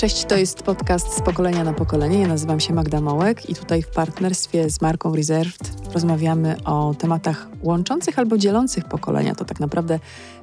Cześć, 0.00 0.24
to 0.24 0.36
jest 0.36 0.62
podcast 0.62 1.16
z 1.16 1.22
pokolenia 1.22 1.64
na 1.64 1.72
pokolenie. 1.72 2.20
Ja 2.20 2.28
nazywam 2.28 2.60
się 2.60 2.72
Magda 2.74 3.00
Mołek 3.00 3.50
i 3.50 3.54
tutaj 3.54 3.82
w 3.82 3.88
partnerstwie 3.88 4.70
z 4.70 4.80
marką 4.80 5.16
Reserved 5.16 5.92
rozmawiamy 5.92 6.64
o 6.64 6.94
tematach 6.98 7.48
łączących 7.62 8.18
albo 8.18 8.38
dzielących 8.38 8.84
pokolenia. 8.84 9.34
To 9.34 9.44
tak 9.44 9.60
naprawdę 9.60 9.98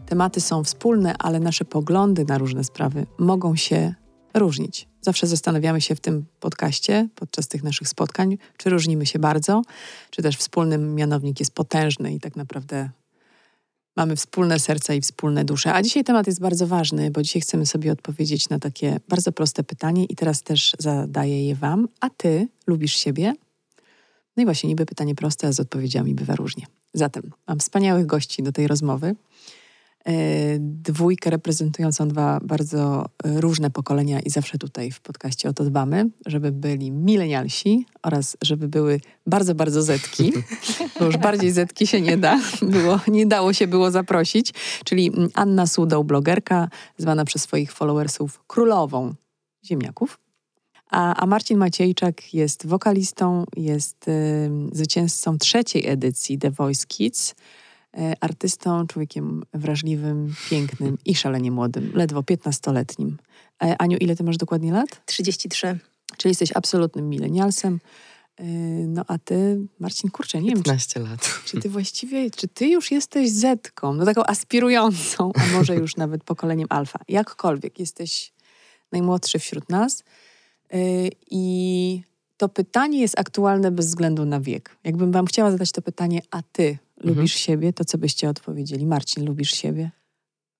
tematy 0.05 0.41
są 0.41 0.63
wspólne, 0.63 1.15
ale 1.19 1.39
nasze 1.39 1.65
poglądy 1.65 2.25
na 2.25 2.37
różne 2.37 2.63
sprawy 2.63 3.05
mogą 3.17 3.55
się 3.55 3.93
różnić. 4.33 4.87
Zawsze 5.01 5.27
zastanawiamy 5.27 5.81
się 5.81 5.95
w 5.95 5.99
tym 5.99 6.25
podcaście, 6.39 7.09
podczas 7.15 7.47
tych 7.47 7.63
naszych 7.63 7.87
spotkań, 7.87 8.37
czy 8.57 8.69
różnimy 8.69 9.05
się 9.05 9.19
bardzo, 9.19 9.61
czy 10.09 10.21
też 10.21 10.37
wspólny 10.37 10.77
mianownik 10.77 11.39
jest 11.39 11.53
potężny 11.53 12.13
i 12.13 12.19
tak 12.19 12.35
naprawdę 12.35 12.89
mamy 13.97 14.15
wspólne 14.15 14.59
serca 14.59 14.93
i 14.93 15.01
wspólne 15.01 15.45
dusze. 15.45 15.73
A 15.73 15.81
dzisiaj 15.81 16.03
temat 16.03 16.27
jest 16.27 16.39
bardzo 16.39 16.67
ważny, 16.67 17.11
bo 17.11 17.21
dzisiaj 17.21 17.41
chcemy 17.41 17.65
sobie 17.65 17.91
odpowiedzieć 17.91 18.49
na 18.49 18.59
takie 18.59 18.99
bardzo 19.09 19.31
proste 19.31 19.63
pytanie 19.63 20.05
i 20.05 20.15
teraz 20.15 20.43
też 20.43 20.75
zadaję 20.79 21.47
je 21.47 21.55
Wam. 21.55 21.87
A 21.99 22.09
Ty 22.09 22.47
lubisz 22.67 22.95
siebie? 22.95 23.33
No 24.37 24.43
i 24.43 24.45
właśnie 24.45 24.69
niby 24.69 24.85
pytanie 24.85 25.15
proste, 25.15 25.47
a 25.47 25.51
z 25.51 25.59
odpowiedziami 25.59 26.15
bywa 26.15 26.35
różnie. 26.35 26.65
Zatem 26.93 27.31
mam 27.47 27.59
wspaniałych 27.59 28.05
gości 28.05 28.43
do 28.43 28.51
tej 28.51 28.67
rozmowy. 28.67 29.15
E, 30.07 30.13
dwójkę 30.59 31.29
reprezentującą 31.29 32.07
dwa 32.07 32.39
bardzo 32.43 33.05
e, 33.23 33.41
różne 33.41 33.69
pokolenia 33.69 34.19
i 34.19 34.29
zawsze 34.29 34.57
tutaj 34.57 34.91
w 34.91 34.99
podcaście 35.01 35.49
o 35.49 35.53
to 35.53 35.63
dbamy, 35.63 36.09
żeby 36.25 36.51
byli 36.51 36.91
milenialsi 36.91 37.85
oraz 38.03 38.37
żeby 38.41 38.67
były 38.67 39.01
bardzo, 39.25 39.55
bardzo 39.55 39.81
zetki, 39.81 40.33
bo 40.99 41.05
już 41.05 41.17
bardziej 41.17 41.51
zetki 41.51 41.87
się 41.87 42.01
nie 42.01 42.17
da, 42.17 42.39
było, 42.61 42.99
nie 43.07 43.25
dało 43.25 43.53
się 43.53 43.67
było 43.67 43.91
zaprosić, 43.91 44.53
czyli 44.85 45.11
Anna 45.33 45.67
Sudą, 45.67 46.03
blogerka, 46.03 46.69
zwana 46.97 47.25
przez 47.25 47.41
swoich 47.41 47.71
followersów 47.71 48.43
królową 48.47 49.13
ziemniaków. 49.65 50.19
A, 50.89 51.15
a 51.15 51.25
Marcin 51.25 51.57
Maciejczak 51.57 52.33
jest 52.33 52.67
wokalistą, 52.67 53.43
jest 53.57 54.07
y, 54.07 54.49
zwycięzcą 54.71 55.37
trzeciej 55.37 55.87
edycji 55.87 56.37
The 56.37 56.51
Voice 56.51 56.85
Kids, 56.87 57.35
artystą, 58.19 58.87
człowiekiem 58.87 59.43
wrażliwym, 59.53 60.33
pięknym 60.49 60.97
i 61.05 61.15
szalenie 61.15 61.51
młodym, 61.51 61.91
ledwo 61.93 62.21
15-letnim. 62.21 63.17
E, 63.63 63.81
Aniu, 63.81 63.97
ile 63.97 64.15
ty 64.15 64.23
masz 64.23 64.37
dokładnie 64.37 64.71
lat? 64.71 65.05
33. 65.05 65.79
Czyli 66.17 66.29
jesteś 66.29 66.51
absolutnym 66.55 67.09
milenialsem. 67.09 67.79
E, 68.37 68.43
no 68.87 69.03
a 69.07 69.17
ty, 69.17 69.67
Marcin, 69.79 70.11
kurczę, 70.11 70.41
nie 70.41 70.53
15 70.53 70.99
wiem. 70.99 71.05
Czy, 71.05 71.11
lat. 71.11 71.41
Czy 71.45 71.59
ty 71.59 71.69
właściwie, 71.69 72.31
czy 72.31 72.47
ty 72.47 72.67
już 72.67 72.91
jesteś 72.91 73.31
Zetką, 73.31 73.93
no 73.93 74.05
taką 74.05 74.23
aspirującą, 74.25 75.31
a 75.35 75.57
może 75.57 75.75
już 75.75 75.95
nawet 75.95 76.23
pokoleniem 76.23 76.67
alfa. 76.69 76.99
Jakkolwiek, 77.07 77.79
jesteś 77.79 78.33
najmłodszy 78.91 79.39
wśród 79.39 79.69
nas. 79.69 80.03
I 81.31 82.01
to 82.37 82.49
pytanie 82.49 83.01
jest 83.01 83.19
aktualne 83.19 83.71
bez 83.71 83.87
względu 83.87 84.25
na 84.25 84.39
wiek. 84.39 84.77
Jakbym 84.83 85.11
wam 85.11 85.25
chciała 85.25 85.51
zadać 85.51 85.71
to 85.71 85.81
pytanie, 85.81 86.21
a 86.31 86.41
ty 86.41 86.77
lubisz 86.97 87.35
mhm. 87.35 87.39
siebie, 87.39 87.73
to 87.73 87.85
co 87.85 87.97
byście 87.97 88.29
odpowiedzieli? 88.29 88.85
Marcin, 88.85 89.25
lubisz 89.25 89.51
siebie? 89.51 89.91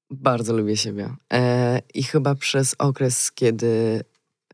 Bardzo 0.09 0.53
lubię 0.57 0.77
siebie. 0.77 1.16
E, 1.33 1.81
I 1.94 2.03
chyba 2.03 2.35
przez 2.35 2.75
okres, 2.79 3.31
kiedy 3.31 4.02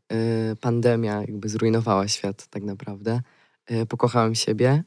e, 0.08 0.56
pandemia 0.56 1.20
jakby 1.20 1.48
zrujnowała 1.48 2.08
świat 2.08 2.46
tak 2.46 2.62
naprawdę, 2.62 3.20
e, 3.66 3.86
pokochałem 3.86 4.34
siebie 4.34 4.84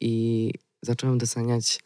i 0.00 0.52
zacząłem 0.82 1.18
doceniać 1.18 1.80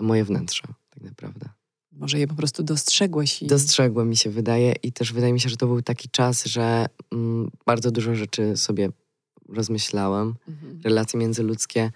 moje 0.00 0.24
wnętrze 0.24 0.62
tak 0.90 1.02
naprawdę. 1.02 1.48
Może 1.92 2.18
je 2.18 2.26
po 2.26 2.34
prostu 2.34 2.62
dostrzegłeś? 2.62 3.42
I... 3.42 3.46
Dostrzegłem, 3.46 4.08
mi 4.08 4.16
się 4.16 4.30
wydaje 4.30 4.74
i 4.82 4.92
też 4.92 5.12
wydaje 5.12 5.32
mi 5.32 5.40
się, 5.40 5.48
że 5.48 5.56
to 5.56 5.66
był 5.66 5.82
taki 5.82 6.08
czas, 6.08 6.44
że 6.44 6.86
mm, 7.12 7.50
bardzo 7.66 7.90
dużo 7.90 8.14
rzeczy 8.14 8.56
sobie 8.56 8.88
rozmyślałem. 9.48 10.34
Mhm. 10.48 10.80
Relacje 10.84 11.20
międzyludzkie 11.20 11.90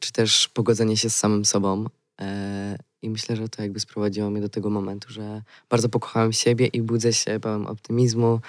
czy 0.00 0.12
też 0.12 0.48
pogodzenie 0.48 0.96
się 0.96 1.10
z 1.10 1.16
samym 1.16 1.44
sobą. 1.44 1.84
E, 2.20 2.78
I 3.02 3.10
myślę, 3.10 3.36
że 3.36 3.48
to 3.48 3.62
jakby 3.62 3.80
sprowadziło 3.80 4.30
mnie 4.30 4.40
do 4.40 4.48
tego 4.48 4.70
momentu, 4.70 5.12
że 5.12 5.42
bardzo 5.70 5.88
pokochałem 5.88 6.32
siebie 6.32 6.66
i 6.66 6.82
budzę 6.82 7.12
się 7.12 7.40
pełen 7.40 7.66
optymizmu. 7.66 8.40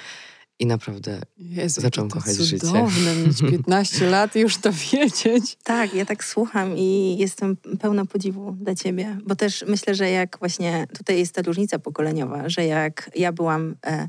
I 0.60 0.66
naprawdę 0.66 1.22
Jezu, 1.38 1.82
zacząłem 1.82 2.10
to 2.10 2.16
kochać 2.16 2.36
cudowne, 2.36 2.50
życie. 2.50 2.68
Cudowne 2.68 3.16
mieć 3.16 3.42
15 3.52 4.10
lat 4.10 4.36
i 4.36 4.40
już 4.40 4.58
to 4.58 4.70
wiedzieć. 4.72 5.58
Tak, 5.64 5.94
ja 5.94 6.06
tak 6.06 6.24
słucham 6.24 6.78
i 6.78 7.18
jestem 7.20 7.58
pełna 7.80 8.06
podziwu 8.06 8.52
dla 8.52 8.76
ciebie, 8.76 9.18
bo 9.26 9.36
też 9.36 9.66
myślę, 9.68 9.96
że 9.96 10.10
jak 10.10 10.40
właśnie 10.40 10.88
tutaj 10.98 11.20
jest 11.20 11.36
ta 11.36 11.42
różnica 11.42 11.80
pokoleniowa, 11.80 12.50
że 12.50 12.66
jak 12.66 13.12
ja 13.16 13.32
byłam 13.32 13.76
e, 13.86 14.08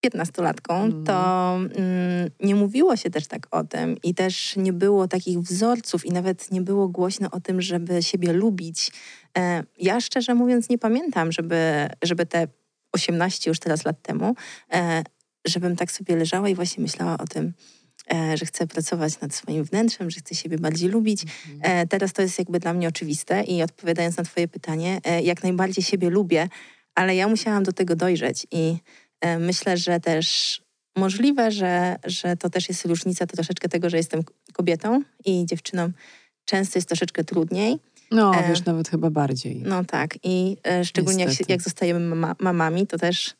piętnastolatką, 0.00 1.04
to 1.04 1.54
mm, 1.54 2.30
nie 2.40 2.54
mówiło 2.54 2.96
się 2.96 3.10
też 3.10 3.26
tak 3.26 3.46
o 3.50 3.64
tym 3.64 3.96
i 4.02 4.14
też 4.14 4.56
nie 4.56 4.72
było 4.72 5.08
takich 5.08 5.40
wzorców 5.40 6.06
i 6.06 6.10
nawet 6.10 6.50
nie 6.50 6.60
było 6.60 6.88
głośno 6.88 7.30
o 7.30 7.40
tym, 7.40 7.62
żeby 7.62 8.02
siebie 8.02 8.32
lubić. 8.32 8.92
E, 9.38 9.62
ja 9.78 10.00
szczerze 10.00 10.34
mówiąc 10.34 10.68
nie 10.68 10.78
pamiętam, 10.78 11.32
żeby, 11.32 11.88
żeby 12.02 12.26
te 12.26 12.48
18 12.92 13.50
już 13.50 13.58
teraz 13.58 13.84
lat 13.84 14.02
temu, 14.02 14.34
e, 14.72 15.02
żebym 15.46 15.76
tak 15.76 15.92
sobie 15.92 16.16
leżała 16.16 16.48
i 16.48 16.54
właśnie 16.54 16.82
myślała 16.82 17.18
o 17.18 17.26
tym, 17.26 17.52
e, 18.14 18.36
że 18.36 18.46
chcę 18.46 18.66
pracować 18.66 19.20
nad 19.20 19.34
swoim 19.34 19.64
wnętrzem, 19.64 20.10
że 20.10 20.20
chcę 20.20 20.34
siebie 20.34 20.58
bardziej 20.58 20.88
lubić. 20.88 21.22
Mhm. 21.22 21.60
E, 21.62 21.86
teraz 21.86 22.12
to 22.12 22.22
jest 22.22 22.38
jakby 22.38 22.60
dla 22.60 22.72
mnie 22.72 22.88
oczywiste 22.88 23.42
i 23.42 23.62
odpowiadając 23.62 24.16
na 24.16 24.24
twoje 24.24 24.48
pytanie, 24.48 25.00
e, 25.04 25.22
jak 25.22 25.42
najbardziej 25.42 25.84
siebie 25.84 26.10
lubię, 26.10 26.48
ale 26.94 27.16
ja 27.16 27.28
musiałam 27.28 27.62
do 27.62 27.72
tego 27.72 27.96
dojrzeć 27.96 28.46
i 28.50 28.76
myślę, 29.38 29.76
że 29.76 30.00
też 30.00 30.60
możliwe, 30.96 31.50
że, 31.50 31.96
że 32.04 32.36
to 32.36 32.50
też 32.50 32.68
jest 32.68 32.84
różnica 32.84 33.26
to 33.26 33.36
troszeczkę 33.36 33.68
tego, 33.68 33.90
że 33.90 33.96
jestem 33.96 34.22
kobietą 34.52 35.02
i 35.24 35.46
dziewczyną 35.46 35.90
często 36.44 36.78
jest 36.78 36.88
troszeczkę 36.88 37.24
trudniej. 37.24 37.78
No, 38.10 38.34
e, 38.34 38.48
wiesz, 38.48 38.64
nawet 38.64 38.88
chyba 38.88 39.10
bardziej. 39.10 39.62
No 39.64 39.84
tak. 39.84 40.14
I 40.22 40.56
e, 40.64 40.84
szczególnie 40.84 41.24
jak, 41.24 41.48
jak, 41.48 41.62
zostajemy 41.62 42.00
mama, 42.00 42.34
mamami, 42.40 42.86
to 42.86 42.98
też... 42.98 43.34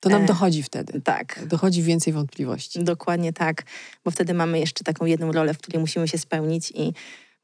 To 0.00 0.08
nam 0.08 0.22
e, 0.22 0.26
dochodzi 0.26 0.62
wtedy. 0.62 1.00
Tak. 1.00 1.46
Dochodzi 1.46 1.82
więcej 1.82 2.12
wątpliwości. 2.12 2.84
Dokładnie 2.84 3.32
tak, 3.32 3.62
bo 4.04 4.10
wtedy 4.10 4.34
mamy 4.34 4.58
jeszcze 4.58 4.84
taką 4.84 5.04
jedną 5.06 5.32
rolę, 5.32 5.54
w 5.54 5.58
której 5.58 5.80
musimy 5.80 6.08
się 6.08 6.18
spełnić 6.18 6.70
i 6.74 6.92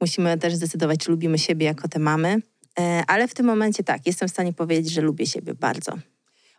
musimy 0.00 0.38
też 0.38 0.54
zdecydować, 0.54 1.00
czy 1.00 1.10
lubimy 1.10 1.38
siebie 1.38 1.66
jako 1.66 1.88
te 1.88 1.98
mamy. 1.98 2.38
E, 2.78 3.02
ale 3.06 3.28
w 3.28 3.34
tym 3.34 3.46
momencie 3.46 3.84
tak, 3.84 4.06
jestem 4.06 4.28
w 4.28 4.30
stanie 4.30 4.52
powiedzieć, 4.52 4.92
że 4.92 5.00
lubię 5.00 5.26
siebie 5.26 5.54
bardzo. 5.54 5.92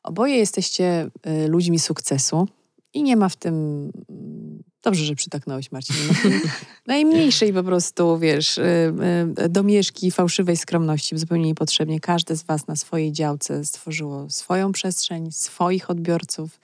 Oboje 0.07 0.35
jesteście 0.35 1.09
y, 1.45 1.47
ludźmi 1.47 1.79
sukcesu 1.79 2.47
i 2.93 3.03
nie 3.03 3.15
ma 3.15 3.29
w 3.29 3.35
tym. 3.35 3.53
Mm, 4.09 4.63
dobrze, 4.83 5.05
że 5.05 5.15
przytaknąłeś, 5.15 5.71
Marcin. 5.71 5.95
Najmniejszej 6.87 7.53
po 7.53 7.63
prostu, 7.63 8.17
wiesz, 8.17 8.57
y, 8.57 8.93
y, 9.45 9.49
domieszki 9.49 10.11
fałszywej 10.11 10.57
skromności 10.57 11.17
zupełnie 11.17 11.45
niepotrzebnie. 11.45 11.99
Każde 11.99 12.35
z 12.35 12.43
Was 12.43 12.67
na 12.67 12.75
swojej 12.75 13.11
działce 13.11 13.65
stworzyło 13.65 14.29
swoją 14.29 14.71
przestrzeń, 14.71 15.31
swoich 15.31 15.89
odbiorców, 15.89 16.59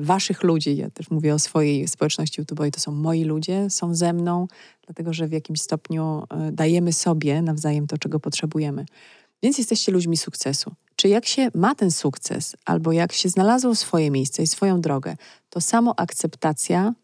Waszych 0.00 0.42
ludzi. 0.42 0.76
Ja 0.76 0.90
też 0.90 1.10
mówię 1.10 1.34
o 1.34 1.38
swojej 1.38 1.88
społeczności 1.88 2.40
YouTube, 2.40 2.66
i 2.66 2.70
to 2.70 2.80
są 2.80 2.92
moi 2.92 3.24
ludzie, 3.24 3.70
są 3.70 3.94
ze 3.94 4.12
mną, 4.12 4.48
dlatego 4.86 5.12
że 5.12 5.28
w 5.28 5.32
jakimś 5.32 5.60
stopniu 5.60 6.22
dajemy 6.52 6.92
sobie 6.92 7.42
nawzajem 7.42 7.86
to, 7.86 7.98
czego 7.98 8.20
potrzebujemy. 8.20 8.84
Więc 9.42 9.58
jesteście 9.58 9.92
ludźmi 9.92 10.16
sukcesu. 10.16 10.74
Czy 10.96 11.08
jak 11.08 11.26
się 11.26 11.48
ma 11.54 11.74
ten 11.74 11.90
sukces, 11.90 12.56
albo 12.64 12.92
jak 12.92 13.12
się 13.12 13.28
znalazło 13.28 13.74
swoje 13.74 14.10
miejsce 14.10 14.42
i 14.42 14.46
swoją 14.46 14.80
drogę, 14.80 15.16
to 15.50 15.60
samo 15.60 15.94
akceptacja 15.98 16.94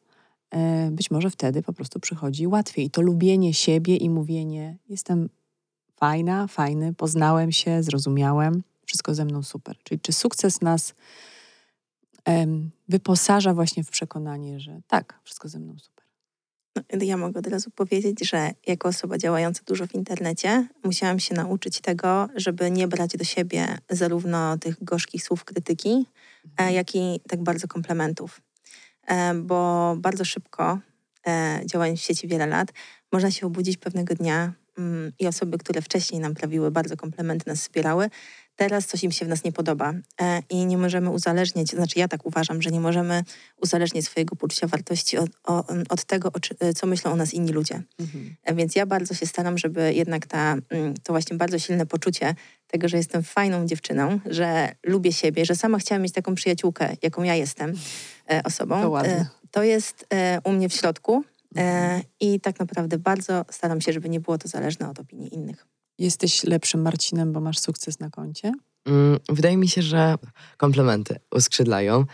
e, 0.50 0.90
być 0.90 1.10
może 1.10 1.30
wtedy 1.30 1.62
po 1.62 1.72
prostu 1.72 2.00
przychodzi 2.00 2.46
łatwiej. 2.46 2.84
I 2.84 2.90
to 2.90 3.02
lubienie 3.02 3.54
siebie 3.54 3.96
i 3.96 4.10
mówienie: 4.10 4.78
Jestem 4.88 5.28
fajna, 5.96 6.46
fajny, 6.46 6.94
poznałem 6.94 7.52
się, 7.52 7.82
zrozumiałem, 7.82 8.62
wszystko 8.86 9.14
ze 9.14 9.24
mną 9.24 9.42
super. 9.42 9.76
Czyli 9.82 10.00
czy 10.00 10.12
sukces 10.12 10.60
nas 10.60 10.94
wyposaża 12.88 13.54
właśnie 13.54 13.84
w 13.84 13.90
przekonanie, 13.90 14.60
że 14.60 14.80
tak, 14.88 15.20
wszystko 15.24 15.48
ze 15.48 15.58
mną 15.58 15.78
super. 15.78 15.93
Ja 17.00 17.16
mogę 17.16 17.38
od 17.38 17.46
razu 17.46 17.70
powiedzieć, 17.70 18.28
że 18.28 18.50
jako 18.66 18.88
osoba 18.88 19.18
działająca 19.18 19.62
dużo 19.66 19.86
w 19.86 19.94
internecie, 19.94 20.68
musiałam 20.84 21.18
się 21.18 21.34
nauczyć 21.34 21.80
tego, 21.80 22.28
żeby 22.36 22.70
nie 22.70 22.88
brać 22.88 23.16
do 23.16 23.24
siebie 23.24 23.78
zarówno 23.90 24.58
tych 24.58 24.84
gorzkich 24.84 25.22
słów 25.22 25.44
krytyki, 25.44 26.06
e, 26.44 26.50
mhm. 26.50 26.74
jak 26.74 26.94
i 26.94 27.20
tak 27.28 27.42
bardzo 27.42 27.68
komplementów. 27.68 28.40
E, 29.06 29.34
bo 29.34 29.94
bardzo 29.98 30.24
szybko, 30.24 30.78
e, 31.26 31.60
działając 31.64 32.00
w 32.00 32.02
sieci 32.02 32.28
wiele 32.28 32.46
lat, 32.46 32.72
można 33.12 33.30
się 33.30 33.46
obudzić 33.46 33.76
pewnego 33.76 34.14
dnia 34.14 34.52
mm, 34.78 35.12
i 35.18 35.26
osoby, 35.26 35.58
które 35.58 35.82
wcześniej 35.82 36.20
nam 36.20 36.34
prawiły 36.34 36.70
bardzo 36.70 36.96
komplementy, 36.96 37.50
nas 37.50 37.60
wspierały, 37.60 38.10
teraz 38.56 38.86
coś 38.86 39.04
im 39.04 39.12
się 39.12 39.24
w 39.24 39.28
nas 39.28 39.44
nie 39.44 39.52
podoba 39.52 39.92
e, 40.20 40.42
i 40.50 40.66
nie 40.66 40.78
możemy 40.78 41.10
uzależniać, 41.10 41.68
znaczy 41.68 41.98
ja 41.98 42.08
tak 42.08 42.26
uważam, 42.26 42.62
że 42.62 42.70
nie 42.70 42.80
możemy 42.80 43.24
uzależniać 43.56 44.04
swojego 44.04 44.36
poczucia 44.36 44.66
wartości 44.66 45.18
od, 45.18 45.30
od 45.88 46.04
tego, 46.04 46.32
co 46.76 46.86
myślą 46.86 47.12
o 47.12 47.16
nas 47.16 47.34
inni 47.34 47.52
ludzie. 47.52 47.82
Mhm. 47.98 48.36
E, 48.44 48.54
więc 48.54 48.76
ja 48.76 48.86
bardzo 48.86 49.14
się 49.14 49.26
staram, 49.26 49.58
żeby 49.58 49.94
jednak 49.94 50.26
ta, 50.26 50.56
to 51.02 51.12
właśnie 51.12 51.36
bardzo 51.36 51.58
silne 51.58 51.86
poczucie 51.86 52.34
tego, 52.66 52.88
że 52.88 52.96
jestem 52.96 53.22
fajną 53.22 53.66
dziewczyną, 53.66 54.20
że 54.26 54.74
lubię 54.82 55.12
siebie, 55.12 55.44
że 55.44 55.56
sama 55.56 55.78
chciałam 55.78 56.02
mieć 56.02 56.12
taką 56.12 56.34
przyjaciółkę, 56.34 56.96
jaką 57.02 57.22
ja 57.22 57.34
jestem 57.34 57.72
e, 58.30 58.42
osobą. 58.42 58.82
To, 58.82 59.02
to 59.50 59.62
jest 59.62 60.06
u 60.44 60.52
mnie 60.52 60.68
w 60.68 60.72
środku 60.72 61.24
mhm. 61.54 62.02
i 62.20 62.40
tak 62.40 62.60
naprawdę 62.60 62.98
bardzo 62.98 63.44
staram 63.50 63.80
się, 63.80 63.92
żeby 63.92 64.08
nie 64.08 64.20
było 64.20 64.38
to 64.38 64.48
zależne 64.48 64.90
od 64.90 64.98
opinii 64.98 65.34
innych. 65.34 65.73
Jesteś 65.98 66.44
lepszym 66.44 66.82
Marcinem, 66.82 67.32
bo 67.32 67.40
masz 67.40 67.58
sukces 67.58 68.00
na 68.00 68.10
koncie? 68.10 68.52
Mm, 68.86 69.18
wydaje 69.28 69.56
mi 69.56 69.68
się, 69.68 69.82
że 69.82 70.14
komplementy 70.56 71.16
uskrzydlają. 71.30 72.04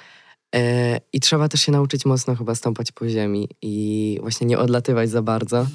E, 0.54 1.00
I 1.12 1.20
trzeba 1.20 1.48
też 1.48 1.60
się 1.60 1.72
nauczyć 1.72 2.04
mocno 2.04 2.36
chyba 2.36 2.54
stąpać 2.54 2.92
po 2.92 3.08
ziemi 3.08 3.48
i 3.62 4.18
właśnie 4.20 4.46
nie 4.46 4.58
odlatywać 4.58 5.10
za 5.10 5.22
bardzo, 5.22 5.66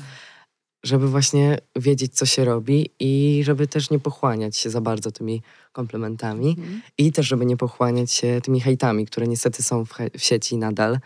żeby 0.84 1.08
właśnie 1.08 1.58
wiedzieć, 1.76 2.16
co 2.16 2.26
się 2.26 2.46
robi 2.46 2.90
i 3.00 3.42
żeby 3.46 3.68
też 3.68 3.90
nie 3.90 4.00
pochłaniać 4.00 4.58
się 4.58 4.70
za 4.70 4.82
bardzo 4.82 5.12
tymi 5.12 5.42
komplementami 5.72 6.50
mhm. 6.50 6.82
i 6.98 7.12
też, 7.12 7.28
żeby 7.28 7.46
nie 7.46 7.58
pochłaniać 7.58 8.12
się 8.12 8.42
tymi 8.44 8.62
hejtami, 8.62 9.06
które 9.06 9.28
niestety 9.28 9.64
są 9.64 9.86
w, 9.86 9.94
w 10.18 10.24
sieci 10.24 10.58
nadal. 10.58 11.00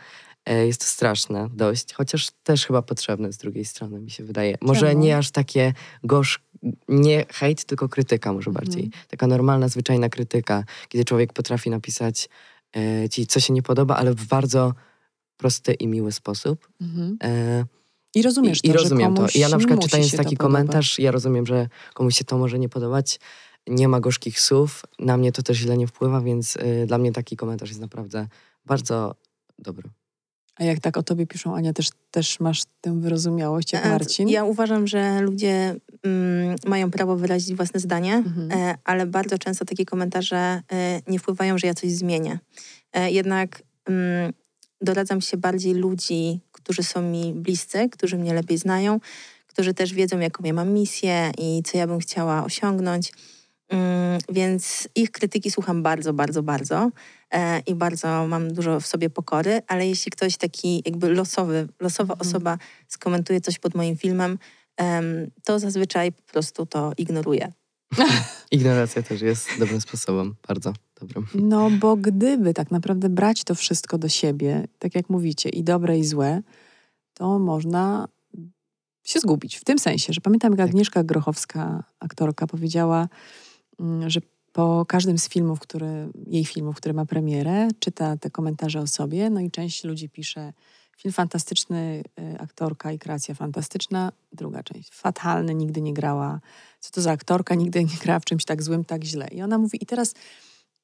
E, 0.50 0.68
jest 0.68 0.82
to 0.82 0.88
straszne 0.88 1.50
dość, 1.54 1.94
chociaż 1.94 2.30
też 2.44 2.66
chyba 2.66 2.82
potrzebne 2.82 3.34
z 3.34 3.38
drugiej 3.38 3.66
strony, 3.66 4.00
mi 4.00 4.12
się 4.12 4.24
wydaje. 4.24 4.58
Może 4.62 4.88
Czemu? 4.88 5.02
nie 5.02 5.18
aż 5.18 5.32
takie 5.32 5.74
gorzkie, 6.04 6.44
nie 6.88 7.26
hejt, 7.30 7.66
tylko 7.66 7.90
krytyka 7.90 8.34
może 8.34 8.50
mhm. 8.50 8.66
bardziej. 8.66 8.92
Taka 9.08 9.28
normalna, 9.28 9.68
zwyczajna 9.68 10.10
krytyka, 10.10 10.64
kiedy 10.88 11.06
człowiek 11.06 11.34
potrafi 11.34 11.70
napisać 11.70 12.30
e, 12.76 13.10
ci, 13.10 13.28
co 13.28 13.40
się 13.40 13.54
nie 13.54 13.62
podoba, 13.62 13.96
ale 13.96 14.14
w 14.14 14.26
bardzo 14.26 14.74
prosty 15.38 15.74
i 15.74 15.88
miły 15.88 16.12
sposób. 16.12 16.70
Mhm. 16.82 17.18
E, 17.24 17.66
I 18.16 18.22
rozumiesz 18.22 18.62
to, 18.62 18.68
I 18.68 18.74
rozumiem 18.74 19.16
to. 19.16 19.28
I 19.36 19.40
ja 19.40 19.50
na 19.50 19.58
przykład 19.58 19.80
czytając 19.80 20.16
taki 20.16 20.38
komentarz, 20.38 21.00
ja 21.00 21.12
rozumiem, 21.12 21.46
że 21.46 21.68
komuś 21.94 22.18
się 22.18 22.26
to 22.26 22.38
może 22.38 22.60
nie 22.60 22.70
podobać. 22.70 23.20
Nie 23.68 23.88
ma 23.88 24.00
gorzkich 24.00 24.40
słów, 24.40 24.86
na 25.00 25.18
mnie 25.18 25.32
to 25.32 25.44
też 25.44 25.58
źle 25.58 25.78
nie 25.78 25.88
wpływa, 25.88 26.22
więc 26.22 26.56
y, 26.56 26.86
dla 26.88 26.98
mnie 26.98 27.12
taki 27.12 27.38
komentarz 27.38 27.70
jest 27.70 27.82
naprawdę 27.82 28.28
bardzo 28.66 29.16
dobry. 29.60 29.90
A 30.60 30.64
jak 30.64 30.80
tak 30.80 30.98
o 30.98 31.04
tobie 31.04 31.28
piszą, 31.28 31.56
Ania, 31.56 31.74
też, 31.74 31.90
też 32.12 32.40
masz 32.40 32.64
tę 32.82 33.00
wyrozumiałość 33.02 33.74
jak 33.74 33.86
Marcin? 33.86 34.30
Ja 34.30 34.44
uważam, 34.44 34.88
że 34.88 35.22
ludzie 35.22 35.76
mm, 36.04 36.56
mają 36.66 36.92
prawo 36.92 37.16
wyrazić 37.16 37.56
własne 37.56 37.80
zdanie, 37.80 38.16
mhm. 38.16 38.52
e, 38.52 38.76
ale 38.84 39.06
bardzo 39.06 39.38
często 39.38 39.66
takie 39.66 39.86
komentarze 39.86 40.62
e, 40.72 41.02
nie 41.08 41.20
wpływają, 41.20 41.58
że 41.58 41.68
ja 41.68 41.74
coś 41.74 41.92
zmienię. 41.92 42.40
E, 42.94 43.12
jednak 43.12 43.64
mm, 43.86 44.34
doradzam 44.82 45.22
się 45.22 45.38
bardziej 45.38 45.74
ludzi, 45.74 46.40
którzy 46.52 46.84
są 46.84 47.02
mi 47.02 47.34
bliscy, 47.34 47.90
którzy 47.90 48.18
mnie 48.18 48.34
lepiej 48.34 48.58
znają, 48.58 49.00
którzy 49.48 49.74
też 49.74 49.94
wiedzą, 49.94 50.20
jaką 50.20 50.44
ja 50.44 50.54
mam 50.54 50.74
misję 50.74 51.32
i 51.38 51.64
co 51.66 51.78
ja 51.78 51.88
bym 51.88 52.00
chciała 52.00 52.44
osiągnąć. 52.44 53.12
Mm, 53.70 54.20
więc 54.30 54.90
ich 54.96 55.12
krytyki 55.12 55.52
słucham 55.52 55.84
bardzo, 55.84 56.14
bardzo, 56.14 56.44
bardzo 56.44 56.92
e, 57.32 57.60
i 57.60 57.76
bardzo 57.76 58.28
mam 58.28 58.54
dużo 58.54 58.80
w 58.80 58.88
sobie 58.88 59.10
pokory, 59.10 59.62
ale 59.68 59.88
jeśli 59.88 60.12
ktoś 60.12 60.38
taki 60.38 60.82
jakby 60.86 61.10
losowy, 61.10 61.68
losowa 61.80 62.14
mhm. 62.14 62.30
osoba 62.30 62.58
skomentuje 62.88 63.42
coś 63.42 63.60
pod 63.60 63.76
moim 63.76 63.98
filmem, 63.98 64.38
to 65.44 65.60
zazwyczaj 65.60 66.12
po 66.12 66.22
prostu 66.22 66.66
to 66.66 66.92
ignoruję. 66.98 67.52
Ignoracja 68.52 69.04
też 69.04 69.22
jest 69.22 69.50
dobrym 69.60 69.82
sposobem, 69.82 70.36
bardzo 70.48 70.74
dobrym. 71.00 71.28
No 71.34 71.70
bo 71.70 71.96
gdyby 71.96 72.54
tak 72.54 72.72
naprawdę 72.72 73.10
brać 73.10 73.44
to 73.44 73.56
wszystko 73.56 73.98
do 73.98 74.10
siebie, 74.10 74.68
tak 74.80 74.96
jak 74.96 75.10
mówicie, 75.10 75.50
i 75.50 75.64
dobre 75.64 75.98
i 75.98 76.06
złe, 76.06 76.42
to 77.14 77.40
można 77.40 78.08
się 79.04 79.20
zgubić. 79.20 79.58
W 79.58 79.64
tym 79.64 79.80
sensie, 79.80 80.14
że 80.14 80.22
pamiętam 80.22 80.52
jak 80.52 80.58
tak. 80.58 80.70
Agnieszka 80.70 81.04
Grochowska, 81.04 81.84
aktorka, 82.00 82.48
powiedziała, 82.48 83.08
że 84.08 84.20
po 84.52 84.86
każdym 84.88 85.18
z 85.18 85.30
filmów, 85.30 85.60
który, 85.60 86.10
jej 86.28 86.46
filmów, 86.46 86.76
który 86.76 86.94
ma 86.94 87.06
premierę, 87.06 87.68
czyta 87.80 88.18
te 88.18 88.30
komentarze 88.30 88.80
o 88.80 88.88
sobie, 88.88 89.30
no 89.30 89.40
i 89.40 89.52
część 89.52 89.84
ludzi 89.84 90.10
pisze 90.10 90.54
film 90.98 91.14
fantastyczny, 91.14 92.04
y, 92.20 92.40
aktorka 92.40 92.92
i 92.92 93.00
kreacja 93.00 93.36
fantastyczna. 93.36 94.12
Druga 94.32 94.64
część, 94.64 94.92
fatalny, 94.94 95.56
nigdy 95.56 95.82
nie 95.82 95.94
grała. 95.94 96.40
Co 96.80 96.92
to 96.92 97.02
za 97.02 97.12
aktorka, 97.12 97.56
nigdy 97.56 97.84
nie 97.84 97.98
grała 98.04 98.20
w 98.20 98.26
czymś 98.26 98.46
tak 98.46 98.64
złym, 98.64 98.86
tak 98.86 99.04
źle. 99.04 99.28
I 99.28 99.42
ona 99.42 99.58
mówi, 99.58 99.84
i 99.84 99.86
teraz 99.86 100.14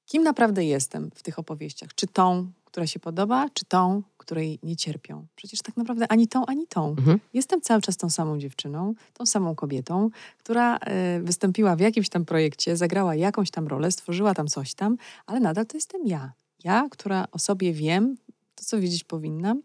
kim 0.05 0.23
naprawdę 0.23 0.65
jestem 0.65 1.11
w 1.15 1.23
tych 1.23 1.39
opowieściach? 1.39 1.89
Czy 1.95 2.07
tą, 2.07 2.51
która 2.75 2.87
się 2.87 2.99
podoba, 2.99 3.49
czy 3.53 3.65
tą, 3.65 4.03
której 4.17 4.59
nie 4.63 4.75
cierpią. 4.75 5.25
Przecież 5.35 5.59
tak 5.61 5.77
naprawdę 5.77 6.07
ani 6.11 6.27
tą, 6.27 6.45
ani 6.45 6.67
tą. 6.67 6.89
Mhm. 6.89 7.19
Jestem 7.33 7.61
cały 7.61 7.81
czas 7.81 7.97
tą 7.97 8.09
samą 8.09 8.39
dziewczyną, 8.39 8.93
tą 9.13 9.25
samą 9.25 9.55
kobietą, 9.55 10.09
która 10.37 10.77
y, 10.77 10.79
wystąpiła 11.23 11.75
w 11.75 11.79
jakimś 11.79 12.09
tam 12.09 12.25
projekcie, 12.25 12.77
zagrała 12.77 13.15
jakąś 13.15 13.51
tam 13.51 13.67
rolę, 13.67 13.91
stworzyła 13.91 14.33
tam 14.33 14.47
coś 14.47 14.73
tam, 14.73 14.97
ale 15.25 15.39
nadal 15.39 15.65
to 15.65 15.77
jestem 15.77 16.01
ja. 16.05 16.33
Ja, 16.63 16.87
która 16.91 17.27
o 17.31 17.39
sobie 17.39 17.73
wiem, 17.73 18.17
to 18.55 18.63
co 18.63 18.79
wiedzieć 18.79 19.03
powinnam 19.03 19.61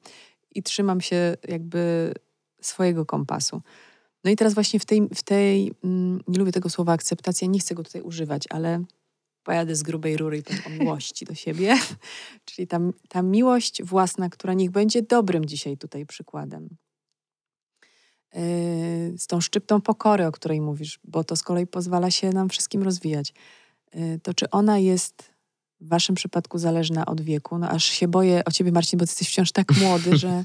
i 0.55 0.62
trzymam 0.62 1.01
się 1.01 1.37
jakby 1.49 2.15
swojego 2.61 3.07
kompasu. 3.07 3.62
No 4.25 4.31
i 4.31 4.37
teraz 4.37 4.55
właśnie 4.55 4.81
w 4.81 4.85
tej, 4.85 5.09
w 5.15 5.23
tej 5.23 5.73
mm, 5.85 6.21
nie 6.29 6.39
lubię 6.39 6.53
tego 6.53 6.69
słowa 6.69 6.93
akceptacja, 6.93 7.49
nie 7.49 7.59
chcę 7.59 7.75
go 7.75 7.83
tutaj 7.83 8.03
używać, 8.03 8.45
ale 8.51 8.85
pojadę 9.43 9.77
z 9.77 9.83
grubej 9.83 10.17
rury 10.17 10.39
i 10.39 10.43
powiem 10.43 10.63
o 10.67 10.71
miłości 10.71 11.25
do 11.25 11.35
siebie. 11.35 11.79
Czyli 12.45 12.69
ta, 12.69 12.81
ta 13.09 13.23
miłość 13.23 13.83
własna, 13.83 14.29
która 14.29 14.55
niech 14.55 14.71
będzie 14.71 15.03
dobrym 15.03 15.45
dzisiaj 15.45 15.77
tutaj 15.77 16.07
przykładem. 16.07 16.69
Yy, 18.35 18.41
z 19.19 19.27
tą 19.27 19.41
szczyptą 19.41 19.81
pokory, 19.81 20.27
o 20.27 20.33
której 20.33 20.61
mówisz, 20.61 20.99
bo 21.05 21.25
to 21.25 21.37
z 21.37 21.43
kolei 21.43 21.67
pozwala 21.67 22.11
się 22.11 22.31
nam 22.31 22.49
wszystkim 22.49 22.83
rozwijać. 22.83 23.33
Yy, 23.95 24.21
to 24.23 24.35
czy 24.35 24.51
ona 24.51 24.79
jest 24.79 25.31
w 25.81 25.89
waszym 25.89 26.15
przypadku 26.15 26.59
zależna 26.59 27.07
od 27.07 27.21
wieku? 27.21 27.59
No 27.59 27.69
aż 27.69 27.85
się 27.85 28.09
boję 28.09 28.43
o 28.45 28.51
ciebie, 28.51 28.73
Marcin, 28.73 28.99
bo 28.99 29.05
ty 29.05 29.11
jesteś 29.11 29.29
wciąż 29.29 29.53
tak 29.53 29.73
młody, 29.81 30.17
że... 30.17 30.45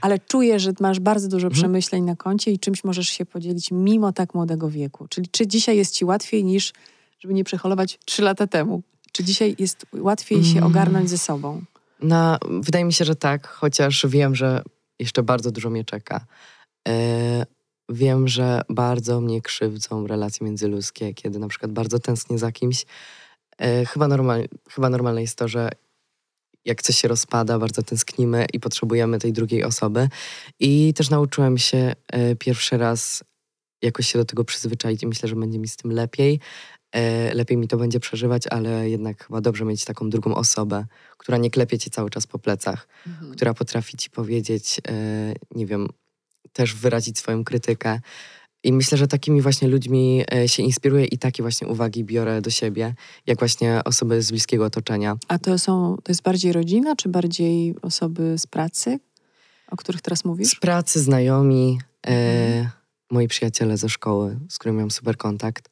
Ale 0.00 0.18
czuję, 0.18 0.60
że 0.60 0.72
masz 0.80 1.00
bardzo 1.00 1.28
dużo 1.28 1.46
mhm. 1.46 1.60
przemyśleń 1.60 2.04
na 2.04 2.16
koncie 2.16 2.50
i 2.50 2.58
czymś 2.58 2.84
możesz 2.84 3.08
się 3.08 3.26
podzielić 3.26 3.70
mimo 3.70 4.12
tak 4.12 4.34
młodego 4.34 4.70
wieku. 4.70 5.08
Czyli 5.08 5.28
czy 5.28 5.46
dzisiaj 5.46 5.76
jest 5.76 5.94
ci 5.94 6.04
łatwiej 6.04 6.44
niż 6.44 6.72
żeby 7.20 7.34
nie 7.34 7.44
przeholować 7.44 7.98
trzy 8.04 8.22
lata 8.22 8.46
temu? 8.46 8.82
Czy 9.12 9.24
dzisiaj 9.24 9.56
jest 9.58 9.86
łatwiej 9.92 10.44
się 10.44 10.58
mm. 10.58 10.64
ogarnąć 10.64 11.10
ze 11.10 11.18
sobą? 11.18 11.62
No, 12.02 12.38
wydaje 12.60 12.84
mi 12.84 12.92
się, 12.92 13.04
że 13.04 13.16
tak, 13.16 13.48
chociaż 13.48 14.06
wiem, 14.08 14.34
że 14.34 14.62
jeszcze 14.98 15.22
bardzo 15.22 15.50
dużo 15.50 15.70
mnie 15.70 15.84
czeka. 15.84 16.26
E, 16.88 17.46
wiem, 17.88 18.28
że 18.28 18.62
bardzo 18.68 19.20
mnie 19.20 19.42
krzywdzą 19.42 20.06
relacje 20.06 20.46
międzyludzkie, 20.46 21.14
kiedy 21.14 21.38
na 21.38 21.48
przykład 21.48 21.72
bardzo 21.72 21.98
tęsknię 21.98 22.38
za 22.38 22.52
kimś. 22.52 22.86
E, 23.58 23.84
chyba, 23.84 24.08
normal, 24.08 24.48
chyba 24.70 24.90
normalne 24.90 25.20
jest 25.20 25.38
to, 25.38 25.48
że 25.48 25.70
jak 26.64 26.82
coś 26.82 26.96
się 26.96 27.08
rozpada, 27.08 27.58
bardzo 27.58 27.82
tęsknimy 27.82 28.46
i 28.52 28.60
potrzebujemy 28.60 29.18
tej 29.18 29.32
drugiej 29.32 29.64
osoby. 29.64 30.08
I 30.60 30.94
też 30.94 31.10
nauczyłem 31.10 31.58
się 31.58 31.92
e, 32.08 32.36
pierwszy 32.36 32.78
raz 32.78 33.24
jakoś 33.82 34.08
się 34.08 34.18
do 34.18 34.24
tego 34.24 34.44
przyzwyczaić 34.44 35.02
i 35.02 35.06
myślę, 35.06 35.28
że 35.28 35.36
będzie 35.36 35.58
mi 35.58 35.68
z 35.68 35.76
tym 35.76 35.92
lepiej. 35.92 36.40
E, 36.92 37.34
lepiej 37.34 37.56
mi 37.56 37.68
to 37.68 37.76
będzie 37.76 38.00
przeżywać, 38.00 38.46
ale 38.46 38.90
jednak 38.90 39.26
chyba 39.26 39.40
dobrze 39.40 39.64
mieć 39.64 39.84
taką 39.84 40.10
drugą 40.10 40.34
osobę, 40.34 40.84
która 41.18 41.38
nie 41.38 41.50
klepie 41.50 41.78
ci 41.78 41.90
cały 41.90 42.10
czas 42.10 42.26
po 42.26 42.38
plecach, 42.38 42.88
mhm. 43.06 43.32
która 43.32 43.54
potrafi 43.54 43.96
ci 43.96 44.10
powiedzieć, 44.10 44.80
e, 44.88 45.34
nie 45.54 45.66
wiem, 45.66 45.88
też 46.52 46.74
wyrazić 46.74 47.18
swoją 47.18 47.44
krytykę. 47.44 48.00
I 48.64 48.72
myślę, 48.72 48.98
że 48.98 49.08
takimi 49.08 49.42
właśnie 49.42 49.68
ludźmi 49.68 50.24
e, 50.34 50.48
się 50.48 50.62
inspiruję 50.62 51.04
i 51.04 51.18
takie 51.18 51.42
właśnie 51.42 51.68
uwagi 51.68 52.04
biorę 52.04 52.40
do 52.40 52.50
siebie, 52.50 52.94
jak 53.26 53.38
właśnie 53.38 53.80
osoby 53.84 54.22
z 54.22 54.30
bliskiego 54.30 54.64
otoczenia. 54.64 55.16
A 55.28 55.38
to 55.38 55.58
są, 55.58 55.96
to 56.04 56.12
jest 56.12 56.22
bardziej 56.22 56.52
rodzina, 56.52 56.96
czy 56.96 57.08
bardziej 57.08 57.74
osoby 57.82 58.38
z 58.38 58.46
pracy, 58.46 58.98
o 59.70 59.76
których 59.76 60.00
teraz 60.00 60.24
mówisz? 60.24 60.48
Z 60.48 60.60
pracy, 60.60 61.00
znajomi, 61.00 61.78
mhm. 62.02 62.64
e, 62.64 62.70
moi 63.10 63.28
przyjaciele 63.28 63.76
ze 63.76 63.88
szkoły, 63.88 64.38
z 64.48 64.58
którymi 64.58 64.78
mam 64.78 64.90
super 64.90 65.16
kontakt. 65.16 65.68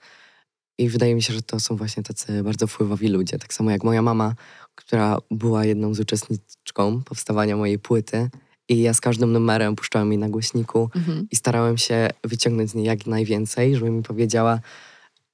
I 0.78 0.88
wydaje 0.88 1.14
mi 1.14 1.22
się, 1.22 1.32
że 1.34 1.42
to 1.42 1.60
są 1.60 1.76
właśnie 1.76 2.02
tacy 2.02 2.42
bardzo 2.42 2.66
wpływowi 2.66 3.08
ludzie. 3.08 3.38
Tak 3.38 3.54
samo 3.54 3.70
jak 3.70 3.84
moja 3.84 4.02
mama, 4.02 4.34
która 4.74 5.18
była 5.30 5.64
jedną 5.64 5.94
z 5.94 6.00
uczestniczką 6.00 7.02
powstawania 7.04 7.56
mojej 7.56 7.78
płyty. 7.78 8.30
I 8.68 8.82
ja 8.82 8.94
z 8.94 9.00
każdym 9.00 9.32
numerem 9.32 9.76
puszczałem 9.76 10.12
jej 10.12 10.18
na 10.18 10.28
głośniku 10.28 10.90
mhm. 10.96 11.26
i 11.30 11.36
starałem 11.36 11.78
się 11.78 12.10
wyciągnąć 12.24 12.70
z 12.70 12.74
niej 12.74 12.84
jak 12.84 13.06
najwięcej, 13.06 13.74
żeby 13.76 13.90
mi 13.90 14.02
powiedziała, 14.02 14.60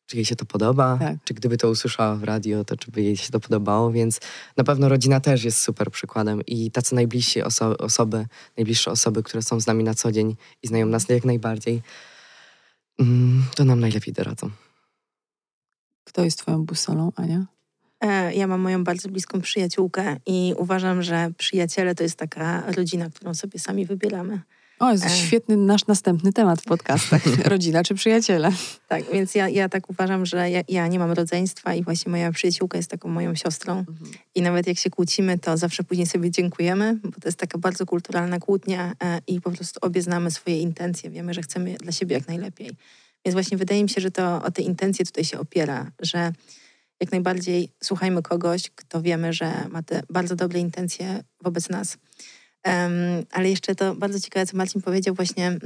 czy 0.07 0.17
jej 0.17 0.25
się 0.25 0.37
to 0.37 0.45
podoba, 0.45 0.97
tak. 1.01 1.17
czy 1.25 1.35
gdyby 1.35 1.57
to 1.57 1.71
usłyszała 1.71 2.17
w 2.17 2.25
radio, 2.25 2.65
to 2.65 2.77
czy 2.77 2.91
by 2.91 3.03
jej 3.03 3.17
się 3.17 3.31
to 3.31 3.41
podobało, 3.41 3.93
więc 3.93 4.21
na 4.57 4.65
pewno 4.65 4.89
rodzina 4.89 5.21
też 5.21 5.45
jest 5.45 5.61
super 5.61 5.91
przykładem 5.91 6.43
i 6.47 6.71
tacy 6.71 6.95
najbliżsi 6.95 7.43
oso 7.43 7.79
osoby, 7.79 8.27
najbliższe 8.57 8.91
osoby, 8.91 9.23
które 9.23 9.43
są 9.43 9.61
z 9.61 9.67
nami 9.67 9.85
na 9.85 9.95
co 9.95 10.13
dzień 10.13 10.37
i 10.63 10.67
znają 10.67 10.87
nas 10.87 11.09
jak 11.09 11.25
najbardziej, 11.25 11.83
Mm, 12.99 13.45
to 13.57 13.65
nam 13.65 13.81
najlepiej 13.81 14.15
doradzą. 14.15 14.51
Kto 16.05 16.25
jest 16.25 16.39
twoją 16.39 16.65
busolą, 16.65 17.13
Ania? 17.17 17.47
E, 18.01 18.35
ja 18.35 18.47
mam 18.47 18.61
moją 18.61 18.85
bardzo 18.85 19.09
bliską 19.09 19.41
przyjaciółkę 19.41 20.17
i 20.27 20.55
uważam, 20.59 21.03
że 21.03 21.31
przyjaciele 21.39 21.95
to 21.95 22.03
jest 22.03 22.17
taka 22.17 22.73
rodzina, 22.73 23.11
którą 23.11 23.35
sobie 23.35 23.59
sami 23.59 23.87
wybieramy. 23.87 24.41
O, 24.79 24.93
jest 24.93 25.17
świetny 25.17 25.57
nasz 25.57 25.87
następny 25.87 26.33
temat 26.33 26.61
w 26.61 26.65
podcastach. 26.65 27.23
Rodzina 27.45 27.85
czy 27.85 27.95
przyjaciele? 27.95 28.51
Tak, 28.89 29.03
więc 29.13 29.35
ja, 29.35 29.49
ja 29.49 29.69
tak 29.69 29.91
uważam, 29.91 30.27
że 30.27 30.51
ja, 30.51 30.63
ja, 30.69 30.87
nie 30.87 30.99
mam 30.99 31.13
rodzeństwa 31.13 31.75
i 31.75 31.85
właśnie 31.85 32.11
moja 32.11 32.33
przyjaciółka 32.33 32.77
jest 32.77 32.91
taką 32.91 33.09
moją 33.09 33.35
siostrą. 33.35 33.79
Mhm. 33.79 34.11
I 34.35 34.43
nawet 34.43 34.67
jak 34.67 34.79
się 34.79 34.91
kłócimy, 34.91 35.39
to 35.39 35.57
zawsze 35.57 35.85
później 35.85 36.07
sobie 36.07 36.31
dziękujemy, 36.31 36.99
bo 37.05 37.11
to 37.11 37.29
jest 37.29 37.39
taka 37.39 37.59
bardzo 37.59 37.87
kulturalna 37.87 38.39
kłótnia 38.39 38.93
e, 39.05 39.21
i 39.27 39.41
po 39.41 39.51
prostu 39.51 39.79
obie 39.83 40.03
znamy 40.03 40.31
swoje 40.31 40.61
intencje. 40.61 41.11
Wiemy, 41.11 41.35
że 41.35 41.43
chcemy 41.43 41.75
dla 41.75 41.93
siebie 41.93 42.15
jak 42.17 42.29
najlepiej. 42.29 42.71
Więc 43.25 43.33
właśnie 43.33 43.57
wydaje 43.57 43.83
mi 43.83 43.89
się, 43.89 44.01
że 44.01 44.11
to 44.11 44.43
o 44.43 44.51
te 44.51 44.63
intencje 44.63 45.05
tutaj 45.05 45.25
się 45.25 45.39
opiera, 45.39 45.91
że 46.01 46.33
jak 47.01 47.13
najbardziej 47.13 47.69
słuchajmy 47.83 48.23
kogoś, 48.23 48.71
kto 48.75 49.03
wiemy, 49.03 49.33
że 49.33 49.69
ma 49.71 49.83
te 49.83 50.03
bardzo 50.11 50.37
dobre 50.37 50.61
intencje 50.61 51.25
wobec 51.43 51.69
nas. 51.69 51.97
Um, 52.67 52.93
ale 53.31 53.51
jeszcze 53.51 53.75
to 53.75 53.95
bardzo 53.95 54.21
ciekawe, 54.21 54.47
co 54.47 54.57
Marcin 54.57 54.83
powiedział 54.83 55.15
właśnie 55.15 55.59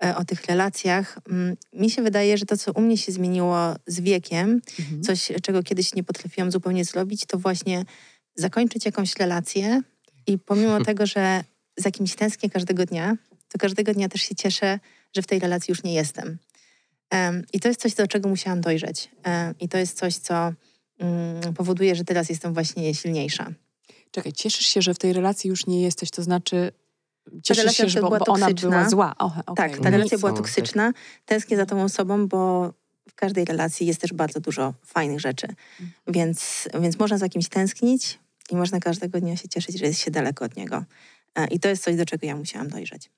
um, 0.00 0.16
o 0.16 0.24
tych 0.24 0.44
relacjach. 0.44 1.18
Um, 1.30 1.56
mi 1.72 1.90
się 1.90 2.02
wydaje, 2.02 2.38
że 2.38 2.46
to, 2.46 2.56
co 2.56 2.72
u 2.72 2.80
mnie 2.80 2.98
się 2.98 3.12
zmieniło 3.12 3.74
z 3.86 4.00
wiekiem, 4.00 4.60
mhm. 4.78 5.02
coś, 5.02 5.32
czego 5.42 5.62
kiedyś 5.62 5.94
nie 5.94 6.04
potrafiłam 6.04 6.52
zupełnie 6.52 6.84
zrobić, 6.84 7.26
to 7.26 7.38
właśnie 7.38 7.84
zakończyć 8.34 8.84
jakąś 8.86 9.16
relację 9.16 9.82
i 10.26 10.38
pomimo 10.38 10.80
tego, 10.84 11.06
że 11.06 11.44
za 11.76 11.90
kimś 11.90 12.14
tęsknię 12.14 12.50
każdego 12.50 12.84
dnia, 12.84 13.16
to 13.48 13.58
każdego 13.58 13.94
dnia 13.94 14.08
też 14.08 14.22
się 14.22 14.34
cieszę, 14.34 14.80
że 15.16 15.22
w 15.22 15.26
tej 15.26 15.38
relacji 15.38 15.72
już 15.72 15.82
nie 15.82 15.94
jestem. 15.94 16.38
I 17.52 17.60
to 17.60 17.68
jest 17.68 17.80
coś, 17.80 17.94
do 17.94 18.06
czego 18.06 18.28
musiałam 18.28 18.60
dojrzeć. 18.60 19.10
I 19.60 19.68
to 19.68 19.78
jest 19.78 19.98
coś, 19.98 20.16
co 20.16 20.52
mm, 20.98 21.54
powoduje, 21.54 21.94
że 21.94 22.04
teraz 22.04 22.28
jestem 22.28 22.54
właśnie 22.54 22.94
silniejsza. 22.94 23.52
Czekaj, 24.10 24.32
cieszysz 24.32 24.66
się, 24.66 24.82
że 24.82 24.94
w 24.94 24.98
tej 24.98 25.12
relacji 25.12 25.50
już 25.50 25.66
nie 25.66 25.82
jesteś, 25.82 26.10
to 26.10 26.22
znaczy 26.22 26.72
cieszysz 27.42 27.76
się, 27.76 27.88
że 27.88 28.00
bo, 28.00 28.10
bo 28.10 28.24
ona 28.26 28.50
była 28.50 28.88
zła. 28.88 29.14
Oh, 29.18 29.42
okay. 29.46 29.70
Tak, 29.70 29.80
ta 29.80 29.90
relacja 29.90 30.18
była 30.18 30.32
toksyczna. 30.32 30.92
Tęsknię 31.24 31.56
za 31.56 31.66
tą 31.66 31.82
osobą, 31.82 32.28
bo 32.28 32.72
w 33.08 33.14
każdej 33.14 33.44
relacji 33.44 33.86
jest 33.86 34.00
też 34.00 34.12
bardzo 34.12 34.40
dużo 34.40 34.74
fajnych 34.84 35.20
rzeczy. 35.20 35.46
Mhm. 35.46 35.92
Więc, 36.08 36.68
więc 36.80 36.98
można 36.98 37.18
za 37.18 37.28
kimś 37.28 37.48
tęsknić 37.48 38.18
i 38.50 38.56
można 38.56 38.80
każdego 38.80 39.20
dnia 39.20 39.36
się 39.36 39.48
cieszyć, 39.48 39.78
że 39.78 39.86
jest 39.86 40.00
się 40.00 40.10
daleko 40.10 40.44
od 40.44 40.56
niego. 40.56 40.84
E, 41.34 41.46
I 41.46 41.60
to 41.60 41.68
jest 41.68 41.84
coś, 41.84 41.96
do 41.96 42.06
czego 42.06 42.26
ja 42.26 42.36
musiałam 42.36 42.68
dojrzeć. 42.68 43.10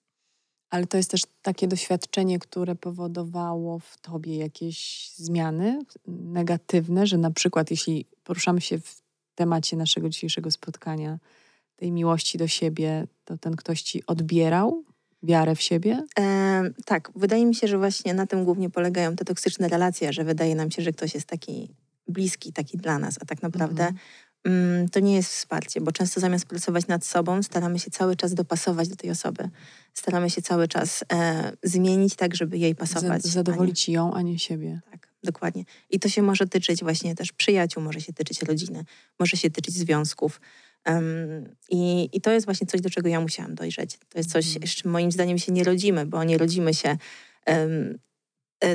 Ale 0.70 0.86
to 0.86 0.96
jest 0.96 1.10
też 1.10 1.22
takie 1.42 1.68
doświadczenie, 1.68 2.38
które 2.38 2.74
powodowało 2.74 3.78
w 3.78 4.00
tobie 4.00 4.36
jakieś 4.36 5.08
zmiany 5.16 5.78
negatywne, 6.06 7.06
że 7.06 7.18
na 7.18 7.30
przykład 7.30 7.70
jeśli 7.70 8.06
poruszamy 8.24 8.60
się 8.60 8.78
w 8.78 9.02
temacie 9.34 9.76
naszego 9.76 10.08
dzisiejszego 10.08 10.50
spotkania, 10.50 11.18
tej 11.76 11.92
miłości 11.92 12.38
do 12.38 12.48
siebie, 12.48 13.06
to 13.24 13.38
ten 13.38 13.56
ktoś 13.56 13.82
ci 13.82 14.06
odbierał 14.06 14.84
wiarę 15.22 15.54
w 15.54 15.62
siebie? 15.62 16.04
E, 16.18 16.70
tak, 16.84 17.10
wydaje 17.16 17.46
mi 17.46 17.54
się, 17.54 17.68
że 17.68 17.78
właśnie 17.78 18.14
na 18.14 18.26
tym 18.26 18.44
głównie 18.44 18.70
polegają 18.70 19.16
te 19.16 19.24
toksyczne 19.24 19.68
relacje, 19.68 20.12
że 20.12 20.24
wydaje 20.24 20.54
nam 20.54 20.70
się, 20.70 20.82
że 20.82 20.92
ktoś 20.92 21.14
jest 21.14 21.26
taki 21.26 21.74
bliski, 22.08 22.52
taki 22.52 22.78
dla 22.78 22.98
nas, 22.98 23.18
a 23.22 23.24
tak 23.24 23.42
naprawdę 23.42 23.82
mhm. 23.82 23.98
Mm, 24.44 24.88
to 24.88 25.00
nie 25.00 25.14
jest 25.14 25.32
wsparcie, 25.32 25.80
bo 25.80 25.92
często 25.92 26.20
zamiast 26.20 26.46
pracować 26.46 26.86
nad 26.86 27.04
sobą, 27.04 27.42
staramy 27.42 27.78
się 27.78 27.90
cały 27.90 28.16
czas 28.16 28.34
dopasować 28.34 28.88
do 28.88 28.96
tej 28.96 29.10
osoby. 29.10 29.48
Staramy 29.94 30.30
się 30.30 30.42
cały 30.42 30.68
czas 30.68 31.04
e, 31.12 31.52
zmienić 31.62 32.16
tak, 32.16 32.34
żeby 32.34 32.58
jej 32.58 32.74
pasować. 32.74 33.22
zadowolić 33.22 33.88
a 33.88 33.92
ją, 33.92 34.14
a 34.14 34.22
nie 34.22 34.38
siebie. 34.38 34.80
Tak, 34.90 35.08
dokładnie. 35.24 35.64
I 35.90 36.00
to 36.00 36.08
się 36.08 36.22
może 36.22 36.46
tyczyć 36.46 36.82
właśnie 36.82 37.14
też 37.14 37.32
przyjaciół, 37.32 37.82
może 37.82 38.00
się 38.00 38.12
tyczyć 38.12 38.42
rodziny, 38.42 38.84
może 39.20 39.36
się 39.36 39.50
tyczyć 39.50 39.74
związków. 39.74 40.40
Um, 40.86 41.54
i, 41.70 42.08
I 42.12 42.20
to 42.20 42.30
jest 42.30 42.46
właśnie 42.46 42.66
coś, 42.66 42.80
do 42.80 42.90
czego 42.90 43.08
ja 43.08 43.20
musiałam 43.20 43.54
dojrzeć. 43.54 43.98
To 44.08 44.18
jest 44.18 44.32
coś, 44.32 44.56
mm. 44.56 44.68
z 44.68 44.70
czym 44.70 44.90
moim 44.90 45.12
zdaniem 45.12 45.38
się 45.38 45.52
nie 45.52 45.64
rodzimy, 45.64 46.06
bo 46.06 46.24
nie 46.24 46.38
rodzimy 46.38 46.74
się 46.74 46.96
um, 47.46 47.98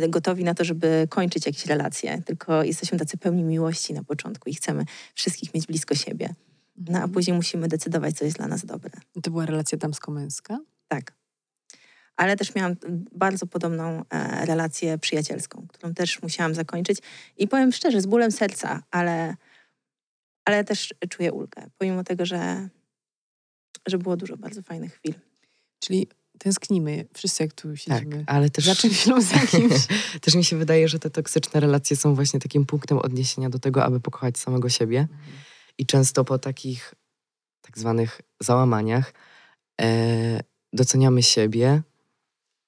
gotowi 0.09 0.43
na 0.43 0.53
to, 0.53 0.63
żeby 0.63 1.07
kończyć 1.09 1.45
jakieś 1.45 1.65
relacje, 1.65 2.21
tylko 2.21 2.63
jesteśmy 2.63 2.99
tacy 2.99 3.17
pełni 3.17 3.43
miłości 3.43 3.93
na 3.93 4.03
początku 4.03 4.49
i 4.49 4.53
chcemy 4.53 4.85
wszystkich 5.13 5.53
mieć 5.53 5.67
blisko 5.67 5.95
siebie. 5.95 6.35
No 6.77 6.93
a 6.93 6.95
mhm. 6.95 7.11
później 7.11 7.35
musimy 7.35 7.67
decydować, 7.67 8.17
co 8.17 8.25
jest 8.25 8.37
dla 8.37 8.47
nas 8.47 8.65
dobre. 8.65 8.91
To 9.23 9.31
była 9.31 9.45
relacja 9.45 9.77
damsko-męska? 9.77 10.59
Tak. 10.87 11.13
Ale 12.15 12.35
też 12.35 12.55
miałam 12.55 12.75
bardzo 13.11 13.47
podobną 13.47 14.03
e, 14.09 14.45
relację 14.45 14.97
przyjacielską, 14.97 15.67
którą 15.67 15.93
też 15.93 16.21
musiałam 16.21 16.55
zakończyć. 16.55 16.99
I 17.37 17.47
powiem 17.47 17.71
szczerze, 17.71 18.01
z 18.01 18.05
bólem 18.05 18.31
serca, 18.31 18.83
ale, 18.91 19.35
ale 20.45 20.63
też 20.63 20.93
czuję 21.09 21.31
ulgę, 21.31 21.69
pomimo 21.77 22.03
tego, 22.03 22.25
że, 22.25 22.69
że 23.85 23.97
było 23.97 24.17
dużo 24.17 24.37
bardzo 24.37 24.61
fajnych 24.61 24.93
chwil. 24.93 25.13
Czyli 25.79 26.07
tęsknimy 26.39 27.05
wszyscy, 27.13 27.43
jak 27.43 27.53
tu 27.53 27.77
siedzimy. 27.77 28.17
Tak, 28.17 28.35
ale 28.35 28.49
też... 28.49 28.65
Za 28.65 28.75
czymś 28.75 29.05
lub 29.05 29.21
za 29.21 29.39
kimś. 29.39 29.73
też 30.21 30.35
mi 30.35 30.43
się 30.43 30.57
wydaje, 30.57 30.87
że 30.87 30.99
te 30.99 31.09
toksyczne 31.09 31.59
relacje 31.59 31.97
są 31.97 32.15
właśnie 32.15 32.39
takim 32.39 32.65
punktem 32.65 32.97
odniesienia 32.97 33.49
do 33.49 33.59
tego, 33.59 33.83
aby 33.83 33.99
pokochać 33.99 34.37
samego 34.37 34.69
siebie. 34.69 34.99
Mhm. 34.99 35.19
I 35.77 35.85
często 35.85 36.25
po 36.25 36.39
takich 36.39 36.93
tak 37.61 37.77
zwanych 37.77 38.21
załamaniach 38.39 39.13
e, 39.81 40.43
doceniamy 40.73 41.23
siebie 41.23 41.81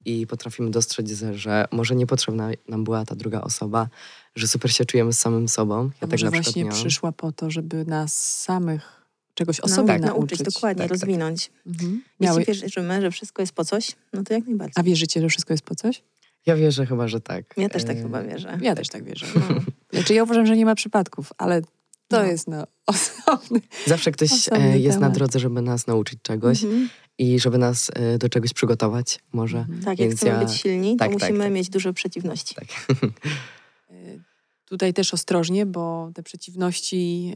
i 0.06 0.28
potrafimy 0.28 0.72
dostrzec, 0.72 1.12
że 1.34 1.68
może 1.72 1.96
niepotrzebna 1.96 2.50
nam 2.68 2.84
była 2.84 3.06
ta 3.06 3.16
druga 3.16 3.42
osoba, 3.42 3.88
że 4.36 4.48
super 4.48 4.74
się 4.74 4.86
czujemy 4.86 5.14
z 5.14 5.20
samym 5.20 5.48
sobą. 5.48 5.84
Ja 5.84 5.92
A 5.98 6.00
tak 6.00 6.12
może 6.12 6.30
właśnie 6.30 6.64
miałam. 6.64 6.80
przyszła 6.80 7.12
po 7.12 7.32
to, 7.32 7.52
żeby 7.52 7.86
nas 7.86 8.42
samych 8.42 9.05
czegoś 9.36 9.60
o 9.60 9.68
no, 9.68 9.76
sobie 9.76 9.88
tak, 9.88 10.02
nauczyć. 10.02 10.40
nauczyć. 10.40 10.54
Dokładnie, 10.54 10.84
tak, 10.84 10.90
tak. 10.90 11.00
rozwinąć. 11.00 11.48
Tak. 11.48 11.58
Mhm. 11.68 11.92
Jeśli 11.92 12.04
Miały... 12.20 12.46
wierzymy, 12.46 13.02
że 13.02 13.12
wszystko 13.12 13.42
jest 13.42 13.54
po 13.54 13.66
coś, 13.66 13.92
no 14.14 14.24
to 14.24 14.34
jak 14.34 14.46
najbardziej. 14.46 14.74
A 14.76 14.84
wierzycie, 14.84 15.22
że 15.22 15.30
wszystko 15.30 15.54
jest 15.54 15.64
po 15.64 15.76
coś? 15.76 16.04
Ja 16.46 16.56
wierzę 16.56 16.86
chyba, 16.86 17.08
że 17.08 17.22
tak. 17.22 17.54
Ja 17.58 17.70
też 17.70 17.84
tak 17.84 17.98
e... 17.98 18.02
chyba 18.02 18.24
wierzę. 18.24 18.58
Ja 18.62 18.76
też 18.76 18.90
tak 18.90 19.04
wierzę. 19.04 19.26
No. 19.36 19.62
Znaczy 19.94 20.14
ja 20.14 20.24
uważam, 20.24 20.46
że 20.46 20.58
nie 20.58 20.66
ma 20.66 20.76
przypadków, 20.76 21.34
ale 21.38 21.62
to 22.08 22.18
no. 22.18 22.24
jest 22.24 22.48
no, 22.48 22.64
osobny 22.86 23.62
Zawsze 23.86 24.12
ktoś 24.12 24.32
e, 24.32 24.36
osobny 24.36 24.80
jest 24.80 24.98
temat. 24.98 25.10
na 25.10 25.16
drodze, 25.16 25.40
żeby 25.40 25.62
nas 25.62 25.88
nauczyć 25.88 26.20
czegoś 26.22 26.64
mhm. 26.64 26.90
i 27.18 27.40
żeby 27.40 27.58
nas 27.58 27.92
e, 27.94 28.18
do 28.18 28.30
czegoś 28.30 28.54
przygotować 28.54 29.20
może. 29.34 29.58
Mhm. 29.58 29.84
Tak, 29.84 29.98
Więc 29.98 30.12
jak 30.12 30.18
chcemy 30.20 30.34
ja... 30.34 30.46
być 30.46 30.56
silni, 30.56 30.98
tak, 30.98 31.12
to 31.12 31.20
tak, 31.20 31.24
musimy 31.24 31.44
tak. 31.44 31.54
mieć 31.54 31.70
dużo 31.70 31.94
przeciwności. 31.94 32.56
Tak. 32.56 32.68
Tutaj 34.66 34.94
też 34.94 35.14
ostrożnie, 35.14 35.66
bo 35.66 36.12
te 36.16 36.24
przeciwności 36.24 37.34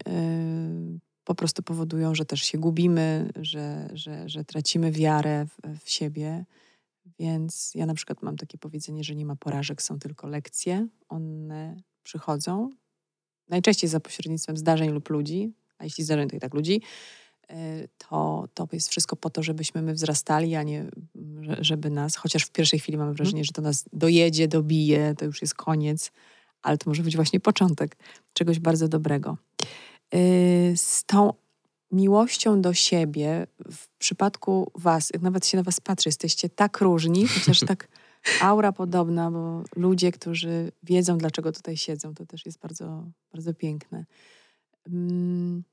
po 1.29 1.35
prostu 1.35 1.63
powodują, 1.63 2.15
że 2.15 2.25
też 2.25 2.41
się 2.41 2.57
gubimy, 2.57 3.29
że, 3.35 3.89
że, 3.93 4.29
że 4.29 4.45
tracimy 4.45 4.91
wiarę 4.91 5.45
w, 5.45 5.79
w 5.83 5.89
siebie. 5.89 6.45
Więc 7.19 7.71
ja 7.75 7.85
na 7.85 7.93
przykład 7.93 8.23
mam 8.23 8.37
takie 8.37 8.57
powiedzenie, 8.57 9.03
że 9.03 9.15
nie 9.15 9.25
ma 9.25 9.35
porażek, 9.35 9.81
są 9.81 9.99
tylko 9.99 10.27
lekcje. 10.27 10.87
One 11.09 11.81
przychodzą 12.03 12.69
najczęściej 13.49 13.89
za 13.89 13.99
pośrednictwem 13.99 14.57
zdarzeń 14.57 14.89
lub 14.89 15.09
ludzi, 15.09 15.53
a 15.77 15.83
jeśli 15.83 16.03
zdarzeń, 16.03 16.29
to 16.29 16.35
i 16.35 16.39
tak 16.39 16.53
ludzi, 16.53 16.81
e, 17.49 17.87
to, 17.97 18.47
to 18.53 18.67
jest 18.71 18.89
wszystko 18.89 19.15
po 19.15 19.29
to, 19.29 19.43
żebyśmy 19.43 19.81
my 19.81 19.93
wzrastali, 19.93 20.55
a 20.55 20.63
nie 20.63 20.85
żeby 21.59 21.89
nas, 21.89 22.15
chociaż 22.15 22.43
w 22.43 22.51
pierwszej 22.51 22.79
chwili 22.79 22.97
mamy 22.97 23.13
wrażenie, 23.13 23.43
że 23.43 23.51
to 23.51 23.61
nas 23.61 23.85
dojedzie, 23.93 24.47
dobije, 24.47 25.15
to 25.17 25.25
już 25.25 25.41
jest 25.41 25.53
koniec, 25.53 26.11
ale 26.61 26.77
to 26.77 26.89
może 26.89 27.03
być 27.03 27.15
właśnie 27.15 27.39
początek 27.39 27.97
czegoś 28.33 28.59
bardzo 28.59 28.87
dobrego. 28.87 29.37
Y, 30.15 30.73
z 30.75 31.03
tą 31.03 31.33
miłością 31.91 32.61
do 32.61 32.73
siebie, 32.73 33.47
w 33.71 33.87
przypadku 33.87 34.71
Was, 34.75 35.09
jak 35.13 35.21
nawet 35.21 35.45
się 35.45 35.57
na 35.57 35.63
Was 35.63 35.81
patrzy, 35.81 36.09
jesteście 36.09 36.49
tak 36.49 36.81
różni, 36.81 37.27
chociaż 37.27 37.59
tak 37.59 37.87
aura 38.41 38.71
podobna, 38.71 39.31
bo 39.31 39.63
ludzie, 39.75 40.11
którzy 40.11 40.71
wiedzą, 40.83 41.17
dlaczego 41.17 41.51
tutaj 41.51 41.77
siedzą, 41.77 42.13
to 42.13 42.25
też 42.25 42.45
jest 42.45 42.59
bardzo, 42.59 43.03
bardzo 43.33 43.53
piękne. 43.53 44.05
Mm. 44.87 45.63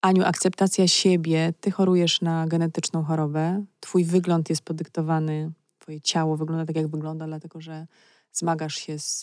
Aniu, 0.00 0.24
akceptacja 0.24 0.88
siebie. 0.88 1.52
Ty 1.60 1.70
chorujesz 1.70 2.20
na 2.20 2.46
genetyczną 2.46 3.04
chorobę. 3.04 3.64
Twój 3.80 4.04
wygląd 4.04 4.50
jest 4.50 4.62
podyktowany, 4.62 5.52
twoje 5.78 6.00
ciało 6.00 6.36
wygląda 6.36 6.66
tak, 6.66 6.76
jak 6.76 6.88
wygląda, 6.88 7.26
dlatego 7.26 7.60
że 7.60 7.86
zmagasz 8.32 8.74
się 8.74 8.98
z, 8.98 9.22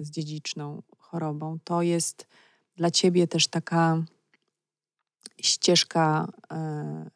z 0.00 0.10
dziedziczną 0.10 0.82
chorobą. 0.98 1.58
To 1.64 1.82
jest 1.82 2.26
dla 2.76 2.90
ciebie 2.90 3.28
też 3.28 3.48
taka 3.48 4.04
ścieżka, 5.40 6.28
e, 6.52 7.10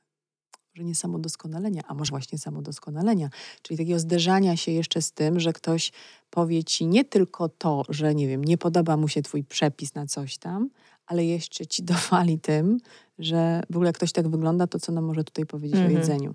może 0.76 0.84
nie 0.84 0.94
samodoskonalenia, 0.94 1.82
a 1.86 1.94
może 1.94 2.10
właśnie 2.10 2.38
samodoskonalenia, 2.38 3.30
czyli 3.62 3.78
takiego 3.78 3.98
zderzania 3.98 4.56
się 4.56 4.72
jeszcze 4.72 5.02
z 5.02 5.12
tym, 5.12 5.40
że 5.40 5.52
ktoś 5.52 5.92
powie 6.30 6.64
ci 6.64 6.86
nie 6.86 7.04
tylko 7.04 7.48
to, 7.48 7.82
że 7.88 8.14
nie 8.14 8.28
wiem, 8.28 8.44
nie 8.44 8.58
podoba 8.58 8.96
mu 8.96 9.08
się 9.08 9.22
twój 9.22 9.44
przepis 9.44 9.94
na 9.94 10.06
coś 10.06 10.38
tam, 10.38 10.70
ale 11.06 11.24
jeszcze 11.24 11.66
ci 11.66 11.82
dowali 11.82 12.38
tym, 12.38 12.78
że 13.18 13.62
w 13.70 13.76
ogóle 13.76 13.88
jak 13.88 13.96
ktoś 13.96 14.12
tak 14.12 14.28
wygląda, 14.28 14.66
to 14.66 14.80
co 14.80 14.92
nam 14.92 15.04
może 15.04 15.24
tutaj 15.24 15.46
powiedzieć 15.46 15.76
mm 15.76 15.90
-hmm. 15.90 15.94
o 15.94 15.98
mhm. 15.98 16.08
jedzeniu? 16.08 16.34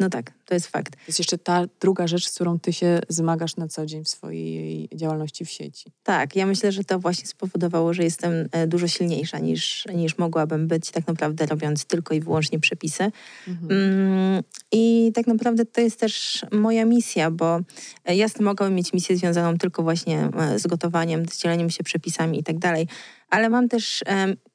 No 0.00 0.10
tak, 0.10 0.32
to 0.44 0.54
jest 0.54 0.66
fakt. 0.66 0.92
To 0.92 1.02
jest 1.06 1.18
jeszcze 1.18 1.38
ta 1.38 1.64
druga 1.80 2.06
rzecz, 2.06 2.28
z 2.28 2.34
którą 2.34 2.58
ty 2.58 2.72
się 2.72 3.00
zmagasz 3.08 3.56
na 3.56 3.68
co 3.68 3.86
dzień 3.86 4.04
w 4.04 4.08
swojej 4.08 4.88
działalności 4.94 5.44
w 5.44 5.50
sieci. 5.50 5.92
Tak, 6.02 6.36
ja 6.36 6.46
myślę, 6.46 6.72
że 6.72 6.84
to 6.84 6.98
właśnie 6.98 7.26
spowodowało, 7.26 7.94
że 7.94 8.04
jestem 8.04 8.48
e, 8.52 8.66
dużo 8.66 8.88
silniejsza 8.88 9.38
niż, 9.38 9.86
niż 9.94 10.18
mogłabym 10.18 10.68
być, 10.68 10.90
tak 10.90 11.06
naprawdę 11.06 11.46
robiąc 11.46 11.84
tylko 11.84 12.14
i 12.14 12.20
wyłącznie 12.20 12.60
przepisy. 12.60 13.12
Mhm. 13.48 13.70
Mm, 13.70 14.42
I 14.72 15.12
tak 15.14 15.26
naprawdę 15.26 15.66
to 15.66 15.80
jest 15.80 16.00
też 16.00 16.44
moja 16.52 16.84
misja, 16.84 17.30
bo 17.30 17.60
e, 18.04 18.16
jasne, 18.16 18.44
mogłabym 18.44 18.74
mieć 18.74 18.92
misję 18.92 19.16
związaną 19.16 19.58
tylko 19.58 19.82
właśnie 19.82 20.28
e, 20.38 20.58
z 20.58 20.66
gotowaniem, 20.66 21.28
z 21.28 21.38
dzieleniem 21.38 21.70
się 21.70 21.84
przepisami 21.84 22.40
i 22.40 22.44
tak 22.44 22.58
dalej, 22.58 22.88
ale 23.30 23.48
mam 23.48 23.68
też 23.68 24.04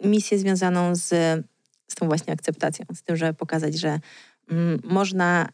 misję 0.04 0.40
związaną 0.40 0.96
z, 0.96 1.10
z 1.88 1.96
tą 1.96 2.06
właśnie 2.08 2.34
akceptacją, 2.34 2.86
z 2.94 3.04
tym, 3.04 3.16
żeby 3.16 3.34
pokazać, 3.34 3.80
że 3.80 4.00
można 4.84 5.50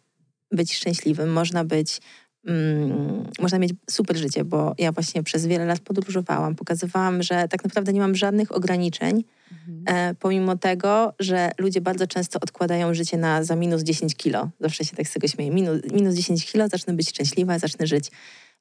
być 0.52 0.76
szczęśliwym, 0.76 1.34
można 1.34 1.64
być 1.64 2.02
Mm, 2.48 3.24
można 3.40 3.60
mieć 3.60 3.74
super 3.90 4.18
życie, 4.18 4.44
bo 4.44 4.76
ja 4.78 4.92
właśnie 4.92 5.24
przez 5.24 5.46
wiele 5.46 5.66
lat 5.66 5.80
podróżowałam, 5.80 6.56
pokazywałam, 6.56 7.24
że 7.24 7.48
tak 7.48 7.64
naprawdę 7.64 7.94
nie 7.94 8.00
mam 8.00 8.16
żadnych 8.16 8.56
ograniczeń, 8.56 9.24
mhm. 9.52 9.84
e, 10.12 10.16
pomimo 10.16 10.58
tego, 10.58 11.14
że 11.20 11.52
ludzie 11.58 11.82
bardzo 11.82 12.08
często 12.08 12.40
odkładają 12.40 12.94
życie 12.94 13.18
na 13.18 13.44
za 13.44 13.56
minus 13.56 13.84
10 13.84 14.16
kilo. 14.16 14.50
Zawsze 14.60 14.86
się 14.86 14.96
tak 14.96 15.08
z 15.08 15.14
tego 15.14 15.28
śmieję. 15.28 15.52
Minus, 15.52 15.82
minus 15.92 16.16
10 16.16 16.52
kilo, 16.52 16.68
zacznę 16.68 16.94
być 16.94 17.10
szczęśliwa, 17.10 17.60
zacznę 17.60 17.88
żyć. 17.88 18.12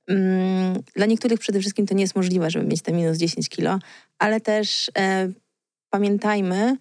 Mm, 0.07 0.83
dla 0.97 1.07
niektórych 1.07 1.41
przede 1.41 1.61
wszystkim 1.61 1.87
to 1.87 1.95
nie 1.95 2.03
jest 2.03 2.17
możliwe, 2.17 2.51
żeby 2.51 2.67
mieć 2.67 2.83
te 2.83 2.93
minus 2.93 3.19
10 3.19 3.49
kilo, 3.49 3.79
ale 4.19 4.41
też 4.41 4.91
e, 4.99 5.29
pamiętajmy, 5.91 6.77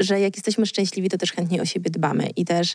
że 0.00 0.20
jak 0.20 0.36
jesteśmy 0.36 0.66
szczęśliwi, 0.66 1.08
to 1.08 1.18
też 1.18 1.32
chętnie 1.32 1.62
o 1.62 1.64
siebie 1.64 1.90
dbamy 1.90 2.30
i 2.36 2.44
też 2.44 2.74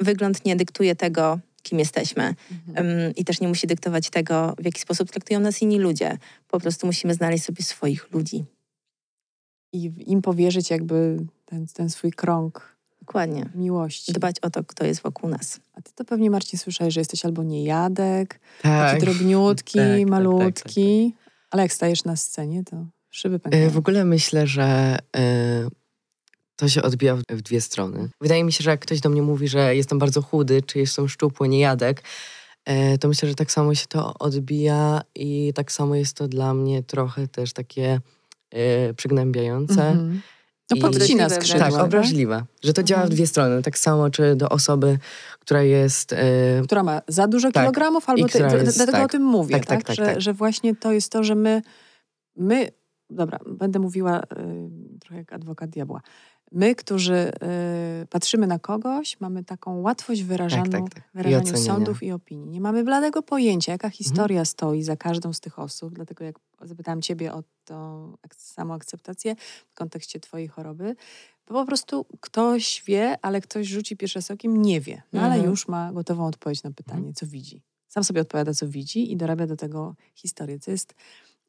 wygląd 0.00 0.44
nie 0.44 0.56
dyktuje 0.56 0.96
tego, 0.96 1.38
kim 1.62 1.78
jesteśmy. 1.78 2.34
Mhm. 2.68 3.14
I 3.14 3.24
też 3.24 3.40
nie 3.40 3.48
musi 3.48 3.66
dyktować 3.66 4.10
tego, 4.10 4.54
w 4.58 4.64
jaki 4.64 4.80
sposób 4.80 5.10
traktują 5.10 5.40
nas 5.40 5.62
inni 5.62 5.78
ludzie. 5.78 6.18
Po 6.48 6.60
prostu 6.60 6.86
musimy 6.86 7.14
znaleźć 7.14 7.44
sobie 7.44 7.62
swoich 7.62 8.12
ludzi. 8.12 8.44
I 9.72 9.92
im 10.06 10.22
powierzyć 10.22 10.70
jakby 10.70 11.16
ten, 11.44 11.66
ten 11.66 11.90
swój 11.90 12.10
krąg 12.10 12.76
Dokładnie. 13.00 13.48
miłości. 13.54 14.12
Dbać 14.12 14.40
o 14.40 14.50
to, 14.50 14.64
kto 14.64 14.86
jest 14.86 15.02
wokół 15.02 15.30
nas. 15.30 15.60
A 15.74 15.82
ty 15.82 15.92
to 15.94 16.04
pewnie, 16.04 16.30
Marcin, 16.30 16.58
słyszałeś, 16.58 16.94
że 16.94 17.00
jesteś 17.00 17.24
albo 17.24 17.42
niejadek, 17.42 18.40
tak. 18.62 18.90
taki 18.90 19.04
drobniutki, 19.04 19.78
tak, 19.78 19.98
tak 19.98 20.08
malutki. 20.08 21.12
Tak, 21.12 21.24
tak, 21.24 21.34
tak, 21.34 21.46
Ale 21.50 21.62
jak 21.62 21.72
stajesz 21.72 22.04
na 22.04 22.16
scenie, 22.16 22.64
to 22.64 22.86
szyby 23.10 23.38
pękają. 23.38 23.66
E, 23.66 23.70
w 23.70 23.78
ogóle 23.78 24.04
myślę, 24.04 24.46
że... 24.46 24.98
Y 25.16 25.85
to 26.56 26.68
się 26.68 26.82
odbija 26.82 27.16
w 27.30 27.42
dwie 27.42 27.60
strony. 27.60 28.08
Wydaje 28.20 28.44
mi 28.44 28.52
się, 28.52 28.64
że 28.64 28.70
jak 28.70 28.80
ktoś 28.80 29.00
do 29.00 29.08
mnie 29.08 29.22
mówi, 29.22 29.48
że 29.48 29.76
jestem 29.76 29.98
bardzo 29.98 30.22
chudy, 30.22 30.62
czy 30.62 30.78
jestem 30.78 31.08
szczupły, 31.08 31.48
niejadek, 31.48 32.02
e, 32.64 32.98
to 32.98 33.08
myślę, 33.08 33.28
że 33.28 33.34
tak 33.34 33.50
samo 33.50 33.74
się 33.74 33.86
to 33.86 34.14
odbija 34.18 35.02
i 35.14 35.52
tak 35.54 35.72
samo 35.72 35.94
jest 35.94 36.16
to 36.16 36.28
dla 36.28 36.54
mnie 36.54 36.82
trochę 36.82 37.28
też 37.28 37.52
takie 37.52 38.00
e, 38.50 38.94
przygnębiające. 38.94 39.74
Mm-hmm. 39.74 40.18
No 40.70 40.76
podcina 40.90 41.28
skrzydła. 41.28 41.70
Tak, 41.70 41.80
obraźliwe. 41.80 42.44
Że 42.62 42.72
to 42.72 42.82
działa 42.82 43.06
w 43.06 43.08
dwie 43.08 43.26
strony. 43.26 43.62
Tak 43.62 43.78
samo, 43.78 44.10
czy 44.10 44.36
do 44.36 44.48
osoby, 44.48 44.98
która 45.40 45.62
jest... 45.62 46.12
E, 46.12 46.16
która 46.64 46.82
ma 46.82 47.02
za 47.08 47.26
dużo 47.26 47.52
tak, 47.52 47.62
kilogramów, 47.62 48.08
albo 48.08 48.28
ty, 48.28 48.38
jest, 48.38 48.76
dlatego 48.76 48.98
tak, 48.98 49.04
o 49.04 49.08
tym 49.08 49.22
mówię, 49.22 49.54
tak, 49.54 49.66
tak, 49.66 49.78
tak, 49.78 49.86
tak 49.86 49.96
że, 49.96 50.04
tak. 50.04 50.20
że 50.20 50.32
właśnie 50.32 50.76
to 50.76 50.92
jest 50.92 51.12
to, 51.12 51.24
że 51.24 51.34
my, 51.34 51.62
my 52.36 52.68
dobra, 53.10 53.38
będę 53.46 53.78
mówiła 53.78 54.20
y, 54.20 54.24
trochę 55.00 55.16
jak 55.16 55.32
adwokat 55.32 55.70
diabła. 55.70 56.00
My, 56.52 56.74
którzy 56.74 57.32
y, 58.02 58.06
patrzymy 58.06 58.46
na 58.46 58.58
kogoś, 58.58 59.20
mamy 59.20 59.44
taką 59.44 59.80
łatwość 59.80 60.22
wyrażania 60.22 60.70
tak, 60.70 60.94
tak, 60.94 61.44
tak. 61.44 61.58
sądów 61.58 62.02
i 62.02 62.12
opinii. 62.12 62.48
Nie 62.48 62.60
mamy 62.60 62.84
bladego 62.84 63.22
pojęcia, 63.22 63.72
jaka 63.72 63.88
mhm. 63.88 63.96
historia 63.96 64.40
mhm. 64.40 64.46
stoi 64.46 64.82
za 64.82 64.96
każdą 64.96 65.32
z 65.32 65.40
tych 65.40 65.58
osób. 65.58 65.94
Dlatego 65.94 66.24
jak 66.24 66.36
zapytałam 66.62 67.02
ciebie 67.02 67.32
o 67.32 67.42
tą 67.64 68.12
samoakceptację 68.36 69.36
w 69.68 69.74
kontekście 69.74 70.20
twojej 70.20 70.48
choroby, 70.48 70.96
bo 71.48 71.54
po 71.54 71.66
prostu 71.66 72.06
ktoś 72.20 72.82
wie, 72.86 73.18
ale 73.22 73.40
ktoś 73.40 73.66
rzuci 73.66 73.96
pierwszy 73.96 74.32
okiem, 74.32 74.62
nie 74.62 74.80
wie. 74.80 75.02
No 75.12 75.20
mhm. 75.20 75.32
ale 75.32 75.50
już 75.50 75.68
ma 75.68 75.92
gotową 75.92 76.26
odpowiedź 76.26 76.62
na 76.62 76.70
pytanie, 76.70 76.98
mhm. 76.98 77.14
co 77.14 77.26
widzi. 77.26 77.62
Sam 77.88 78.04
sobie 78.04 78.20
odpowiada, 78.20 78.54
co 78.54 78.68
widzi 78.68 79.12
i 79.12 79.16
dorabia 79.16 79.46
do 79.46 79.56
tego 79.56 79.94
historię, 80.14 80.58
co 80.58 80.70
jest 80.70 80.94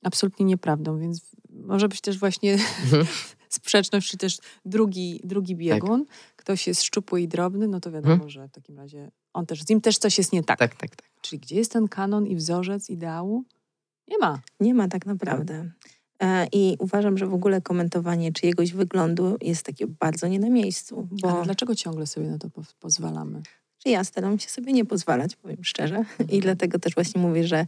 absolutnie 0.04 0.46
nieprawdą, 0.46 1.00
więc 1.00 1.22
może 1.50 1.88
być 1.88 2.02
też 2.02 2.20
właśnie 2.20 2.54
mhm. 2.54 3.06
sprzeczność, 3.50 4.12
czy 4.12 4.18
też 4.18 4.38
drugi, 4.66 5.22
drugi 5.24 5.54
tak. 5.54 5.60
biegun. 5.60 6.06
Tak. 6.06 6.16
Ktoś 6.36 6.68
jest 6.68 6.84
szczupły 6.84 7.22
i 7.22 7.28
drobny, 7.28 7.68
no 7.68 7.80
to 7.80 7.92
wiadomo, 7.92 8.14
mhm. 8.14 8.30
że 8.30 8.48
w 8.48 8.52
takim 8.52 8.78
razie 8.78 9.12
on 9.34 9.46
też, 9.46 9.64
z 9.64 9.70
nim 9.70 9.82
też 9.82 9.98
coś 9.98 10.18
jest 10.18 10.34
nie 10.34 10.44
tak. 10.44 10.60
Tak, 10.60 10.76
tak, 10.76 10.96
tak. 10.96 11.10
Czyli 11.22 11.40
gdzie 11.40 11.56
jest 11.56 11.72
ten 11.72 11.88
kanon 11.88 12.28
i 12.28 12.36
wzorzec 12.36 12.90
ideału? 12.90 13.44
Nie 14.08 14.18
ma. 14.18 14.40
Nie 14.60 14.74
ma 14.74 14.88
tak 14.88 15.06
naprawdę. 15.06 15.72
E, 16.20 16.48
I 16.52 16.76
uważam, 16.80 17.18
że 17.18 17.28
w 17.28 17.34
ogóle 17.34 17.62
komentowanie 17.62 18.32
czyjegoś 18.32 18.74
wyglądu 18.74 19.38
jest 19.42 19.66
takie 19.66 19.88
bardzo 19.88 20.28
nie 20.28 20.40
na 20.40 20.50
miejscu. 20.50 21.08
Bo... 21.12 21.32
Ale 21.32 21.44
dlaczego 21.44 21.76
ciągle 21.76 22.08
sobie 22.08 22.28
na 22.28 22.38
to 22.38 22.50
po 22.50 22.62
pozwalamy? 22.80 23.42
Że 23.86 23.92
ja 23.92 24.04
staram 24.04 24.40
się 24.40 24.50
sobie 24.50 24.74
nie 24.74 24.86
pozwalać, 24.86 25.36
powiem 25.36 25.64
szczerze. 25.64 26.06
I 26.30 26.40
dlatego 26.40 26.80
też 26.80 26.94
właśnie 26.94 27.22
mówię, 27.22 27.48
że 27.48 27.66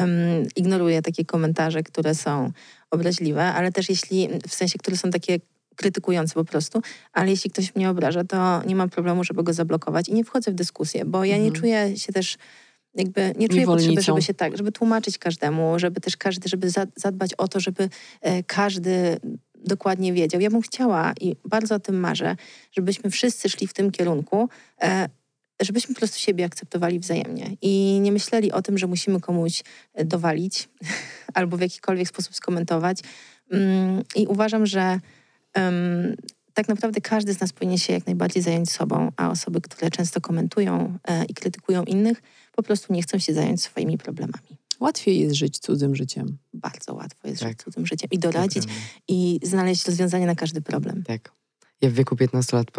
um, 0.00 0.10
ignoruję 0.56 1.02
takie 1.02 1.24
komentarze, 1.24 1.82
które 1.82 2.14
są 2.14 2.50
obraźliwe, 2.90 3.42
ale 3.42 3.72
też 3.72 3.88
jeśli, 3.88 4.28
w 4.48 4.54
sensie, 4.54 4.78
które 4.78 4.96
są 4.96 5.10
takie 5.10 5.38
krytykujące 5.76 6.34
po 6.34 6.44
prostu, 6.44 6.82
ale 7.12 7.30
jeśli 7.30 7.50
ktoś 7.50 7.74
mnie 7.74 7.90
obraża, 7.90 8.24
to 8.24 8.62
nie 8.66 8.76
mam 8.76 8.90
problemu, 8.90 9.24
żeby 9.24 9.42
go 9.42 9.52
zablokować 9.52 10.08
i 10.08 10.14
nie 10.14 10.24
wchodzę 10.24 10.50
w 10.50 10.54
dyskusję, 10.54 11.04
bo 11.04 11.24
ja 11.24 11.36
nie 11.36 11.48
mhm. 11.48 11.60
czuję 11.60 11.98
się 11.98 12.12
też 12.12 12.36
jakby 12.94 13.34
nie 13.38 13.48
czuję 13.48 13.66
potrzeby, 13.66 14.02
żeby 14.02 14.22
się 14.22 14.34
tak, 14.34 14.56
żeby 14.56 14.72
tłumaczyć 14.72 15.18
każdemu, 15.18 15.78
żeby 15.78 16.00
też 16.00 16.16
każdy, 16.16 16.48
żeby 16.48 16.70
zadbać 16.96 17.34
o 17.34 17.48
to, 17.48 17.60
żeby 17.60 17.88
e, 18.20 18.42
każdy 18.42 19.16
dokładnie 19.54 20.12
wiedział. 20.12 20.40
Ja 20.40 20.50
bym 20.50 20.62
chciała 20.62 21.12
i 21.20 21.36
bardzo 21.44 21.74
o 21.74 21.80
tym 21.80 22.00
marzę, 22.00 22.36
żebyśmy 22.72 23.10
wszyscy 23.10 23.48
szli 23.48 23.66
w 23.66 23.72
tym 23.72 23.90
kierunku, 23.90 24.48
e, 24.82 25.08
żebyśmy 25.64 25.94
po 25.94 25.98
prostu 25.98 26.18
siebie 26.18 26.44
akceptowali 26.44 26.98
wzajemnie 26.98 27.56
i 27.62 28.00
nie 28.02 28.12
myśleli 28.12 28.52
o 28.52 28.62
tym, 28.62 28.78
że 28.78 28.86
musimy 28.86 29.20
komuś 29.20 29.62
e, 29.94 30.04
dowalić 30.04 30.68
albo 31.34 31.56
w 31.56 31.60
jakikolwiek 31.60 32.08
sposób 32.08 32.34
skomentować. 32.34 32.98
Mm, 33.50 34.02
I 34.16 34.26
uważam, 34.26 34.66
że 34.66 35.00
um, 35.56 36.16
tak 36.54 36.68
naprawdę 36.68 37.00
każdy 37.00 37.34
z 37.34 37.40
nas 37.40 37.52
powinien 37.52 37.78
się 37.78 37.92
jak 37.92 38.06
najbardziej 38.06 38.42
zająć 38.42 38.70
sobą, 38.70 39.12
a 39.16 39.30
osoby, 39.30 39.60
które 39.60 39.90
często 39.90 40.20
komentują 40.20 40.98
e, 41.08 41.24
i 41.24 41.34
krytykują 41.34 41.84
innych, 41.84 42.22
po 42.52 42.62
prostu 42.62 42.92
nie 42.92 43.02
chcą 43.02 43.18
się 43.18 43.34
zająć 43.34 43.62
swoimi 43.62 43.98
problemami. 43.98 44.58
Łatwiej 44.80 45.20
jest 45.20 45.34
żyć 45.34 45.58
cudzym 45.58 45.96
życiem. 45.96 46.38
Bardzo 46.52 46.94
łatwo 46.94 47.28
jest 47.28 47.40
tak. 47.40 47.50
żyć 47.50 47.58
cudzym 47.58 47.86
życiem 47.86 48.10
i 48.12 48.18
doradzić 48.18 48.66
tak, 48.66 48.74
i 49.08 49.40
znaleźć 49.42 49.86
rozwiązanie 49.86 50.26
na 50.26 50.34
każdy 50.34 50.60
problem. 50.60 51.02
Tak. 51.02 51.32
Ja 51.80 51.90
w 51.90 51.92
wieku 51.92 52.16
15 52.16 52.56
lat 52.56 52.70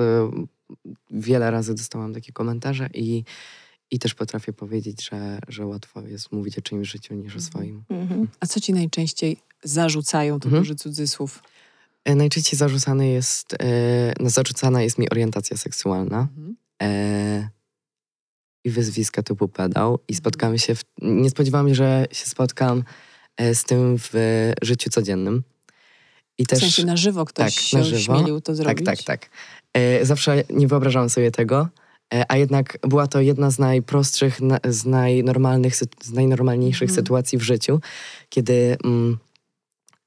wiele 1.12 1.52
razy 1.52 1.76
dostałam 1.76 2.14
takie 2.14 2.32
komentarze 2.32 2.90
i, 2.94 3.24
i 3.92 4.00
też 4.00 4.14
potrafię 4.14 4.54
powiedzieć, 4.54 5.10
że, 5.10 5.40
że 5.48 5.66
łatwo 5.66 6.02
jest 6.02 6.32
mówić 6.32 6.58
o 6.58 6.62
czyimś 6.62 6.92
życiu 6.92 7.14
niż 7.14 7.34
o 7.34 7.36
mhm. 7.36 7.42
swoim. 7.42 7.84
Mhm. 7.90 8.28
A 8.40 8.46
co 8.46 8.60
ci 8.60 8.74
najczęściej 8.74 9.38
zarzucają, 9.64 10.40
to 10.40 10.46
mhm. 10.46 10.64
duży 10.64 10.76
cudzysłów? 10.76 11.44
E, 12.06 12.16
najczęściej 12.16 12.58
zarzucany 12.58 13.08
jest, 13.08 13.54
e, 13.54 14.14
no, 14.20 14.30
zarzucana 14.30 14.82
jest 14.82 14.98
mi 14.98 15.10
orientacja 15.10 15.58
seksualna 15.58 16.20
mhm. 16.20 16.56
e, 16.82 17.50
i 18.64 18.70
wyzwiska 18.70 19.24
typu 19.24 19.48
pedał. 19.48 19.94
I 19.94 20.14
mhm. 20.14 20.18
spotkamy 20.18 20.60
się, 20.60 20.76
w, 20.76 20.84
nie 21.02 21.30
spodziewałam 21.30 21.70
się, 21.70 21.76
że 21.76 22.08
się 22.12 22.26
spotkam 22.26 22.84
e, 23.38 23.56
z 23.56 23.64
tym 23.64 23.98
w 23.98 24.14
życiu 24.62 24.90
codziennym. 24.90 25.44
I 26.38 26.46
też, 26.46 26.60
w 26.60 26.62
sensie 26.62 26.86
na 26.86 26.98
żywo 26.98 27.26
ktoś 27.26 27.56
tak, 27.56 27.64
się 27.64 27.78
na 27.78 27.84
żywo. 27.84 28.26
to 28.26 28.42
tak, 28.42 28.56
zrobić? 28.56 28.86
Tak, 28.86 28.98
tak, 28.98 29.06
tak. 29.06 29.30
E, 29.76 30.06
zawsze 30.06 30.44
nie 30.50 30.68
wyobrażałam 30.68 31.10
sobie 31.10 31.32
tego, 31.32 31.68
e, 32.14 32.32
a 32.32 32.38
jednak 32.38 32.78
była 32.82 33.08
to 33.08 33.22
jedna 33.22 33.52
z 33.52 33.60
najprostszych, 33.60 34.40
z, 34.70 34.86
najnormalnych, 34.86 35.76
z 35.76 36.12
najnormalniejszych 36.14 36.90
mm. 36.90 36.96
sytuacji 36.96 37.38
w 37.38 37.42
życiu, 37.42 37.80
kiedy 38.30 38.78
mm, 38.84 39.18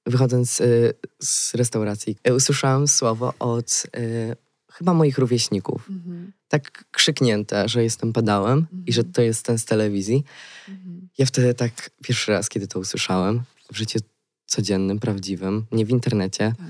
wychodząc 0.08 0.60
y, 0.60 0.94
z 1.22 1.54
restauracji 1.54 2.16
y, 2.28 2.34
usłyszałam 2.34 2.88
słowo 2.88 3.34
od 3.38 3.86
y, 3.96 4.36
chyba 4.72 4.94
moich 4.94 5.18
rówieśników. 5.18 5.88
Mm. 5.90 6.32
Tak 6.48 6.84
krzyknięte, 6.90 7.68
że 7.68 7.82
jestem 7.82 8.12
pedałem 8.12 8.66
i 8.86 8.92
że 8.92 9.00
mhm. 9.00 9.12
to 9.12 9.22
jest 9.22 9.44
ten 9.44 9.58
z 9.58 9.64
telewizji. 9.64 10.24
-hmm. 10.68 11.00
Ja 11.18 11.26
wtedy 11.26 11.54
tak 11.54 11.90
pierwszy 12.02 12.32
raz, 12.32 12.48
kiedy 12.48 12.66
to 12.68 12.78
usłyszałem 12.78 13.42
w 13.72 13.76
życiu 13.76 13.98
codziennym, 14.46 14.98
prawdziwym, 14.98 15.66
nie 15.72 15.86
w 15.86 15.90
internecie, 15.90 16.54
tak. 16.58 16.66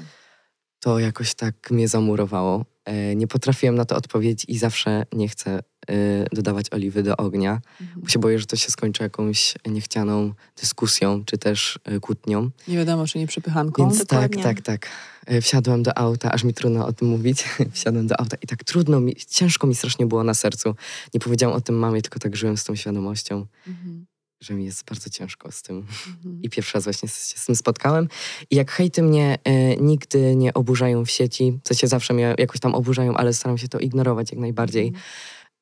to 0.80 0.98
jakoś 0.98 1.34
tak 1.34 1.70
mnie 1.70 1.88
zamurowało. 1.88 2.64
E, 2.88 3.16
nie 3.16 3.27
potrafiłem 3.27 3.74
na 3.74 3.85
to 3.85 3.96
odpowiedzieć 3.96 4.44
i 4.48 4.59
zawsze 4.59 5.07
nie 5.12 5.29
chcę 5.29 5.61
dodawać 6.33 6.72
oliwy 6.72 7.03
do 7.03 7.16
ognia, 7.16 7.61
mhm. 7.81 8.01
bo 8.01 8.09
się 8.09 8.18
boję, 8.18 8.38
że 8.38 8.46
to 8.46 8.57
się 8.57 8.70
skończy 8.70 9.03
jakąś 9.03 9.55
niechcianą 9.66 10.33
dyskusją, 10.61 11.24
czy 11.24 11.38
też 11.38 11.79
y, 11.96 12.01
kłótnią. 12.01 12.51
Nie 12.68 12.77
wiadomo, 12.77 13.07
czy 13.07 13.18
nie 13.18 13.27
przepychanką. 13.27 13.83
Więc 13.83 14.07
tak, 14.07 14.37
tak, 14.37 14.61
tak. 14.61 14.88
Wsiadłam 15.42 15.83
do 15.83 15.98
auta, 15.98 16.33
aż 16.33 16.44
mi 16.44 16.55
trudno 16.55 16.87
o 16.87 16.92
tym 16.92 17.09
mówić. 17.09 17.44
Wsiadłam 17.72 18.07
do 18.07 18.20
auta 18.20 18.37
i 18.42 18.46
tak 18.46 18.64
trudno 18.64 19.01
mi, 19.01 19.16
ciężko 19.16 19.66
mi 19.66 19.74
strasznie 19.74 20.07
było 20.07 20.24
na 20.24 20.35
sercu. 20.35 20.74
Nie 21.14 21.20
powiedziałam 21.20 21.57
o 21.57 21.61
tym 21.61 21.79
mamie, 21.79 22.03
tylko 22.03 22.18
tak 22.18 22.37
żyłem 22.37 22.57
z 22.57 22.64
tą 22.64 22.74
świadomością. 22.74 23.46
Mhm 23.66 24.07
że 24.40 24.55
mi 24.55 24.64
jest 24.64 24.85
bardzo 24.85 25.11
ciężko 25.11 25.53
z 25.53 25.62
tym. 25.62 25.77
Mhm. 25.77 26.42
I 26.42 26.51
pierwszy 26.51 26.74
raz 26.74 26.85
właśnie 26.85 27.09
się 27.09 27.38
z 27.38 27.46
tym 27.46 27.57
spotkałem. 27.57 28.09
I 28.51 28.57
jak 28.57 28.70
hejty 28.70 29.03
mnie 29.03 29.38
e, 29.44 29.77
nigdy 29.77 30.37
nie 30.37 30.55
oburzają 30.55 31.05
w 31.05 31.11
sieci, 31.11 31.59
co 31.64 31.74
się 31.74 31.87
zawsze 31.87 32.14
mnie 32.14 32.35
jakoś 32.38 32.61
tam 32.61 32.74
oburzają, 32.74 33.14
ale 33.14 33.35
staram 33.35 33.59
się 33.59 33.68
to 33.68 33.79
ignorować 33.79 34.31
jak 34.31 34.40
najbardziej, 34.40 34.87
mhm. 34.87 35.05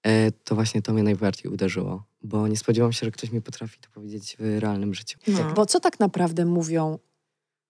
e, 0.02 0.32
to 0.32 0.54
właśnie 0.54 0.82
to 0.82 0.92
mnie 0.92 1.02
najbardziej 1.02 1.52
uderzyło. 1.52 2.04
Bo 2.22 2.48
nie 2.48 2.56
spodziewałam 2.56 2.92
się, 2.92 3.06
że 3.06 3.10
ktoś 3.10 3.30
mi 3.30 3.42
potrafi 3.42 3.78
to 3.80 3.90
powiedzieć 3.90 4.36
w 4.38 4.58
realnym 4.60 4.94
życiu. 4.94 5.18
No. 5.26 5.38
Tak, 5.38 5.54
bo 5.54 5.66
co 5.66 5.80
tak 5.80 6.00
naprawdę 6.00 6.44
mówią 6.44 6.98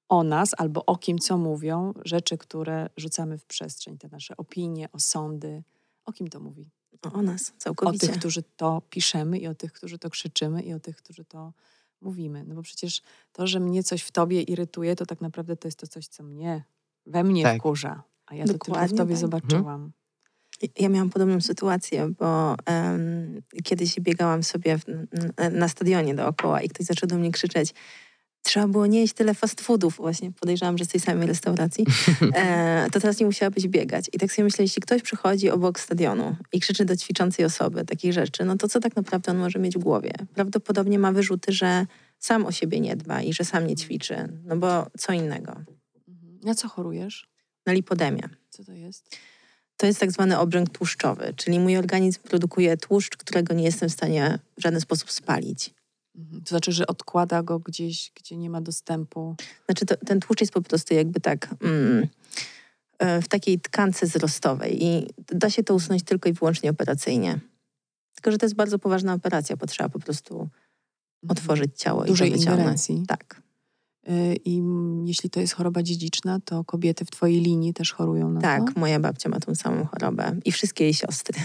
o 0.08 0.24
nas 0.24 0.50
albo 0.58 0.86
o 0.86 0.96
kim, 0.96 1.18
co 1.18 1.38
mówią, 1.38 1.94
rzeczy, 2.04 2.38
które 2.38 2.88
rzucamy 2.96 3.38
w 3.38 3.44
przestrzeń, 3.44 3.98
te 3.98 4.08
nasze 4.08 4.36
opinie, 4.36 4.88
osądy. 4.92 5.62
O 6.04 6.12
kim 6.12 6.28
to 6.28 6.40
mówi? 6.40 6.70
O 7.12 7.22
nas, 7.22 7.52
całkowicie. 7.58 8.06
O 8.06 8.08
tych, 8.08 8.18
którzy 8.18 8.42
to 8.42 8.82
piszemy 8.90 9.38
i 9.38 9.46
o 9.46 9.54
tych, 9.54 9.72
którzy 9.72 9.98
to 9.98 10.10
krzyczymy 10.10 10.62
i 10.62 10.72
o 10.72 10.80
tych, 10.80 10.96
którzy 10.96 11.24
to 11.24 11.52
mówimy. 12.00 12.44
No 12.44 12.54
bo 12.54 12.62
przecież 12.62 13.02
to, 13.32 13.46
że 13.46 13.60
mnie 13.60 13.82
coś 13.82 14.02
w 14.02 14.12
tobie 14.12 14.42
irytuje, 14.42 14.96
to 14.96 15.06
tak 15.06 15.20
naprawdę 15.20 15.56
to 15.56 15.68
jest 15.68 15.78
to 15.78 15.86
coś, 15.86 16.08
co 16.08 16.22
mnie, 16.22 16.64
we 17.06 17.24
mnie 17.24 17.42
tak. 17.42 17.58
wkurza. 17.58 18.02
A 18.26 18.34
ja 18.34 18.44
Dokładnie 18.44 18.74
to 18.74 18.94
tylko 18.94 18.94
w 18.94 18.98
tobie 18.98 19.14
tak. 19.14 19.20
zobaczyłam. 19.20 19.74
Mhm. 19.74 19.92
Ja 20.78 20.88
miałam 20.88 21.10
podobną 21.10 21.40
sytuację, 21.40 22.08
bo 22.18 22.56
um, 22.66 23.42
kiedyś 23.64 24.00
biegałam 24.00 24.42
sobie 24.42 24.78
w, 24.78 24.84
na 25.52 25.68
stadionie 25.68 26.14
dookoła 26.14 26.62
i 26.62 26.68
ktoś 26.68 26.86
zaczął 26.86 27.08
do 27.08 27.16
mnie 27.16 27.30
krzyczeć 27.30 27.74
trzeba 28.46 28.68
było 28.68 28.86
nie 28.86 29.00
jeść 29.00 29.12
tyle 29.12 29.34
fast 29.34 29.60
foodów, 29.60 29.96
właśnie 29.96 30.32
podejrzewam, 30.32 30.78
że 30.78 30.84
z 30.84 30.88
tej 30.88 31.00
samej 31.00 31.26
restauracji, 31.26 31.86
e, 32.34 32.86
to 32.92 33.00
teraz 33.00 33.20
nie 33.20 33.26
musiałabyś 33.26 33.68
biegać. 33.68 34.10
I 34.12 34.18
tak 34.18 34.32
sobie 34.32 34.44
myślę, 34.44 34.64
jeśli 34.64 34.82
ktoś 34.82 35.02
przychodzi 35.02 35.50
obok 35.50 35.80
stadionu 35.80 36.36
i 36.52 36.60
krzyczy 36.60 36.84
do 36.84 36.96
ćwiczącej 36.96 37.44
osoby 37.44 37.84
takich 37.84 38.12
rzeczy, 38.12 38.44
no 38.44 38.56
to 38.56 38.68
co 38.68 38.80
tak 38.80 38.96
naprawdę 38.96 39.32
on 39.32 39.38
może 39.38 39.58
mieć 39.58 39.74
w 39.74 39.80
głowie? 39.80 40.12
Prawdopodobnie 40.34 40.98
ma 40.98 41.12
wyrzuty, 41.12 41.52
że 41.52 41.86
sam 42.18 42.46
o 42.46 42.52
siebie 42.52 42.80
nie 42.80 42.96
dba 42.96 43.22
i 43.22 43.32
że 43.32 43.44
sam 43.44 43.66
nie 43.66 43.76
ćwiczy, 43.76 44.28
no 44.44 44.56
bo 44.56 44.86
co 44.98 45.12
innego. 45.12 45.56
Na 46.42 46.54
co 46.54 46.68
chorujesz? 46.68 47.28
Na 47.66 47.72
lipodemię. 47.72 48.28
Co 48.50 48.64
to 48.64 48.72
jest? 48.72 49.16
To 49.76 49.86
jest 49.86 50.00
tak 50.00 50.12
zwany 50.12 50.38
obrzęk 50.38 50.70
tłuszczowy, 50.70 51.34
czyli 51.36 51.60
mój 51.60 51.76
organizm 51.76 52.22
produkuje 52.22 52.76
tłuszcz, 52.76 53.16
którego 53.16 53.54
nie 53.54 53.64
jestem 53.64 53.88
w 53.88 53.92
stanie 53.92 54.38
w 54.58 54.62
żaden 54.62 54.80
sposób 54.80 55.10
spalić. 55.10 55.70
Mhm. 56.16 56.42
To 56.42 56.48
znaczy, 56.48 56.72
że 56.72 56.86
odkłada 56.86 57.42
go 57.42 57.58
gdzieś, 57.58 58.12
gdzie 58.14 58.36
nie 58.36 58.50
ma 58.50 58.60
dostępu. 58.60 59.36
Znaczy, 59.66 59.86
to, 59.86 59.96
ten 59.96 60.20
tłuszcz 60.20 60.40
jest 60.40 60.52
po 60.52 60.62
prostu 60.62 60.94
jakby 60.94 61.20
tak 61.20 61.54
mm, 61.62 62.06
e, 62.98 63.22
w 63.22 63.28
takiej 63.28 63.60
tkance 63.60 64.06
wzrostowej 64.06 64.84
i 64.84 65.06
da 65.32 65.50
się 65.50 65.62
to 65.62 65.74
usunąć 65.74 66.02
tylko 66.02 66.28
i 66.28 66.32
wyłącznie 66.32 66.70
operacyjnie. 66.70 67.40
Tylko, 68.14 68.30
że 68.30 68.38
to 68.38 68.46
jest 68.46 68.56
bardzo 68.56 68.78
poważna 68.78 69.14
operacja, 69.14 69.56
bo 69.56 69.66
trzeba 69.66 69.88
po 69.88 69.98
prostu 69.98 70.34
mhm. 70.34 70.50
otworzyć 71.28 71.78
ciało 71.78 72.04
Dużej 72.04 72.28
i 72.28 72.32
to 72.32 72.38
ingerencji. 72.38 73.04
Tak. 73.08 73.42
E, 74.06 74.34
I 74.34 74.62
jeśli 75.04 75.30
to 75.30 75.40
jest 75.40 75.52
choroba 75.52 75.82
dziedziczna, 75.82 76.40
to 76.44 76.64
kobiety 76.64 77.04
w 77.04 77.10
twojej 77.10 77.40
linii 77.40 77.74
też 77.74 77.92
chorują 77.92 78.30
na 78.30 78.40
tak, 78.40 78.60
to? 78.60 78.66
Tak, 78.66 78.76
moja 78.76 79.00
babcia 79.00 79.28
ma 79.28 79.40
tą 79.40 79.54
samą 79.54 79.84
chorobę 79.84 80.36
i 80.44 80.52
wszystkie 80.52 80.84
jej 80.84 80.94
siostry. 80.94 81.40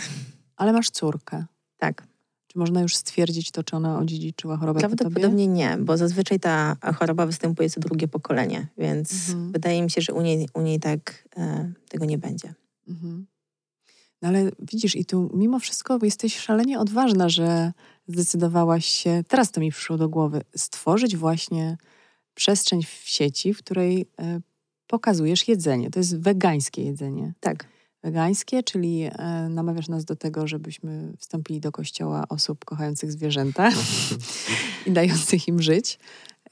Ale 0.55 0.73
masz 0.73 0.89
córkę. 0.89 1.45
Tak. 1.77 2.10
Czy 2.51 2.59
można 2.59 2.81
już 2.81 2.95
stwierdzić 2.95 3.51
to, 3.51 3.63
czy 3.63 3.75
ona 3.75 3.99
odziedziczyła 3.99 4.57
chorobę 4.57 4.79
Prawdopodobnie 4.79 5.47
nie, 5.47 5.77
bo 5.79 5.97
zazwyczaj 5.97 6.39
ta 6.39 6.77
choroba 6.95 7.25
występuje 7.25 7.69
co 7.69 7.79
drugie 7.79 8.07
pokolenie, 8.07 8.67
więc 8.77 9.29
mhm. 9.29 9.51
wydaje 9.51 9.81
mi 9.81 9.91
się, 9.91 10.01
że 10.01 10.13
u 10.13 10.21
niej, 10.21 10.49
u 10.53 10.61
niej 10.61 10.79
tak 10.79 11.27
e, 11.37 11.73
tego 11.89 12.05
nie 12.05 12.17
będzie. 12.17 12.53
Mhm. 12.87 13.27
No 14.21 14.27
ale 14.29 14.51
widzisz, 14.59 14.95
i 14.95 15.05
tu 15.05 15.31
mimo 15.33 15.59
wszystko 15.59 15.99
jesteś 16.01 16.37
szalenie 16.37 16.79
odważna, 16.79 17.29
że 17.29 17.71
zdecydowałaś 18.07 18.85
się, 18.85 19.23
teraz 19.27 19.51
to 19.51 19.61
mi 19.61 19.71
przyszło 19.71 19.97
do 19.97 20.09
głowy, 20.09 20.41
stworzyć 20.55 21.17
właśnie 21.17 21.77
przestrzeń 22.33 22.83
w 22.83 23.01
sieci, 23.03 23.53
w 23.53 23.57
której 23.57 24.05
e, 24.19 24.41
pokazujesz 24.87 25.47
jedzenie. 25.47 25.89
To 25.89 25.99
jest 25.99 26.17
wegańskie 26.19 26.83
jedzenie. 26.83 27.33
Tak 27.39 27.65
wegańskie, 28.03 28.63
czyli 28.63 29.03
e, 29.03 29.11
namawiasz 29.49 29.87
nas 29.87 30.05
do 30.05 30.15
tego, 30.15 30.47
żebyśmy 30.47 31.13
wstąpili 31.17 31.59
do 31.59 31.71
kościoła 31.71 32.23
osób 32.29 32.65
kochających 32.65 33.11
zwierzęta 33.11 33.69
i 34.85 34.91
dających 34.91 35.47
im 35.47 35.61
żyć. 35.61 35.99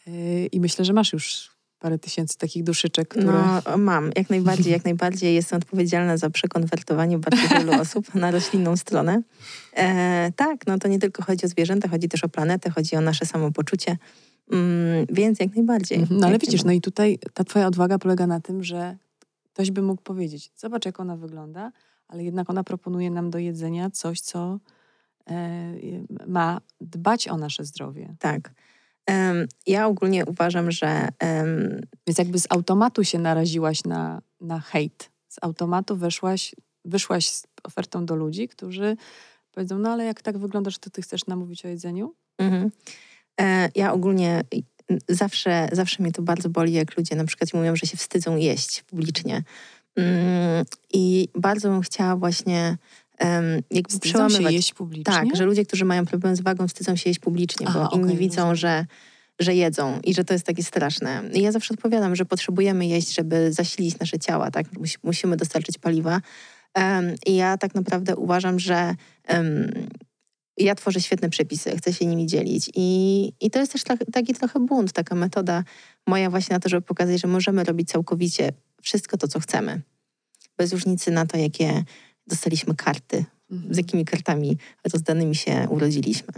E, 0.07 0.45
I 0.45 0.59
myślę, 0.59 0.85
że 0.85 0.93
masz 0.93 1.13
już 1.13 1.59
parę 1.79 1.99
tysięcy 1.99 2.37
takich 2.37 2.63
duszyczek, 2.63 3.07
które... 3.07 3.25
No, 3.25 3.77
mam. 3.77 4.11
Jak 4.15 4.29
najbardziej, 4.29 4.73
jak 4.73 4.85
najbardziej. 4.85 5.35
Jestem 5.35 5.57
odpowiedzialna 5.57 6.17
za 6.17 6.29
przekonwertowanie 6.29 7.17
bardzo 7.17 7.55
wielu 7.57 7.71
osób 7.81 8.15
na 8.15 8.31
roślinną 8.31 8.77
stronę. 8.77 9.21
E, 9.73 10.31
tak, 10.35 10.67
no 10.67 10.79
to 10.79 10.87
nie 10.87 10.99
tylko 10.99 11.23
chodzi 11.23 11.45
o 11.45 11.49
zwierzęta, 11.49 11.87
chodzi 11.87 12.09
też 12.09 12.23
o 12.23 12.29
planetę, 12.29 12.69
chodzi 12.69 12.95
o 12.95 13.01
nasze 13.01 13.25
samopoczucie. 13.25 13.97
Mm, 14.51 15.05
więc 15.09 15.39
jak 15.39 15.55
najbardziej. 15.55 15.97
Mhm. 15.99 16.19
No 16.19 16.27
ale 16.27 16.39
widzisz, 16.39 16.63
no 16.63 16.71
i 16.71 16.81
tutaj 16.81 17.19
ta 17.33 17.43
twoja 17.43 17.67
odwaga 17.67 17.99
polega 17.99 18.27
na 18.27 18.39
tym, 18.39 18.63
że 18.63 18.97
Ktoś 19.59 19.71
by 19.71 19.81
mógł 19.81 20.01
powiedzieć, 20.01 20.51
zobacz 20.55 20.85
jak 20.85 20.99
ona 20.99 21.17
wygląda, 21.17 21.71
ale 22.07 22.23
jednak 22.23 22.49
ona 22.49 22.63
proponuje 22.63 23.11
nam 23.11 23.29
do 23.29 23.37
jedzenia 23.37 23.89
coś, 23.89 24.21
co 24.21 24.59
e, 25.29 25.73
ma 26.27 26.61
dbać 26.81 27.27
o 27.27 27.37
nasze 27.37 27.65
zdrowie. 27.65 28.15
Tak. 28.19 28.51
Um, 29.09 29.47
ja 29.67 29.87
ogólnie 29.87 30.25
uważam, 30.25 30.71
że... 30.71 31.09
Um... 31.21 31.81
Więc 32.07 32.17
jakby 32.17 32.39
z 32.39 32.47
automatu 32.49 33.03
się 33.03 33.19
naraziłaś 33.19 33.83
na, 33.83 34.21
na 34.41 34.59
hejt. 34.59 35.11
Z 35.27 35.37
automatu 35.41 35.97
weszłaś, 35.97 36.55
wyszłaś 36.85 37.29
z 37.29 37.47
ofertą 37.63 38.05
do 38.05 38.15
ludzi, 38.15 38.47
którzy 38.47 38.97
powiedzą, 39.51 39.79
no 39.79 39.89
ale 39.89 40.05
jak 40.05 40.21
tak 40.21 40.37
wyglądasz, 40.37 40.77
to 40.77 40.89
ty 40.89 41.01
chcesz 41.01 41.25
namówić 41.25 41.65
o 41.65 41.67
jedzeniu? 41.67 42.13
Mhm. 42.37 42.71
E, 43.41 43.69
ja 43.75 43.93
ogólnie 43.93 44.41
zawsze, 45.07 45.69
zawsze 45.71 46.03
mnie 46.03 46.11
to 46.11 46.21
bardzo 46.21 46.49
boli, 46.49 46.73
jak 46.73 46.97
ludzie 46.97 47.15
na 47.15 47.25
przykład 47.25 47.53
mówią, 47.53 47.75
że 47.75 47.87
się 47.87 47.97
wstydzą 47.97 48.35
jeść 48.35 48.83
publicznie. 48.83 49.43
Mm, 49.95 50.65
I 50.93 51.27
bardzo 51.35 51.69
bym 51.69 51.81
chciała 51.81 52.15
właśnie 52.15 52.77
um, 53.19 53.43
jakby 53.71 53.89
wstydzą 53.89 54.09
przełamywać. 54.09 54.43
się 54.43 54.51
jeść 54.51 54.73
publicznie? 54.73 55.13
Tak, 55.13 55.35
że 55.35 55.45
ludzie, 55.45 55.65
którzy 55.65 55.85
mają 55.85 56.05
problem 56.05 56.35
z 56.35 56.41
wagą, 56.41 56.67
wstydzą 56.67 56.95
się 56.95 57.09
jeść 57.09 57.19
publicznie, 57.19 57.67
Aha, 57.69 57.89
bo 57.91 57.95
inni 57.95 58.05
okay, 58.05 58.17
widzą, 58.17 58.55
że 58.55 58.85
że 59.39 59.55
jedzą 59.55 59.99
i 60.03 60.13
że 60.13 60.23
to 60.23 60.33
jest 60.33 60.45
takie 60.45 60.63
straszne. 60.63 61.23
I 61.33 61.41
ja 61.41 61.51
zawsze 61.51 61.73
odpowiadam, 61.73 62.15
że 62.15 62.25
potrzebujemy 62.25 62.85
jeść, 62.85 63.15
żeby 63.15 63.53
zasilić 63.53 63.99
nasze 63.99 64.19
ciała, 64.19 64.51
tak? 64.51 64.65
Musimy 65.03 65.37
dostarczyć 65.37 65.77
paliwa. 65.77 66.21
Um, 66.75 67.15
I 67.25 67.35
ja 67.35 67.57
tak 67.57 67.75
naprawdę 67.75 68.15
uważam, 68.15 68.59
że 68.59 68.95
um, 69.29 69.71
ja 70.59 70.75
tworzę 70.75 71.01
świetne 71.01 71.29
przepisy, 71.29 71.77
chcę 71.77 71.93
się 71.93 72.05
nimi 72.05 72.25
dzielić. 72.25 72.69
I, 72.75 73.31
i 73.41 73.51
to 73.51 73.59
jest 73.59 73.71
też 73.71 73.83
taki 74.13 74.33
trochę 74.33 74.59
bunt, 74.59 74.91
taka 74.91 75.15
metoda 75.15 75.63
moja 76.07 76.29
właśnie 76.29 76.53
na 76.53 76.59
to, 76.59 76.69
żeby 76.69 76.81
pokazać, 76.81 77.21
że 77.21 77.27
możemy 77.27 77.63
robić 77.63 77.89
całkowicie 77.89 78.51
wszystko 78.81 79.17
to, 79.17 79.27
co 79.27 79.39
chcemy. 79.39 79.81
Bez 80.57 80.73
różnicy 80.73 81.11
na 81.11 81.25
to, 81.25 81.37
jakie 81.37 81.83
dostaliśmy 82.27 82.75
karty, 82.75 83.25
mhm. 83.51 83.73
z 83.73 83.77
jakimi 83.77 84.05
kartami 84.05 84.57
rozdanymi 84.93 85.35
się 85.35 85.67
urodziliśmy. 85.69 86.33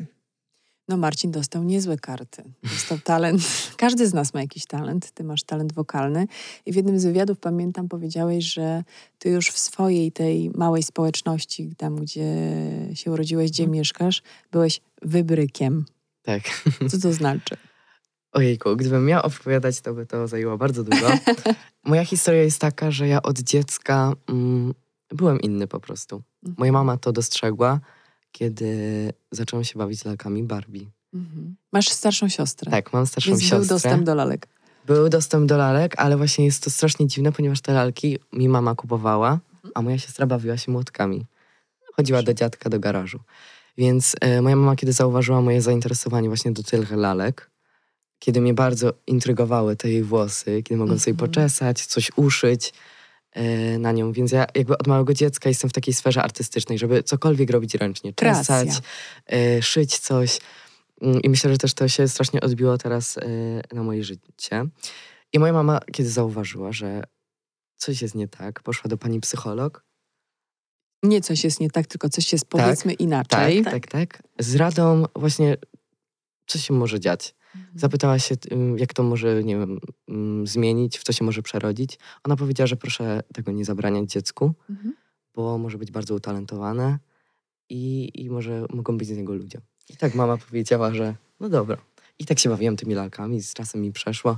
No 0.92 0.98
Marcin 0.98 1.32
dostał 1.32 1.64
niezłe 1.64 1.98
karty. 1.98 2.44
Dostał 2.64 3.00
talent. 3.00 3.42
Każdy 3.78 4.08
z 4.08 4.14
nas 4.14 4.34
ma 4.34 4.42
jakiś 4.42 4.66
talent. 4.66 5.12
Ty 5.12 5.24
masz 5.24 5.44
talent 5.44 5.74
wokalny. 5.74 6.28
I 6.66 6.72
w 6.72 6.76
jednym 6.76 7.00
z 7.00 7.06
wywiadów 7.06 7.40
pamiętam 7.40 7.88
powiedziałeś, 7.88 8.46
że 8.46 8.84
ty 9.20 9.30
już 9.30 9.50
w 9.50 9.60
swojej 9.60 10.12
tej 10.12 10.50
małej 10.56 10.84
społeczności, 10.84 11.70
tam 11.78 11.96
gdzie 11.96 12.26
się 12.94 13.12
urodziłeś, 13.12 13.52
gdzie 13.52 13.64
mhm. 13.64 13.78
mieszkasz, 13.78 14.22
byłeś 14.52 14.82
wybrykiem. 15.02 15.86
Tak. 16.22 16.42
Co 16.90 17.00
to 17.00 17.14
znaczy? 17.14 17.58
Ojejku, 18.34 18.76
gdybym 18.76 19.06
miał 19.06 19.26
opowiadać, 19.26 19.82
to 19.82 19.94
by 19.94 20.06
to 20.06 20.28
zajęło 20.28 20.58
bardzo 20.58 20.84
długo. 20.84 21.08
Moja 21.86 22.06
historia 22.06 22.44
jest 22.44 22.62
taka, 22.62 22.92
że 22.92 23.08
ja 23.08 23.22
od 23.22 23.40
dziecka 23.40 24.14
mm, 24.30 24.74
byłem 25.10 25.42
inny 25.42 25.68
po 25.68 25.80
prostu. 25.80 26.16
Mhm. 26.44 26.56
Moja 26.58 26.72
mama 26.72 26.98
to 26.98 27.12
dostrzegła 27.12 27.80
kiedy 28.32 29.10
zacząłem 29.32 29.64
się 29.64 29.80
bawić 29.80 30.06
lalkami 30.06 30.44
Barbie. 30.44 30.86
Mhm. 31.14 31.56
Masz 31.72 31.90
starszą 31.90 32.30
siostrę. 32.30 32.72
Tak, 32.72 32.94
mam 32.94 33.08
starszą 33.08 33.30
Więc 33.30 33.42
siostrę. 33.42 33.60
był 33.60 33.68
dostęp 33.68 34.04
do 34.04 34.16
lalek. 34.16 34.48
Był 34.86 35.10
dostęp 35.10 35.46
do 35.46 35.58
lalek, 35.58 35.94
ale 35.98 36.18
właśnie 36.18 36.46
jest 36.46 36.64
to 36.64 36.70
strasznie 36.70 37.08
dziwne, 37.08 37.32
ponieważ 37.32 37.62
te 37.62 37.74
lalki 37.74 38.20
mi 38.34 38.50
mama 38.50 38.76
kupowała, 38.76 39.32
mhm. 39.32 39.72
a 39.76 39.82
moja 39.82 39.98
siostra 39.98 40.26
bawiła 40.26 40.58
się 40.58 40.72
młotkami. 40.72 41.26
Chodziła 41.96 42.24
do 42.24 42.34
dziadka 42.34 42.70
do 42.70 42.80
garażu. 42.80 43.20
Więc 43.78 44.16
e, 44.22 44.42
moja 44.42 44.56
mama, 44.56 44.76
kiedy 44.76 44.94
zauważyła 44.94 45.42
moje 45.42 45.62
zainteresowanie 45.62 46.28
właśnie 46.28 46.52
do 46.52 46.64
tych 46.64 46.92
lalek, 46.92 47.52
kiedy 48.20 48.42
mnie 48.42 48.54
bardzo 48.54 48.94
intrygowały 49.08 49.76
te 49.76 49.90
jej 49.90 50.04
włosy, 50.04 50.64
kiedy 50.64 50.78
mogłam 50.78 51.00
sobie 51.00 51.12
mhm. 51.12 51.30
poczesać, 51.30 51.86
coś 51.86 52.12
uszyć, 52.16 52.74
na 53.80 53.92
nią, 53.92 54.12
więc 54.12 54.32
ja 54.32 54.46
jakby 54.56 54.78
od 54.78 54.88
małego 54.88 55.14
dziecka 55.14 55.50
jestem 55.50 55.70
w 55.70 55.74
takiej 55.74 55.94
sferze 55.94 56.24
artystycznej, 56.24 56.78
żeby 56.78 57.04
cokolwiek 57.04 57.50
robić 57.50 57.76
ręcznie, 57.76 58.14
czesać, 58.14 58.70
e, 59.26 59.62
szyć 59.62 60.00
coś. 60.00 60.40
Mm, 61.02 61.22
I 61.22 61.30
myślę, 61.30 61.52
że 61.52 61.58
też 61.58 61.74
to 61.74 61.88
się 61.88 62.08
strasznie 62.08 62.42
odbiło 62.42 62.78
teraz 62.78 63.18
e, 63.18 63.22
na 63.76 63.84
moje 63.84 64.04
życie. 64.04 64.66
I 65.34 65.40
moja 65.40 65.54
mama, 65.54 65.80
kiedy 65.92 66.10
zauważyła, 66.10 66.72
że 66.72 67.04
coś 67.78 68.02
jest 68.02 68.16
nie 68.16 68.28
tak, 68.28 68.64
poszła 68.64 68.90
do 68.90 68.98
pani 68.98 69.20
psycholog. 69.20 69.86
Nie 71.04 71.22
coś 71.22 71.44
jest 71.44 71.60
nie 71.60 71.70
tak, 71.70 71.88
tylko 71.88 72.10
coś 72.10 72.32
jest 72.34 72.46
powiedzmy 72.46 72.92
tak, 72.92 73.02
inaczej. 73.02 73.64
Tak, 73.64 73.74
tak, 73.74 73.88
tak. 73.88 74.24
Z 74.40 74.56
radą 74.56 75.06
właśnie, 75.16 75.58
co 76.48 76.60
się 76.60 76.74
może 76.74 77.00
dziać. 77.00 77.36
Mhm. 77.56 77.80
Zapytała 77.80 78.20
się, 78.20 78.36
jak 78.78 78.94
to 78.94 79.04
może, 79.04 79.44
nie 79.44 79.58
wiem, 79.58 79.80
zmienić, 80.48 80.98
w 80.98 81.04
co 81.04 81.14
się 81.14 81.24
może 81.26 81.42
przerodzić. 81.42 82.00
Ona 82.24 82.36
powiedziała, 82.36 82.68
że 82.68 82.76
proszę 82.76 83.24
tego 83.34 83.52
nie 83.52 83.66
zabraniać 83.66 84.12
dziecku, 84.12 84.54
mhm. 84.70 84.94
bo 85.36 85.58
może 85.58 85.78
być 85.78 85.92
bardzo 85.92 86.16
utalentowane 86.16 87.00
i, 87.70 88.12
i 88.16 88.30
może 88.30 88.66
mogą 88.70 88.98
być 88.98 89.08
z 89.08 89.18
niego 89.18 89.34
ludzie. 89.34 89.62
I 89.90 89.98
tak 89.98 90.16
mama 90.16 90.38
powiedziała, 90.38 90.94
że 90.94 91.16
no 91.40 91.50
dobra. 91.50 91.78
I 92.20 92.26
tak 92.26 92.40
się 92.40 92.50
bawiłam 92.50 92.76
tymi 92.76 92.94
lalkami, 92.94 93.42
z 93.42 93.54
czasem 93.54 93.82
mi 93.82 93.92
przeszło. 93.92 94.38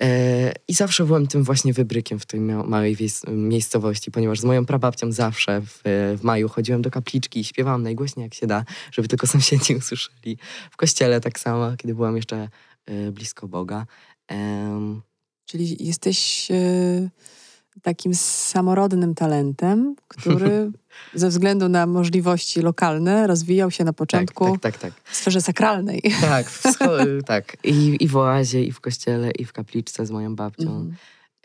E, 0.00 0.52
I 0.68 0.74
zawsze 0.74 1.04
byłem 1.04 1.26
tym 1.26 1.44
właśnie 1.44 1.72
wybrykiem 1.72 2.18
w 2.18 2.26
tej 2.26 2.40
małej 2.40 2.96
miejscowości, 3.28 4.10
ponieważ 4.10 4.40
z 4.40 4.44
moją 4.44 4.66
prababcią 4.66 5.12
zawsze 5.12 5.60
w, 5.60 5.80
w 6.18 6.22
maju 6.22 6.48
chodziłem 6.48 6.82
do 6.82 6.90
kapliczki 6.90 7.40
i 7.40 7.44
śpiewałam 7.44 7.82
najgłośniej 7.82 8.24
jak 8.24 8.34
się 8.34 8.46
da, 8.46 8.64
żeby 8.92 9.08
tylko 9.08 9.26
sąsiedzi 9.36 9.76
usłyszeli. 9.76 10.38
W 10.70 10.76
kościele 10.76 11.20
tak 11.20 11.38
samo, 11.38 11.76
kiedy 11.76 11.94
byłam 11.94 12.16
jeszcze 12.16 12.48
e, 12.86 13.12
blisko 13.12 13.48
Boga. 13.48 13.86
Czyli 15.46 15.86
jesteś 15.86 16.50
e, 16.50 17.10
takim 17.82 18.14
samorodnym 18.14 19.14
talentem, 19.14 19.96
który 20.08 20.70
ze 21.14 21.28
względu 21.28 21.68
na 21.68 21.86
możliwości 21.86 22.60
lokalne 22.60 23.26
rozwijał 23.26 23.70
się 23.70 23.84
na 23.84 23.92
tak, 23.92 23.96
początku 23.96 24.44
tak, 24.44 24.60
tak, 24.60 24.78
tak, 24.78 24.92
w 25.04 25.16
sferze 25.16 25.40
sakralnej. 25.40 26.02
Tak, 26.20 26.50
w 26.50 26.62
tak. 27.26 27.56
I, 27.64 27.96
I 28.00 28.08
w 28.08 28.16
oazie, 28.16 28.64
i 28.64 28.72
w 28.72 28.80
kościele, 28.80 29.30
i 29.30 29.44
w 29.44 29.52
kapliczce 29.52 30.06
z 30.06 30.10
moją 30.10 30.36
babcią. 30.36 30.70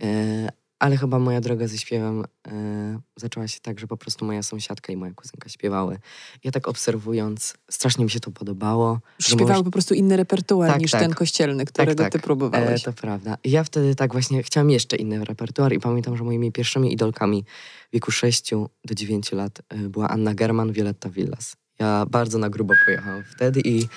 Mm. 0.02 0.50
Ale 0.80 0.98
chyba 0.98 1.20
moja 1.20 1.42
droga 1.42 1.68
ze 1.68 1.78
śpiewem 1.78 2.26
e, 2.48 3.00
zaczęła 3.16 3.48
się 3.48 3.60
tak, 3.60 3.80
że 3.80 3.88
po 3.88 3.98
prostu 3.98 4.26
moja 4.26 4.44
sąsiadka 4.44 4.94
i 4.94 4.98
moja 4.98 5.14
kuzynka 5.14 5.50
śpiewały. 5.50 6.00
Ja 6.44 6.52
tak 6.52 6.68
obserwując, 6.68 7.54
strasznie 7.70 8.06
mi 8.06 8.12
się 8.12 8.20
to 8.20 8.32
podobało. 8.32 9.00
Śpiewały 9.22 9.50
może... 9.50 9.64
po 9.64 9.72
prostu 9.72 9.94
inny 9.94 10.18
repertuar 10.18 10.72
tak, 10.72 10.82
niż 10.82 10.92
tak. 10.92 11.02
ten 11.02 11.14
kościelny, 11.14 11.66
którego 11.66 12.04
tak, 12.04 12.12
ty 12.12 12.18
tak. 12.18 12.26
próbowałeś. 12.26 12.82
E, 12.82 12.86
to 12.86 12.94
prawda. 12.94 13.38
Ja 13.44 13.64
wtedy 13.64 13.96
tak 13.96 14.12
właśnie 14.12 14.44
chciałam 14.44 14.70
jeszcze 14.70 14.96
inny 14.98 15.26
repertuar 15.26 15.74
i 15.74 15.80
pamiętam, 15.80 16.18
że 16.18 16.24
moimi 16.24 16.52
pierwszymi 16.52 16.94
idolkami 16.94 17.44
w 17.90 17.94
wieku 17.94 18.12
6 18.12 18.52
do 18.86 18.96
9 18.96 19.32
lat 19.32 19.62
e, 19.70 19.78
była 19.78 20.10
Anna 20.10 20.34
German, 20.34 20.72
Violetta 20.72 21.10
Villas. 21.10 21.56
Ja 21.80 22.06
bardzo 22.06 22.38
na 22.38 22.50
grubo 22.50 22.74
pojechałam 22.86 23.24
wtedy 23.24 23.62
i 23.66 23.88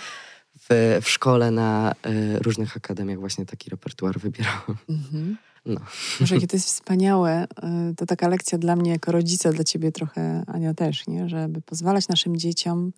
w, 0.70 0.98
w 1.02 1.08
szkole 1.08 1.50
na 1.50 1.94
y, 2.06 2.38
różnych 2.38 2.76
akademiach 2.76 3.18
właśnie 3.18 3.46
taki 3.46 3.70
repertuar 3.70 4.18
wybierałam. 4.18 4.76
Mhm. 4.88 5.36
No. 5.66 5.80
Może 6.20 6.34
jakie 6.34 6.46
to 6.46 6.56
jest 6.56 6.66
wspaniałe. 6.74 7.44
Y, 7.44 7.94
to 7.96 8.06
taka 8.06 8.28
lekcja 8.28 8.58
dla 8.58 8.76
mnie 8.76 8.90
jako 8.90 9.12
rodzica, 9.12 9.52
dla 9.52 9.64
ciebie 9.64 9.92
trochę, 9.92 10.44
Ania 10.46 10.74
też, 10.74 11.06
nie? 11.06 11.28
Żeby 11.28 11.60
pozwalać 11.60 12.08
naszym 12.08 12.36
dzieciom 12.36 12.92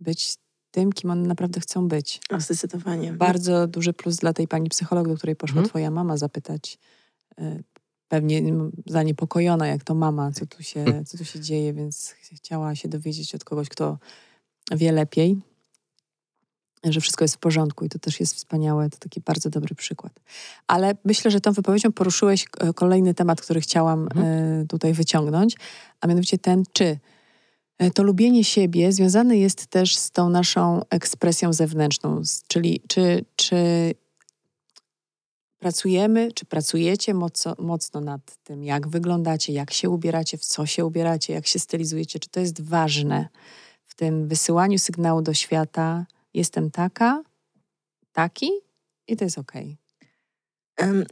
być 0.00 0.34
tym, 0.70 0.92
kim 0.92 1.10
one 1.10 1.28
naprawdę 1.28 1.60
chcą 1.60 1.88
być. 1.88 2.20
O, 2.30 2.40
zdecydowanie. 2.40 3.12
Bardzo 3.12 3.66
duży 3.66 3.92
plus 3.92 4.16
dla 4.16 4.32
tej 4.32 4.48
pani 4.48 4.68
psycholog, 4.68 5.08
do 5.08 5.16
której 5.16 5.36
poszła 5.36 5.58
mhm. 5.58 5.68
twoja 5.68 5.90
mama 5.90 6.16
zapytać. 6.16 6.78
Y, 7.40 7.64
pewnie 8.08 8.42
zaniepokojona, 8.86 9.66
jak 9.66 9.84
to 9.84 9.94
mama, 9.94 10.32
co 10.32 10.46
tu, 10.46 10.62
się, 10.62 11.04
co 11.06 11.18
tu 11.18 11.24
się 11.24 11.40
dzieje, 11.40 11.72
więc 11.72 12.14
chciała 12.32 12.74
się 12.74 12.88
dowiedzieć 12.88 13.34
od 13.34 13.44
kogoś, 13.44 13.68
kto 13.68 13.98
wie 14.70 14.92
lepiej 14.92 15.40
że 16.92 17.00
wszystko 17.00 17.24
jest 17.24 17.34
w 17.34 17.38
porządku 17.38 17.84
i 17.84 17.88
to 17.88 17.98
też 17.98 18.20
jest 18.20 18.34
wspaniałe, 18.34 18.90
to 18.90 18.98
taki 18.98 19.20
bardzo 19.20 19.50
dobry 19.50 19.74
przykład. 19.74 20.12
Ale 20.66 20.94
myślę, 21.04 21.30
że 21.30 21.40
tą 21.40 21.52
wypowiedzią 21.52 21.92
poruszyłeś 21.92 22.44
e, 22.60 22.72
kolejny 22.72 23.14
temat, 23.14 23.40
który 23.40 23.60
chciałam 23.60 24.02
mhm. 24.02 24.26
E, 24.26 24.66
tutaj 24.66 24.92
wyciągnąć, 24.92 25.56
a 26.00 26.06
mianowicie 26.06 26.38
ten, 26.38 26.62
czy 26.72 26.98
e, 27.78 27.90
to 27.90 28.02
lubienie 28.02 28.44
siebie 28.44 28.92
związane 28.92 29.36
jest 29.36 29.66
też 29.66 29.96
z 29.96 30.10
tą 30.10 30.28
naszą 30.28 30.80
ekspresją 30.90 31.52
zewnętrzną, 31.52 32.22
czyli 32.48 32.80
czy, 32.88 33.24
czy 33.36 33.56
pracujemy, 35.58 36.32
czy 36.32 36.44
pracujecie 36.44 37.14
mocno, 37.14 37.54
mocno 37.58 38.00
nad 38.00 38.36
tym, 38.44 38.64
jak 38.64 38.88
wyglądacie, 38.88 39.52
jak 39.52 39.72
się 39.72 39.90
ubieracie, 39.90 40.38
w 40.38 40.44
co 40.44 40.66
się 40.66 40.84
ubieracie, 40.84 41.32
jak 41.32 41.46
się 41.46 41.58
stylizujecie, 41.58 42.18
czy 42.18 42.28
to 42.28 42.40
jest 42.40 42.60
ważne 42.60 43.28
w 43.84 43.94
tym 43.94 44.28
wysyłaniu 44.28 44.78
sygnału 44.78 45.22
do 45.22 45.34
świata, 45.34 46.06
jestem 46.36 46.70
taka, 46.70 47.22
taki 48.12 48.50
i 49.08 49.16
to 49.16 49.24
jest 49.24 49.38
okej. 49.38 49.76
Okay. 50.78 51.06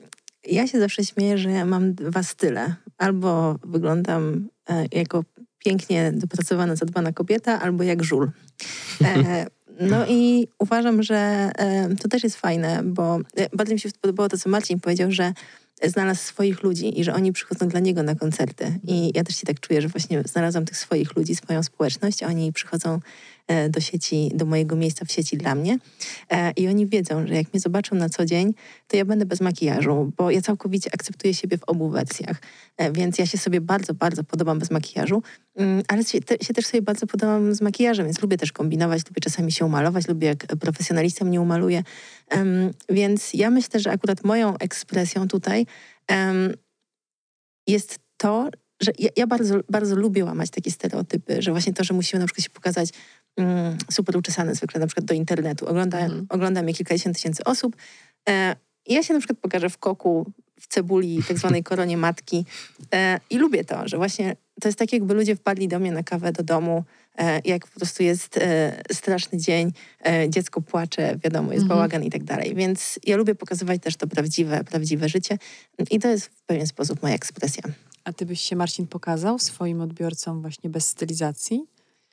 Ja 0.46 0.66
się 0.66 0.80
zawsze 0.80 1.04
śmieję, 1.04 1.38
że 1.38 1.64
mam 1.64 1.94
dwa 1.94 2.22
style. 2.22 2.74
Albo 2.98 3.58
wyglądam 3.64 4.48
e, 4.70 4.86
jako 4.92 5.24
pięknie 5.58 6.12
dopracowana, 6.12 6.76
zadbana 6.76 7.12
kobieta, 7.12 7.60
albo 7.60 7.82
jak 7.82 8.04
żul. 8.04 8.30
E, 9.04 9.46
no 9.90 10.06
i 10.08 10.48
uważam, 10.58 11.02
że 11.02 11.16
e, 11.56 11.96
to 11.96 12.08
też 12.08 12.24
jest 12.24 12.36
fajne, 12.36 12.82
bo 12.84 13.18
bardzo 13.52 13.72
mi 13.72 13.80
się 13.80 13.88
podobało 14.00 14.28
to, 14.28 14.38
co 14.38 14.50
Marcin 14.50 14.80
powiedział, 14.80 15.12
że 15.12 15.32
znalazł 15.82 16.22
swoich 16.22 16.62
ludzi 16.62 17.00
i 17.00 17.04
że 17.04 17.14
oni 17.14 17.32
przychodzą 17.32 17.68
dla 17.68 17.80
niego 17.80 18.02
na 18.02 18.14
koncerty. 18.14 18.78
I 18.82 19.12
ja 19.14 19.24
też 19.24 19.36
się 19.36 19.46
tak 19.46 19.60
czuję, 19.60 19.82
że 19.82 19.88
właśnie 19.88 20.22
znalazłam 20.22 20.64
tych 20.64 20.76
swoich 20.76 21.16
ludzi, 21.16 21.34
swoją 21.34 21.62
społeczność, 21.62 22.22
oni 22.22 22.52
przychodzą 22.52 23.00
do 23.70 23.80
sieci, 23.80 24.30
do 24.34 24.44
mojego 24.44 24.76
miejsca 24.76 25.04
w 25.04 25.12
sieci 25.12 25.36
dla 25.36 25.54
mnie. 25.54 25.78
E, 26.30 26.50
I 26.50 26.68
oni 26.68 26.86
wiedzą, 26.86 27.26
że 27.26 27.34
jak 27.34 27.52
mnie 27.52 27.60
zobaczą 27.60 27.96
na 27.96 28.08
co 28.08 28.24
dzień, 28.24 28.54
to 28.88 28.96
ja 28.96 29.04
będę 29.04 29.26
bez 29.26 29.40
makijażu, 29.40 30.12
bo 30.16 30.30
ja 30.30 30.42
całkowicie 30.42 30.90
akceptuję 30.94 31.34
siebie 31.34 31.58
w 31.58 31.64
obu 31.64 31.88
wersjach. 31.88 32.42
E, 32.76 32.92
więc 32.92 33.18
ja 33.18 33.26
się 33.26 33.38
sobie 33.38 33.60
bardzo, 33.60 33.94
bardzo 33.94 34.24
podobam 34.24 34.58
bez 34.58 34.70
makijażu, 34.70 35.22
mm, 35.56 35.82
ale 35.88 36.04
się 36.42 36.54
też 36.54 36.66
sobie 36.66 36.82
bardzo 36.82 37.06
podobam 37.06 37.54
z 37.54 37.60
makijażem, 37.60 38.06
więc 38.06 38.22
lubię 38.22 38.36
też 38.36 38.52
kombinować, 38.52 39.06
lubię 39.08 39.20
czasami 39.20 39.52
się 39.52 39.64
umalować, 39.64 40.08
lubię 40.08 40.28
jak 40.28 40.46
profesjonalista 40.46 41.24
mnie 41.24 41.40
umaluje. 41.40 41.82
Więc 42.88 43.34
ja 43.34 43.50
myślę, 43.50 43.80
że 43.80 43.90
akurat 43.90 44.24
moją 44.24 44.56
ekspresją 44.58 45.28
tutaj 45.28 45.66
jest 47.66 47.98
to, 48.16 48.50
że 48.80 48.92
ja, 48.98 49.10
ja, 49.16 49.26
bardzo, 49.26 49.60
bardzo 49.70 49.96
lubię 49.96 50.24
łamać 50.24 50.50
takie 50.50 50.70
stereotypy, 50.70 51.42
że 51.42 51.50
właśnie 51.50 51.72
to, 51.72 51.84
że 51.84 51.94
musimy 51.94 52.20
na 52.20 52.26
przykład 52.26 52.44
się 52.44 52.50
pokazać 52.50 52.88
mm, 53.36 53.76
super 53.90 54.16
uczesane 54.16 54.54
zwykle 54.54 54.80
na 54.80 54.86
przykład 54.86 55.04
do 55.04 55.14
internetu. 55.14 55.66
Ogląda, 55.66 55.98
mm. 55.98 56.26
Ogląda 56.28 56.62
mnie 56.62 56.74
kilkadziesiąt 56.74 57.16
tysięcy 57.16 57.44
osób. 57.44 57.76
E, 58.28 58.56
ja 58.86 59.02
się 59.02 59.14
na 59.14 59.20
przykład 59.20 59.38
pokażę 59.38 59.70
w 59.70 59.78
koku, 59.78 60.32
w 60.60 60.66
cebuli, 60.66 61.22
tak 61.28 61.38
zwanej 61.38 61.62
koronie 61.70 61.96
matki 61.96 62.44
e, 62.94 63.20
i 63.30 63.38
lubię 63.38 63.64
to, 63.64 63.88
że 63.88 63.96
właśnie 63.96 64.36
to 64.60 64.68
jest 64.68 64.78
tak 64.78 64.92
jakby 64.92 65.14
ludzie 65.14 65.36
wpadli 65.36 65.68
do 65.68 65.78
mnie 65.78 65.92
na 65.92 66.02
kawę 66.02 66.32
do 66.32 66.42
domu, 66.42 66.84
e, 67.18 67.40
jak 67.44 67.66
po 67.66 67.80
prostu 67.80 68.02
jest 68.02 68.36
e, 68.36 68.82
straszny 68.92 69.38
dzień, 69.38 69.72
e, 70.06 70.30
dziecko 70.30 70.60
płacze, 70.60 71.18
wiadomo, 71.24 71.52
jest 71.52 71.64
mm 71.64 71.68
bałagan 71.68 72.04
i 72.04 72.10
tak 72.10 72.24
dalej. 72.24 72.54
Więc 72.54 72.98
ja 73.04 73.16
lubię 73.16 73.34
pokazywać 73.34 73.82
też 73.82 73.96
to 73.96 74.06
prawdziwe, 74.06 74.64
prawdziwe 74.64 75.08
życie 75.08 75.38
i 75.90 75.98
to 75.98 76.08
jest 76.08 76.26
w 76.26 76.42
pewien 76.42 76.66
sposób 76.66 77.02
moja 77.02 77.14
ekspresja. 77.14 77.62
A 78.04 78.12
ty 78.12 78.26
byś 78.26 78.40
się, 78.40 78.56
Marcin, 78.56 78.86
pokazał 78.86 79.38
swoim 79.38 79.80
odbiorcom 79.80 80.40
właśnie 80.40 80.70
bez 80.70 80.88
stylizacji? 80.88 81.66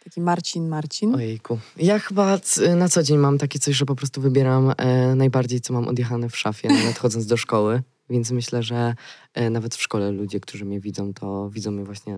Taki 0.04 0.22
Marcin, 0.22 0.68
Marcin. 0.68 1.16
Ojejku. 1.16 1.60
Ja 1.78 2.00
chyba 2.00 2.40
na 2.76 2.90
co 2.90 3.04
dzień 3.04 3.18
mam 3.18 3.38
takie 3.38 3.60
coś, 3.60 3.76
że 3.76 3.86
po 3.86 3.96
prostu 3.96 4.22
wybieram 4.22 4.74
e, 4.78 5.16
najbardziej, 5.16 5.62
co 5.62 5.74
mam 5.74 5.88
odjechane 5.88 6.30
w 6.30 6.38
szafie, 6.38 6.70
nawet 6.80 7.00
chodząc 7.00 7.26
do 7.26 7.38
szkoły. 7.38 7.82
Więc 8.10 8.32
myślę, 8.32 8.64
że 8.64 8.96
e, 9.34 9.50
nawet 9.50 9.76
w 9.76 9.82
szkole 9.82 10.12
ludzie, 10.12 10.40
którzy 10.40 10.66
mnie 10.66 10.80
widzą, 10.80 11.14
to 11.14 11.50
widzą 11.50 11.72
mnie 11.72 11.84
właśnie 11.84 12.18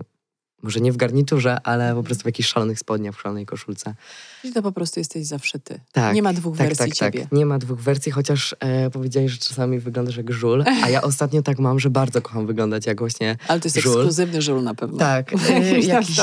może 0.64 0.80
nie 0.80 0.92
w 0.92 0.96
garniturze, 0.96 1.58
ale 1.64 1.94
po 1.94 2.02
prostu 2.02 2.22
w 2.22 2.26
jakichś 2.26 2.48
szalonych 2.48 2.78
spodniach, 2.78 3.14
w 3.14 3.20
szalonej 3.20 3.46
koszulce. 3.46 3.94
Czyli 4.42 4.54
to 4.54 4.62
po 4.62 4.72
prostu 4.72 5.00
jesteś 5.00 5.26
zawsze 5.26 5.58
ty. 5.58 5.80
Tak. 5.92 6.14
Nie 6.14 6.22
ma 6.22 6.32
dwóch 6.32 6.56
tak, 6.56 6.68
wersji 6.68 6.86
tak, 6.86 6.94
ciebie. 6.94 7.20
Tak, 7.20 7.32
nie 7.32 7.46
ma 7.46 7.58
dwóch 7.58 7.80
wersji, 7.80 8.12
chociaż 8.12 8.56
e, 8.60 8.90
powiedziałeś, 8.90 9.32
że 9.32 9.38
czasami 9.38 9.78
wyglądasz 9.78 10.16
jak 10.16 10.32
żul, 10.32 10.64
a 10.82 10.88
ja 10.88 11.02
ostatnio 11.02 11.42
tak 11.42 11.58
mam, 11.58 11.80
że 11.80 11.90
bardzo 11.90 12.22
kocham 12.22 12.46
wyglądać 12.46 12.86
jak 12.86 12.98
właśnie 12.98 13.36
Ale 13.48 13.60
to 13.60 13.66
jest 13.66 13.80
żul. 13.80 13.92
ekskluzywny 13.92 14.42
żul 14.42 14.62
na 14.62 14.74
pewno. 14.74 14.98
Tak. 14.98 15.32
E, 15.50 15.80
jakiś, 15.80 16.16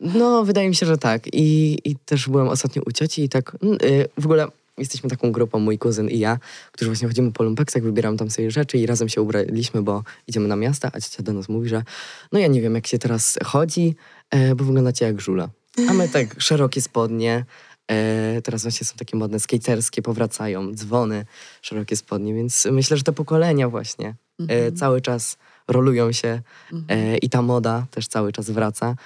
no, 0.00 0.44
wydaje 0.44 0.68
mi 0.68 0.74
się, 0.74 0.86
że 0.86 0.98
tak. 0.98 1.26
I, 1.32 1.78
i 1.84 1.96
też 1.96 2.28
byłem 2.28 2.48
ostatnio 2.48 2.82
u 2.86 2.92
cioci 2.92 3.22
i 3.22 3.28
tak 3.28 3.56
mm, 3.62 3.78
y, 3.82 4.08
w 4.18 4.24
ogóle 4.24 4.46
jesteśmy 4.78 5.10
taką 5.10 5.32
grupą, 5.32 5.58
mój 5.58 5.78
kuzyn 5.78 6.10
i 6.10 6.18
ja, 6.18 6.38
którzy 6.72 6.90
właśnie 6.90 7.08
chodzimy 7.08 7.32
po 7.32 7.44
lumpeksach, 7.44 7.82
wybieramy 7.82 8.18
tam 8.18 8.30
sobie 8.30 8.50
rzeczy 8.50 8.78
i 8.78 8.86
razem 8.86 9.08
się 9.08 9.22
ubraliśmy, 9.22 9.82
bo 9.82 10.02
idziemy 10.26 10.48
na 10.48 10.56
miasta, 10.56 10.90
a 10.92 11.00
ciocia 11.00 11.22
do 11.22 11.32
nas 11.32 11.48
mówi, 11.48 11.68
że 11.68 11.82
no 12.32 12.38
ja 12.38 12.46
nie 12.46 12.60
wiem, 12.60 12.74
jak 12.74 12.86
się 12.86 12.98
teraz 12.98 13.38
chodzi, 13.44 13.94
e, 14.30 14.54
bo 14.54 14.64
wyglądacie 14.64 15.04
jak 15.04 15.20
żula. 15.20 15.48
A 15.88 15.92
my 15.92 16.08
tak 16.08 16.34
szerokie 16.42 16.82
spodnie, 16.82 17.44
e, 17.90 18.42
teraz 18.42 18.62
właśnie 18.62 18.86
są 18.86 18.96
takie 18.96 19.16
modne, 19.16 19.40
skaterskie, 19.40 20.02
powracają, 20.02 20.74
dzwony, 20.74 21.24
szerokie 21.62 21.96
spodnie, 21.96 22.34
więc 22.34 22.68
myślę, 22.70 22.96
że 22.96 23.02
te 23.02 23.12
pokolenia 23.12 23.68
właśnie 23.68 24.08
e, 24.08 24.42
mhm. 24.42 24.76
cały 24.76 25.00
czas 25.00 25.36
rolują 25.68 26.12
się 26.12 26.42
Mhm. 26.72 27.00
e, 27.00 27.16
i 27.18 27.28
ta 27.28 27.42
moda 27.42 27.86
też 27.90 28.08
cały 28.08 28.32
czas 28.32 28.50
wraca. 28.50 28.96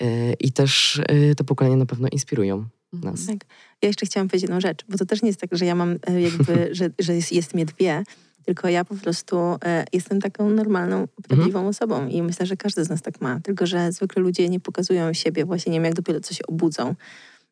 E, 0.00 0.32
I 0.32 0.52
też 0.52 1.00
e, 1.08 1.34
to 1.34 1.44
pokolenie 1.44 1.76
na 1.76 1.86
pewno 1.86 2.08
inspirują 2.12 2.64
Mhm. 2.92 3.14
nas. 3.14 3.26
Tak. 3.26 3.36
Ja 3.82 3.88
jeszcze 3.88 4.06
chciałam 4.06 4.28
powiedzieć 4.28 4.42
jedną 4.42 4.60
rzecz, 4.60 4.84
bo 4.88 4.98
to 4.98 5.06
też 5.06 5.22
nie 5.22 5.28
jest 5.28 5.40
tak, 5.40 5.50
że 5.52 5.64
ja 5.64 5.74
mam 5.74 5.96
e, 6.06 6.20
jakby, 6.20 6.68
że, 6.78 6.90
że 6.98 7.14
jest, 7.14 7.32
jest 7.32 7.54
mnie 7.54 7.66
dwie, 7.66 8.02
tylko 8.44 8.68
ja 8.68 8.84
po 8.84 8.94
prostu 8.94 9.36
e, 9.64 9.84
jestem 9.92 10.20
taką 10.20 10.50
normalną, 10.50 11.08
prawdziwą 11.28 11.68
osobą 11.68 12.08
i 12.08 12.22
myślę, 12.22 12.46
że 12.46 12.56
każdy 12.56 12.84
z 12.84 12.88
nas 12.88 13.02
tak 13.02 13.20
ma, 13.20 13.40
tylko 13.40 13.66
że 13.66 13.92
zwykle 13.92 14.22
ludzie 14.22 14.48
nie 14.48 14.60
pokazują 14.60 15.12
siebie 15.12 15.44
właśnie, 15.44 15.72
nie 15.72 15.76
wiem, 15.76 15.84
jak 15.84 15.94
dopiero 15.94 16.20
coś 16.20 16.40
obudzą. 16.40 16.94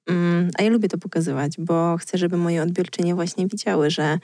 Mm, 0.06 0.50
a 0.58 0.62
ja 0.62 0.70
lubię 0.70 0.88
to 0.88 0.98
pokazywać, 0.98 1.52
bo 1.58 1.96
chcę, 1.96 2.18
żeby 2.18 2.36
moje 2.36 2.62
odbiorczynie 2.62 3.14
właśnie 3.14 3.46
widziały, 3.46 3.90
że, 3.90 4.18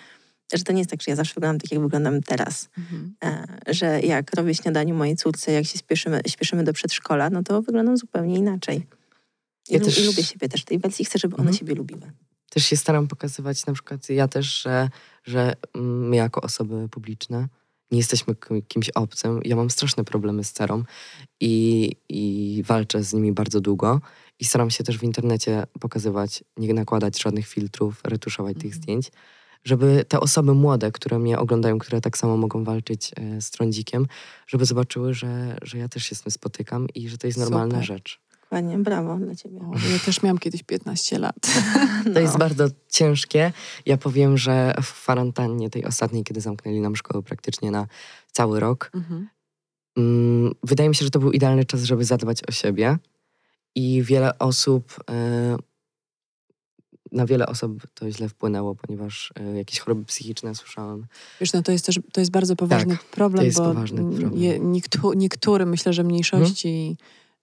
że 0.52 0.64
to 0.64 0.72
nie 0.72 0.78
jest 0.78 0.90
tak, 0.90 1.02
że 1.02 1.10
ja 1.10 1.16
zawsze 1.16 1.34
wyglądam 1.34 1.60
tak, 1.60 1.72
jak 1.72 1.80
wyglądam 1.80 2.22
teraz. 2.22 2.68
Mhm. 2.78 3.14
E, 3.24 3.46
że 3.74 4.00
jak 4.00 4.34
robię 4.34 4.54
śniadanie 4.54 4.94
mojej 4.94 5.16
córce, 5.16 5.52
jak 5.52 5.66
się 5.66 5.78
spieszymy, 5.78 6.20
śpieszymy 6.28 6.64
do 6.64 6.72
przedszkola, 6.72 7.30
no 7.30 7.42
to 7.42 7.62
wyglądam 7.62 7.96
zupełnie 7.96 8.36
inaczej. 8.36 8.86
I, 9.68 9.72
Ja 9.74 9.78
lu- 9.78 9.84
też- 9.84 9.98
I 9.98 10.04
lubię 10.06 10.22
siebie 10.24 10.48
też 10.48 10.62
w 10.62 10.64
tej 10.64 10.78
wersji, 10.78 11.04
chcę, 11.04 11.18
żeby 11.18 11.34
one 11.36 11.42
Mhm. 11.42 11.58
siebie 11.58 11.74
lubiły. 11.74 12.12
Też 12.50 12.64
się 12.64 12.76
staram 12.76 13.08
pokazywać, 13.08 13.66
na 13.66 13.72
przykład 13.72 14.08
ja 14.10 14.28
też, 14.28 14.62
że, 14.62 14.88
że 15.24 15.52
mm, 15.74 16.08
my 16.08 16.16
jako 16.16 16.40
osoby 16.40 16.88
publiczne 16.88 17.48
nie 17.90 17.98
jesteśmy 17.98 18.34
kimś 18.68 18.90
obcym. 18.90 19.40
Ja 19.44 19.56
mam 19.56 19.70
straszne 19.70 20.04
problemy 20.04 20.44
z 20.44 20.52
cerą 20.52 20.84
i, 21.40 21.92
i 22.08 22.62
walczę 22.66 23.02
z 23.02 23.12
nimi 23.12 23.32
bardzo 23.32 23.60
długo. 23.60 24.00
I 24.38 24.44
staram 24.44 24.70
się 24.70 24.84
też 24.84 24.98
w 24.98 25.02
internecie 25.02 25.62
pokazywać, 25.80 26.44
nie 26.56 26.74
nakładać 26.74 27.22
żadnych 27.22 27.46
filtrów, 27.46 28.00
retuszować 28.04 28.54
tych 28.56 28.64
Mhm. 28.64 28.82
zdjęć, 28.82 29.10
żeby 29.64 30.04
te 30.08 30.20
osoby 30.20 30.54
młode, 30.54 30.92
które 30.92 31.18
mnie 31.18 31.38
oglądają, 31.38 31.78
które 31.78 32.00
tak 32.00 32.18
samo 32.18 32.36
mogą 32.36 32.64
walczyć 32.64 33.10
e, 33.16 33.40
z 33.40 33.50
trądzikiem, 33.50 34.06
żeby 34.46 34.64
zobaczyły, 34.64 35.14
że, 35.14 35.56
że 35.62 35.78
ja 35.78 35.88
też 35.88 36.04
się 36.04 36.14
z 36.14 36.22
tym 36.22 36.32
spotykam 36.32 36.86
i 36.94 37.08
że 37.08 37.18
to 37.18 37.26
jest 37.26 37.38
normalna 37.38 37.74
Super. 37.74 37.86
rzecz. 37.86 38.20
Dokładnie, 38.42 38.78
brawo 38.78 39.16
dla 39.16 39.34
ciebie. 39.34 39.58
O, 39.58 39.72
ja 39.92 39.98
też 40.06 40.22
miałam 40.22 40.38
kiedyś 40.38 40.62
15 40.62 41.18
lat. 41.18 41.36
To 42.04 42.10
No. 42.10 42.20
jest 42.20 42.38
bardzo 42.38 42.64
ciężkie. 42.88 43.52
Ja 43.86 43.96
powiem, 43.96 44.38
że 44.38 44.74
w 44.82 44.92
kwarantannie 45.02 45.70
tej 45.70 45.84
ostatniej, 45.84 46.24
kiedy 46.24 46.40
zamknęli 46.40 46.80
nam 46.80 46.96
szkołę 46.96 47.22
praktycznie 47.22 47.70
na 47.70 47.86
cały 48.32 48.60
rok, 48.60 48.90
Mhm. 48.94 49.28
mm, 49.96 50.52
wydaje 50.62 50.88
mi 50.88 50.94
się, 50.94 51.04
że 51.04 51.10
to 51.10 51.18
był 51.18 51.32
idealny 51.32 51.64
czas, 51.64 51.82
żeby 51.82 52.04
zadbać 52.04 52.42
o 52.48 52.52
siebie. 52.52 52.96
I 53.74 54.02
wiele 54.02 54.38
osób, 54.38 54.96
e, 55.10 55.56
na 57.14 57.26
wiele 57.26 57.46
osób 57.46 57.86
to 57.94 58.10
źle 58.10 58.28
wpłynęło, 58.28 58.74
ponieważ 58.74 59.32
e, 59.40 59.56
jakieś 59.56 59.78
choroby 59.78 60.04
psychiczne 60.04 60.54
słyszałem. 60.54 61.06
Wiesz, 61.40 61.52
no 61.52 61.62
to 61.62 61.72
jest 61.72 61.86
też 61.86 62.00
to 62.12 62.20
jest 62.20 62.30
bardzo 62.30 62.56
poważny 62.56 62.96
problem, 63.10 63.44
jest 63.44 63.58
bo 63.58 63.64
poważny 63.64 63.98
problem. 63.98 64.36
Je, 64.36 64.58
niektó, 64.58 65.14
niektórym, 65.14 65.68
myślę, 65.68 65.92
że 65.92 66.04
mniejszości 66.04 66.96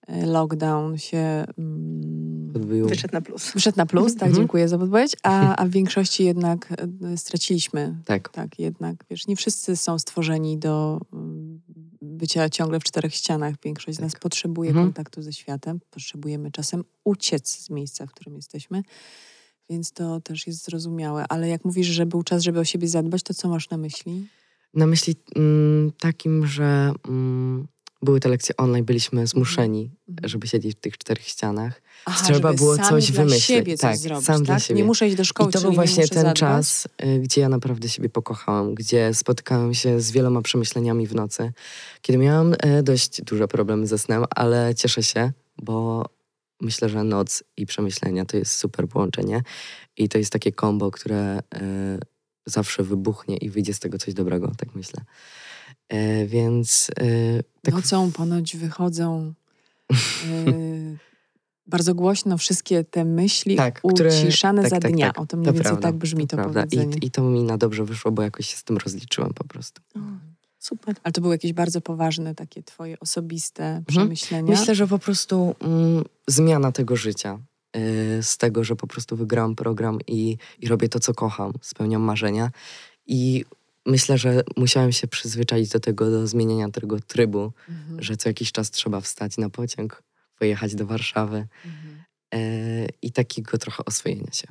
e, 0.06 0.26
lockdown 0.26 0.98
się 0.98 1.44
mm, 1.58 2.52
Odbył. 2.56 2.88
Wyszedł 2.88 3.12
na 3.14 3.20
plus. 3.20 3.52
wyszedł 3.52 3.78
na 3.78 3.86
plus, 3.86 4.12
tak, 4.14 4.22
Mhm. 4.22 4.34
dziękuję 4.34 4.68
za 4.68 4.78
podpowiedź, 4.78 5.16
a, 5.22 5.56
a 5.56 5.66
w 5.66 5.70
większości 5.70 6.24
jednak 6.24 6.72
e, 7.12 7.16
straciliśmy. 7.16 7.96
Tak. 8.04 8.28
Tak, 8.28 8.58
jednak, 8.58 9.04
wiesz, 9.10 9.26
nie 9.26 9.36
wszyscy 9.36 9.76
są 9.76 9.98
stworzeni 9.98 10.58
do 10.58 11.00
mm, 11.12 11.60
bycia 12.02 12.48
ciągle 12.48 12.80
w 12.80 12.84
czterech 12.84 13.14
ścianach. 13.14 13.54
Większość 13.64 13.96
z 13.98 14.00
nas 14.00 14.12
Tak. 14.12 14.20
potrzebuje 14.20 14.70
Mhm. 14.70 14.86
kontaktu 14.86 15.22
ze 15.22 15.32
światem, 15.32 15.80
potrzebujemy 15.90 16.50
czasem 16.50 16.84
uciec 17.04 17.48
z 17.50 17.70
miejsca, 17.70 18.06
w 18.06 18.10
którym 18.10 18.36
jesteśmy, 18.36 18.82
więc 19.72 19.92
to 19.92 20.20
też 20.20 20.46
jest 20.46 20.64
zrozumiałe. 20.64 21.24
Ale 21.28 21.48
jak 21.48 21.64
mówisz, 21.64 21.86
że 21.86 22.06
był 22.06 22.22
czas, 22.22 22.42
żeby 22.42 22.60
o 22.60 22.64
siebie 22.64 22.88
zadbać, 22.88 23.22
to 23.22 23.34
co 23.34 23.48
masz 23.48 23.70
na 23.70 23.76
myśli? 23.76 24.26
Na 24.74 24.86
myśli 24.86 25.16
mm, 25.36 25.92
takim, 26.00 26.46
że 26.46 26.92
mm, 27.08 27.66
były 28.02 28.20
te 28.20 28.28
lekcje 28.28 28.56
online, 28.56 28.84
byliśmy 28.84 29.26
zmuszeni, 29.26 29.90
Mhm. 30.08 30.28
żeby 30.28 30.46
siedzieć 30.48 30.76
w 30.76 30.80
tych 30.80 30.98
czterech 30.98 31.26
ścianach. 31.28 31.82
Aha, 32.04 32.24
Trzeba 32.32 32.52
było 32.52 32.78
coś 32.78 33.12
wymyślić. 33.12 33.44
siebie 33.44 33.72
coś 33.76 33.80
Tak, 33.90 33.96
zrobić, 33.96 34.26
sam 34.26 34.36
tak? 34.36 34.44
dla 34.46 34.58
siebie. 34.58 34.80
Nie 34.80 34.84
muszę 34.86 35.06
iść 35.08 35.16
do 35.16 35.24
szkoły, 35.24 35.50
I 35.50 35.52
to 35.52 35.60
był 35.60 35.70
nie 35.70 35.76
właśnie 35.76 36.08
ten 36.08 36.16
zadbać. 36.22 36.36
czas, 36.38 36.88
y, 37.04 37.18
gdzie 37.20 37.40
ja 37.40 37.48
naprawdę 37.48 37.88
siebie 37.88 38.08
pokochałam, 38.08 38.74
gdzie 38.74 39.14
spotkałam 39.14 39.74
się 39.74 40.00
z 40.00 40.10
wieloma 40.10 40.42
przemyśleniami 40.42 41.06
w 41.06 41.14
nocy, 41.14 41.52
kiedy 42.02 42.18
miałam 42.18 42.54
e, 42.58 42.82
dość 42.82 43.22
duże 43.22 43.48
problemy 43.48 43.86
ze 43.86 43.98
snem, 43.98 44.24
ale 44.30 44.74
cieszę 44.74 45.02
się, 45.02 45.32
bo 45.62 46.04
myślę, 46.62 46.88
że 46.88 47.04
noc 47.04 47.44
i 47.56 47.66
przemyślenia 47.66 48.24
to 48.24 48.36
jest 48.36 48.52
super 48.52 48.88
połączenie 48.88 49.42
i 49.96 50.08
to 50.08 50.18
jest 50.18 50.32
takie 50.32 50.52
kombo, 50.52 50.90
które 50.90 51.38
e, 51.54 51.98
zawsze 52.46 52.82
wybuchnie 52.82 53.36
i 53.36 53.50
wyjdzie 53.50 53.74
z 53.74 53.80
tego 53.80 53.98
coś 53.98 54.14
dobrego, 54.14 54.52
tak 54.56 54.74
myślę. 54.74 55.04
E, 55.88 56.26
więc 56.26 56.90
e, 57.00 57.04
tak 57.62 57.74
Nocą 57.74 58.12
ponoć 58.12 58.56
wychodzą 58.56 59.34
bardzo 61.66 61.94
głośno 61.94 62.38
wszystkie 62.38 62.84
te 62.84 63.04
myśli 63.04 63.56
Tak, 63.56 63.82
które- 63.82 64.10
uciszane 64.22 64.62
tak, 64.62 64.70
za 64.70 64.80
tak, 64.80 64.92
dnia. 64.92 65.06
tak, 65.06 65.18
o 65.20 65.26
tym 65.26 65.28
to 65.28 65.36
mniej 65.36 65.54
więcej 65.54 65.62
prawda, 65.64 65.88
tak 65.88 65.96
brzmi 65.96 66.26
to, 66.26 66.36
powiedzenie. 66.36 66.96
I, 66.96 67.06
I 67.06 67.10
to 67.10 67.22
mi 67.22 67.42
na 67.42 67.58
dobrze 67.58 67.84
wyszło, 67.84 68.12
bo 68.12 68.22
jakoś 68.22 68.46
się 68.46 68.56
z 68.56 68.64
tym 68.64 68.76
rozliczyłam 68.76 69.34
po 69.34 69.44
prostu. 69.44 69.82
O, 69.94 69.98
super. 70.62 70.96
Ale 71.02 71.12
to 71.12 71.20
były 71.20 71.34
jakieś 71.34 71.52
bardzo 71.52 71.80
poważne, 71.80 72.34
takie 72.34 72.62
twoje 72.62 73.00
osobiste 73.00 73.82
przemyślenia. 73.86 74.50
Myślę, 74.50 74.74
że 74.74 74.86
po 74.86 74.98
prostu 74.98 75.54
mm, 75.60 76.04
zmiana 76.28 76.72
tego 76.72 76.96
życia. 76.96 77.38
y, 77.76 78.22
z 78.22 78.36
tego, 78.36 78.64
że 78.64 78.76
po 78.76 78.86
prostu 78.86 79.16
wygrałam 79.16 79.54
program 79.54 79.98
i, 80.06 80.36
i 80.60 80.68
robię 80.68 80.88
to, 80.88 81.00
co 81.00 81.14
kocham, 81.14 81.52
spełniam 81.60 82.02
marzenia. 82.02 82.50
I 83.06 83.44
myślę, 83.86 84.18
że 84.18 84.42
musiałem 84.56 84.92
się 84.92 85.08
przyzwyczaić 85.08 85.68
do 85.68 85.80
tego, 85.80 86.10
do 86.10 86.26
zmieniania 86.26 86.70
tego 86.70 87.00
trybu, 87.00 87.52
Mhm, 87.68 88.02
że 88.02 88.16
co 88.16 88.28
jakiś 88.28 88.52
czas 88.52 88.70
trzeba 88.70 89.00
wstać 89.00 89.38
na 89.38 89.50
pociąg, 89.50 90.02
pojechać 90.38 90.74
do 90.74 90.86
Warszawy 90.86 91.46
mhm, 91.64 92.02
y, 92.34 92.88
i 93.02 93.12
takiego 93.12 93.58
trochę 93.58 93.84
oswojenia 93.84 94.32
się. 94.32 94.48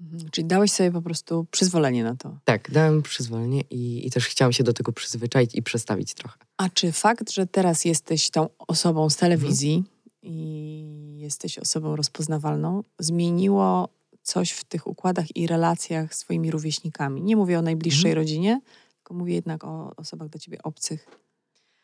Mhm. 0.00 0.30
Czyli 0.30 0.46
dałeś 0.46 0.72
sobie 0.72 0.92
po 0.92 1.02
prostu 1.02 1.46
przyzwolenie 1.50 2.04
na 2.04 2.16
to. 2.16 2.38
Tak, 2.44 2.70
dałem 2.70 3.02
przyzwolenie 3.02 3.60
i, 3.70 4.06
i 4.06 4.10
też 4.10 4.26
chciałam 4.26 4.52
się 4.52 4.64
do 4.64 4.72
tego 4.72 4.92
przyzwyczaić 4.92 5.54
i 5.54 5.62
przestawić 5.62 6.14
trochę. 6.14 6.38
A 6.56 6.68
czy 6.68 6.92
fakt, 6.92 7.30
że 7.30 7.46
teraz 7.46 7.84
jesteś 7.84 8.30
tą 8.30 8.48
osobą 8.58 9.10
z 9.10 9.16
telewizji 9.16 9.74
Mhm. 9.74 9.94
i 10.22 11.18
jesteś 11.18 11.58
osobą 11.58 11.96
rozpoznawalną, 11.96 12.82
zmieniło 12.98 13.88
coś 14.22 14.50
w 14.50 14.64
tych 14.64 14.86
układach 14.86 15.36
i 15.36 15.46
relacjach 15.46 16.14
z 16.14 16.18
swoimi 16.18 16.50
rówieśnikami? 16.50 17.22
Nie 17.22 17.36
mówię 17.36 17.58
o 17.58 17.62
najbliższej 17.62 18.10
Mhm. 18.10 18.24
rodzinie, 18.24 18.60
tylko 18.96 19.14
mówię 19.14 19.34
jednak 19.34 19.64
o 19.64 19.92
osobach 19.96 20.28
dla 20.28 20.40
ciebie 20.40 20.62
obcych. 20.62 21.06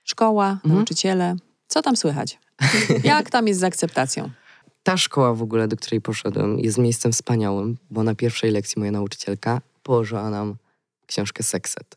Szkoła, 0.04 0.50
Mhm. 0.50 0.74
nauczyciele. 0.74 1.36
Co 1.68 1.82
tam 1.82 1.96
słychać? 1.96 2.38
Jak 3.04 3.30
tam 3.30 3.48
jest 3.48 3.60
z 3.60 3.64
akceptacją? 3.64 4.30
Ta 4.82 4.96
szkoła 4.96 5.34
w 5.34 5.42
ogóle, 5.42 5.68
do 5.68 5.76
której 5.76 6.00
poszedłem, 6.00 6.58
jest 6.60 6.78
miejscem 6.78 7.12
wspaniałym, 7.12 7.76
bo 7.90 8.02
na 8.02 8.14
pierwszej 8.14 8.50
lekcji 8.50 8.78
moja 8.80 8.90
nauczycielka 8.92 9.60
położyła 9.82 10.30
nam 10.30 10.56
książkę 11.06 11.42
Sekset. 11.42 11.96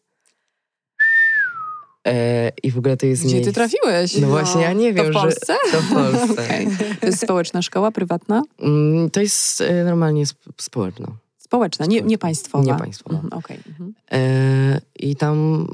E, 2.08 2.50
I 2.63 2.72
w 2.72 2.78
ogóle 2.78 2.98
to 2.98 3.06
jest 3.06 3.24
Gdzie 3.24 3.34
miejsce... 3.36 3.52
ty 3.52 3.56
trafiłeś? 3.56 4.17
No 4.17 4.28
właśnie, 4.28 4.62
ja 4.62 4.74
nie 4.74 4.93
wiem, 4.93 5.06
To 5.06 5.12
w 5.12 5.13
że- 5.13 5.19
Polsce? 5.19 5.56
To 5.72 5.82
w 5.82 5.93
Polsce. 5.93 6.34
Okej. 6.43 6.67
To 7.02 7.06
jest 7.08 7.22
społeczna 7.22 7.62
szkoła, 7.62 7.91
prywatna? 7.91 8.41
Mm, 8.60 9.10
To 9.10 9.22
jest 9.22 9.62
e, 9.62 9.84
normalnie 9.84 10.24
sp- 10.32 10.54
społeczna. 10.62 11.08
Społeczna, 11.38 11.86
nie, 11.86 12.02
nie 12.02 12.17
państwowa. 12.17 12.63
Nie 12.74 12.80
państwowa. 12.80 13.15
Mhm, 13.15 13.34
Okej. 13.34 13.58
mhm. 13.67 13.93
E, 14.12 14.82
I 14.96 15.15
tam 15.15 15.67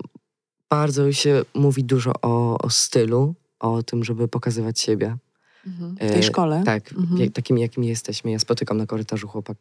bardzo 0.69 1.11
się 1.11 1.41
mówi 1.53 1.83
dużo 1.83 2.13
o, 2.21 2.57
o 2.57 2.69
stylu, 2.69 3.33
o 3.59 3.83
tym, 3.83 4.03
żeby 4.03 4.27
pokazywać 4.27 4.79
siebie. 4.79 5.17
Mhm. 5.67 5.95
W 5.95 6.01
E, 6.01 6.09
tej 6.09 6.23
szkole? 6.23 6.63
Tak, 6.65 6.91
Mhm. 6.93 7.31
takimi 7.31 7.61
jakimi 7.61 7.87
jesteśmy. 7.87 8.31
Ja 8.31 8.39
spotykam 8.39 8.77
na 8.77 8.85
korytarzu 8.85 9.27
chłopak, 9.27 9.57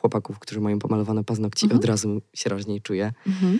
chłopaków, 0.00 0.38
którzy 0.38 0.60
mają 0.60 0.78
pomalowane 0.78 1.24
paznokcie 1.24 1.64
Mhm. 1.64 1.76
i 1.76 1.82
od 1.82 1.88
razu 1.88 2.22
się 2.34 2.50
raźniej 2.50 2.80
czuję. 2.80 3.12
Mhm. 3.26 3.58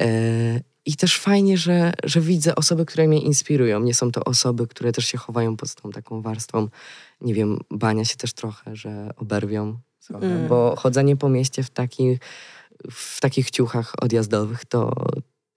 E, 0.00 0.60
I 0.86 0.96
też 0.96 1.18
fajnie, 1.18 1.58
że, 1.58 1.92
że 2.04 2.20
widzę 2.20 2.54
osoby, 2.54 2.86
które 2.86 3.08
mnie 3.08 3.20
inspirują. 3.22 3.80
Nie 3.80 3.94
są 3.94 4.12
to 4.12 4.24
osoby, 4.24 4.66
które 4.66 4.92
też 4.92 5.04
się 5.06 5.18
chowają 5.18 5.56
pod 5.56 5.74
tą 5.74 5.90
taką 5.90 6.22
warstwą, 6.22 6.68
nie 7.20 7.34
wiem, 7.34 7.58
bania 7.70 8.04
się 8.04 8.16
też 8.16 8.32
trochę, 8.32 8.76
że 8.76 9.10
oberwią 9.16 9.78
trochę, 10.06 10.26
Mm. 10.26 10.48
bo 10.48 10.74
chodzenie 10.78 11.16
po 11.16 11.28
mieście 11.28 11.62
w, 11.62 11.70
takich 11.70 12.18
w 12.90 13.20
takich 13.20 13.50
ciuchach 13.50 13.92
odjazdowych 14.02 14.64
to 14.64 15.06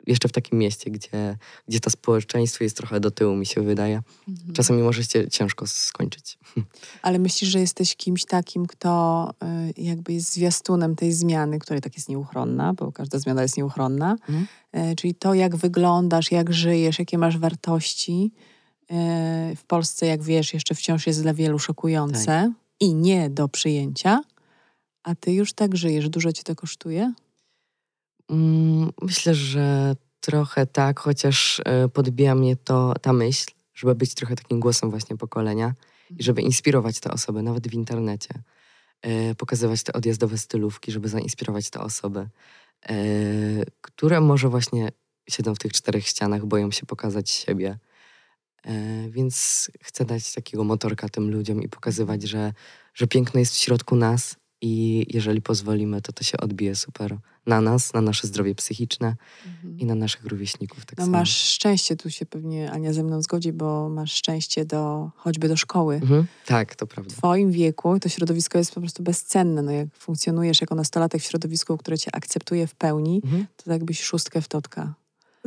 jeszcze 0.07 0.27
w 0.27 0.31
takim 0.31 0.59
mieście, 0.59 0.91
gdzie, 0.91 1.37
gdzie 1.67 1.79
to 1.79 1.89
społeczeństwo 1.89 2.63
jest 2.63 2.77
trochę 2.77 2.99
do 2.99 3.11
tyłu, 3.11 3.35
mi 3.35 3.45
się 3.45 3.61
wydaje. 3.61 4.01
Mhm. 4.27 4.53
Czasami 4.53 4.83
może 4.83 5.03
się 5.03 5.29
ciężko 5.29 5.67
skończyć. 5.67 6.37
Ale 7.01 7.19
myślisz, 7.19 7.49
że 7.49 7.59
jesteś 7.59 7.95
kimś 7.95 8.25
takim, 8.25 8.65
kto 8.65 9.33
y, 9.77 9.81
jakby 9.81 10.13
jest 10.13 10.33
zwiastunem 10.33 10.95
tej 10.95 11.11
zmiany, 11.11 11.59
która 11.59 11.81
tak 11.81 11.95
jest 11.95 12.09
nieuchronna, 12.09 12.73
bo 12.73 12.91
każda 12.91 13.19
zmiana 13.19 13.41
jest 13.41 13.57
nieuchronna. 13.57 14.11
Mhm. 14.11 14.47
Y, 14.91 14.95
czyli 14.95 15.15
to, 15.15 15.33
jak 15.33 15.55
wyglądasz, 15.55 16.31
jak 16.31 16.53
żyjesz, 16.53 16.99
jakie 16.99 17.17
masz 17.17 17.37
wartości. 17.37 18.31
Y, 18.91 19.55
w 19.55 19.63
Polsce, 19.67 20.05
jak 20.05 20.23
wiesz, 20.23 20.53
jeszcze 20.53 20.75
wciąż 20.75 21.07
jest 21.07 21.21
dla 21.21 21.33
wielu 21.33 21.59
szokujące 21.59 22.25
Tak. 22.25 22.51
i 22.79 22.93
nie 22.93 23.29
do 23.29 23.47
przyjęcia. 23.47 24.21
A 25.03 25.15
ty 25.15 25.33
już 25.33 25.53
tak 25.53 25.77
żyjesz. 25.77 26.09
Dużo 26.09 26.31
cię 26.31 26.43
to 26.43 26.55
kosztuje? 26.55 27.13
Mm, 28.29 28.91
Myślę, 29.01 29.35
że 29.35 29.95
trochę 30.19 30.65
tak, 30.65 30.99
chociaż 30.99 31.61
e, 31.65 31.89
podbija 31.89 32.35
mnie 32.35 32.55
to 32.55 32.93
ta 33.01 33.13
myśl, 33.13 33.45
żeby 33.73 33.95
być 33.95 34.13
trochę 34.15 34.35
takim 34.35 34.59
głosem 34.59 34.89
właśnie 34.89 35.17
pokolenia 35.17 35.73
i 36.17 36.23
żeby 36.23 36.41
inspirować 36.41 36.99
te 36.99 37.11
osoby, 37.11 37.41
nawet 37.43 37.67
w 37.67 37.73
internecie. 37.73 38.33
E, 39.01 39.35
pokazywać 39.35 39.83
te 39.83 39.93
odjazdowe 39.93 40.37
stylówki, 40.37 40.91
żeby 40.91 41.07
zainspirować 41.09 41.69
te 41.69 41.79
osoby, 41.79 42.29
e, 42.89 42.95
które 43.81 44.21
może 44.21 44.49
właśnie 44.49 44.89
siedzą 45.29 45.55
w 45.55 45.59
tych 45.59 45.73
czterech 45.73 46.07
ścianach, 46.07 46.45
boją 46.45 46.71
się 46.71 46.85
pokazać 46.85 47.29
siebie. 47.29 47.77
Więc 49.09 49.71
chcę 49.81 50.05
dać 50.05 50.33
takiego 50.33 50.63
motorka 50.63 51.09
tym 51.09 51.31
ludziom 51.31 51.63
i 51.63 51.69
pokazywać, 51.69 52.23
że, 52.23 52.53
że 52.93 53.07
piękno 53.07 53.39
jest 53.39 53.53
w 53.53 53.57
środku 53.57 53.95
nas 53.95 54.35
i 54.65 55.05
jeżeli 55.09 55.41
pozwolimy, 55.41 56.01
to 56.01 56.13
to 56.13 56.23
się 56.23 56.37
odbije 56.37 56.75
super 56.75 57.17
na 57.45 57.61
nas, 57.61 57.93
na 57.93 58.01
nasze 58.01 58.27
zdrowie 58.27 58.55
psychiczne 58.55 59.15
mhm. 59.45 59.79
i 59.79 59.85
na 59.85 59.95
naszych 59.95 60.25
rówieśników. 60.25 60.85
Tak 60.85 60.97
no 60.97 61.05
samo. 61.05 61.17
masz 61.17 61.37
szczęście, 61.37 61.95
tu 61.95 62.09
się 62.09 62.25
pewnie 62.25 62.71
Ania 62.71 62.93
ze 62.93 63.03
mną 63.03 63.21
zgodzi, 63.21 63.53
bo 63.53 63.89
masz 63.89 64.13
szczęście 64.13 64.65
do, 64.65 65.11
choćby 65.15 65.47
do 65.47 65.57
szkoły. 65.57 65.95
Mhm. 65.95 66.25
Tak, 66.45 66.75
to 66.75 66.87
prawda. 66.87 67.15
W 67.15 67.17
twoim 67.17 67.51
wieku 67.51 67.99
to 67.99 68.09
środowisko 68.09 68.57
jest 68.57 68.73
po 68.73 68.81
prostu 68.81 69.03
bezcenne. 69.03 69.61
No 69.61 69.71
jak 69.71 69.87
funkcjonujesz 69.95 70.61
jako 70.61 70.75
nastolatek 70.75 71.21
w 71.21 71.25
środowisku, 71.25 71.77
które 71.77 71.97
cię 71.97 72.15
akceptuje 72.15 72.67
w 72.67 72.75
pełni, 72.75 73.21
mhm. 73.23 73.45
to 73.57 73.63
tak 73.63 73.83
byś 73.83 74.01
szóstkę 74.01 74.41
w 74.41 74.47
totka. 74.47 74.93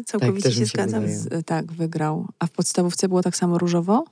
Całkowicie 0.06 0.42
tak, 0.42 0.52
się, 0.52 0.58
się 0.58 0.66
zgadzam. 0.66 1.08
Z, 1.08 1.46
tak, 1.46 1.72
wygrał. 1.72 2.28
A 2.38 2.46
w 2.46 2.50
podstawówce 2.50 3.08
było 3.08 3.22
tak 3.22 3.36
samo 3.36 3.58
różowo? 3.58 4.04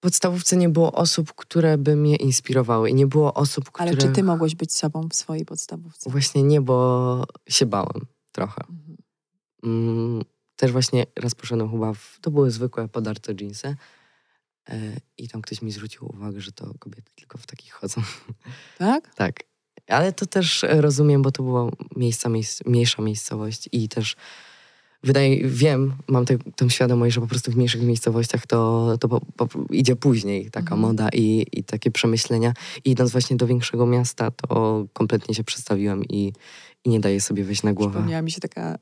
Podstawówce 0.00 0.56
nie 0.56 0.68
było 0.68 0.92
osób, 0.92 1.32
które 1.34 1.78
by 1.78 1.96
mnie 1.96 2.16
inspirowały 2.16 2.90
i 2.90 2.94
nie 2.94 3.06
było 3.06 3.34
osób, 3.34 3.70
które... 3.70 3.88
Ale 3.88 3.98
czy 3.98 4.08
ty 4.08 4.22
mogłeś 4.22 4.54
być 4.54 4.72
sobą 4.72 5.08
w 5.08 5.14
swojej 5.14 5.44
podstawówce? 5.44 6.10
Właśnie 6.10 6.42
nie, 6.42 6.60
bo 6.60 7.24
się 7.48 7.66
bałem 7.66 8.06
trochę. 8.32 8.62
Mhm. 8.68 8.96
Mm, 9.64 10.24
też 10.56 10.72
właśnie 10.72 11.06
raz 11.16 11.34
poszedłem 11.34 11.70
chyba 11.70 11.94
w... 11.94 12.18
To 12.20 12.30
były 12.30 12.50
zwykłe 12.50 12.88
podarte 12.88 13.34
dżinsy 13.34 13.76
e, 14.68 14.96
i 15.18 15.28
tam 15.28 15.42
ktoś 15.42 15.62
mi 15.62 15.72
zwrócił 15.72 16.08
uwagę, 16.16 16.40
że 16.40 16.52
to 16.52 16.74
kobiety 16.78 17.12
tylko 17.14 17.38
w 17.38 17.46
takich 17.46 17.72
chodzą. 17.72 18.02
Tak? 18.78 19.14
tak. 19.14 19.34
Ale 19.86 20.12
to 20.12 20.26
też 20.26 20.64
rozumiem, 20.68 21.22
bo 21.22 21.32
to 21.32 21.42
była 21.42 21.70
miejsca, 21.96 22.28
miejsc, 22.28 22.64
mniejsza 22.64 23.02
miejscowość 23.02 23.68
i 23.72 23.88
też 23.88 24.16
wydaje, 25.02 25.48
wiem, 25.48 25.92
mam 26.08 26.24
te, 26.24 26.38
tę 26.38 26.70
świadomość, 26.70 27.14
że 27.14 27.20
po 27.20 27.26
prostu 27.26 27.52
w 27.52 27.56
mniejszych 27.56 27.82
miejscowościach 27.82 28.46
to, 28.46 28.90
to 29.00 29.08
po, 29.08 29.20
po, 29.36 29.48
idzie 29.70 29.96
później 29.96 30.50
taka 30.50 30.74
mhm. 30.74 30.80
moda 30.80 31.08
i, 31.12 31.46
i 31.52 31.64
takie 31.64 31.90
przemyślenia. 31.90 32.52
I 32.84 32.90
idąc 32.90 33.10
właśnie 33.12 33.36
do 33.36 33.46
większego 33.46 33.86
miasta, 33.86 34.30
to 34.30 34.86
kompletnie 34.92 35.34
się 35.34 35.44
przestawiłem 35.44 36.04
i, 36.04 36.32
i 36.84 36.90
nie 36.90 37.00
daję 37.00 37.20
sobie 37.20 37.44
wejść 37.44 37.62
na 37.62 37.72
głowę. 37.72 37.92
Przypomniała 37.92 38.22
mi 38.22 38.30
się 38.30 38.40
taka, 38.40 38.78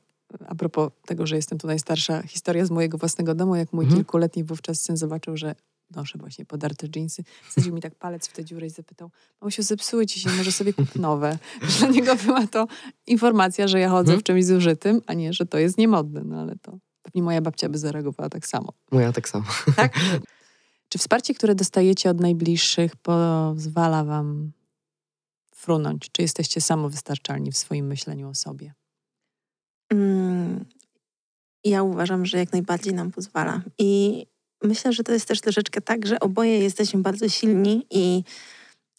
a 0.47 0.55
propos 0.55 0.91
tego, 1.05 1.27
że 1.27 1.35
jestem 1.35 1.57
tu 1.57 1.67
najstarsza, 1.67 2.21
historia 2.21 2.65
z 2.65 2.71
mojego 2.71 2.97
własnego 2.97 3.35
domu, 3.35 3.55
jak 3.55 3.73
mój 3.73 3.85
mhm. 3.85 4.01
kilkuletni 4.01 4.43
wówczas 4.43 4.81
syn 4.81 4.97
zobaczył, 4.97 5.37
że 5.37 5.55
noszę 5.95 6.17
właśnie 6.17 6.45
podarte 6.45 6.89
dżinsy. 6.89 7.23
Wsadził 7.49 7.73
mi 7.73 7.81
tak 7.81 7.95
palec 7.95 8.27
w 8.27 8.33
tę 8.33 8.45
dziurę 8.45 8.67
i 8.67 8.69
zapytał, 8.69 9.11
Mamusiu, 9.41 9.63
zepsuły 9.63 10.05
ci 10.05 10.19
się, 10.19 10.29
może 10.29 10.51
sobie 10.51 10.73
kup 10.73 10.95
nowe. 10.95 11.37
Dla 11.79 11.87
niego 11.87 12.15
była 12.15 12.47
to 12.47 12.67
informacja, 13.07 13.67
że 13.67 13.79
ja 13.79 13.89
chodzę 13.89 14.07
hmm? 14.07 14.21
w 14.21 14.23
czymś 14.23 14.45
zużytym, 14.45 15.01
a 15.07 15.13
nie, 15.13 15.33
że 15.33 15.45
to 15.45 15.57
jest 15.57 15.77
niemodne. 15.77 16.21
No 16.23 16.41
ale 16.41 16.55
to 16.61 16.77
pewnie 17.01 17.23
moja 17.23 17.41
babcia 17.41 17.69
by 17.69 17.77
zareagowała 17.77 18.29
tak 18.29 18.47
samo. 18.47 18.73
Moja 18.91 19.11
tak 19.11 19.29
samo. 19.29 19.45
Tak? 19.75 19.93
Czy 20.89 20.97
wsparcie, 20.97 21.33
które 21.33 21.55
dostajecie 21.55 22.09
od 22.09 22.19
najbliższych 22.19 22.95
pozwala 22.95 24.03
wam 24.03 24.51
frunąć? 25.55 26.09
Czy 26.11 26.21
jesteście 26.21 26.61
samowystarczalni 26.61 27.51
w 27.51 27.57
swoim 27.57 27.87
myśleniu 27.87 28.29
o 28.29 28.35
sobie? 28.35 28.73
Mm, 29.91 30.65
ja 31.63 31.83
uważam, 31.83 32.25
że 32.25 32.37
jak 32.37 32.51
najbardziej 32.51 32.93
nam 32.93 33.11
pozwala. 33.11 33.61
I 33.77 34.25
myślę, 34.63 34.93
że 34.93 35.03
to 35.03 35.13
jest 35.13 35.27
też 35.27 35.41
troszeczkę 35.41 35.81
tak, 35.81 36.07
że 36.07 36.19
oboje 36.19 36.59
jesteśmy 36.59 37.01
bardzo 37.01 37.29
silni 37.29 37.85
i, 37.89 38.23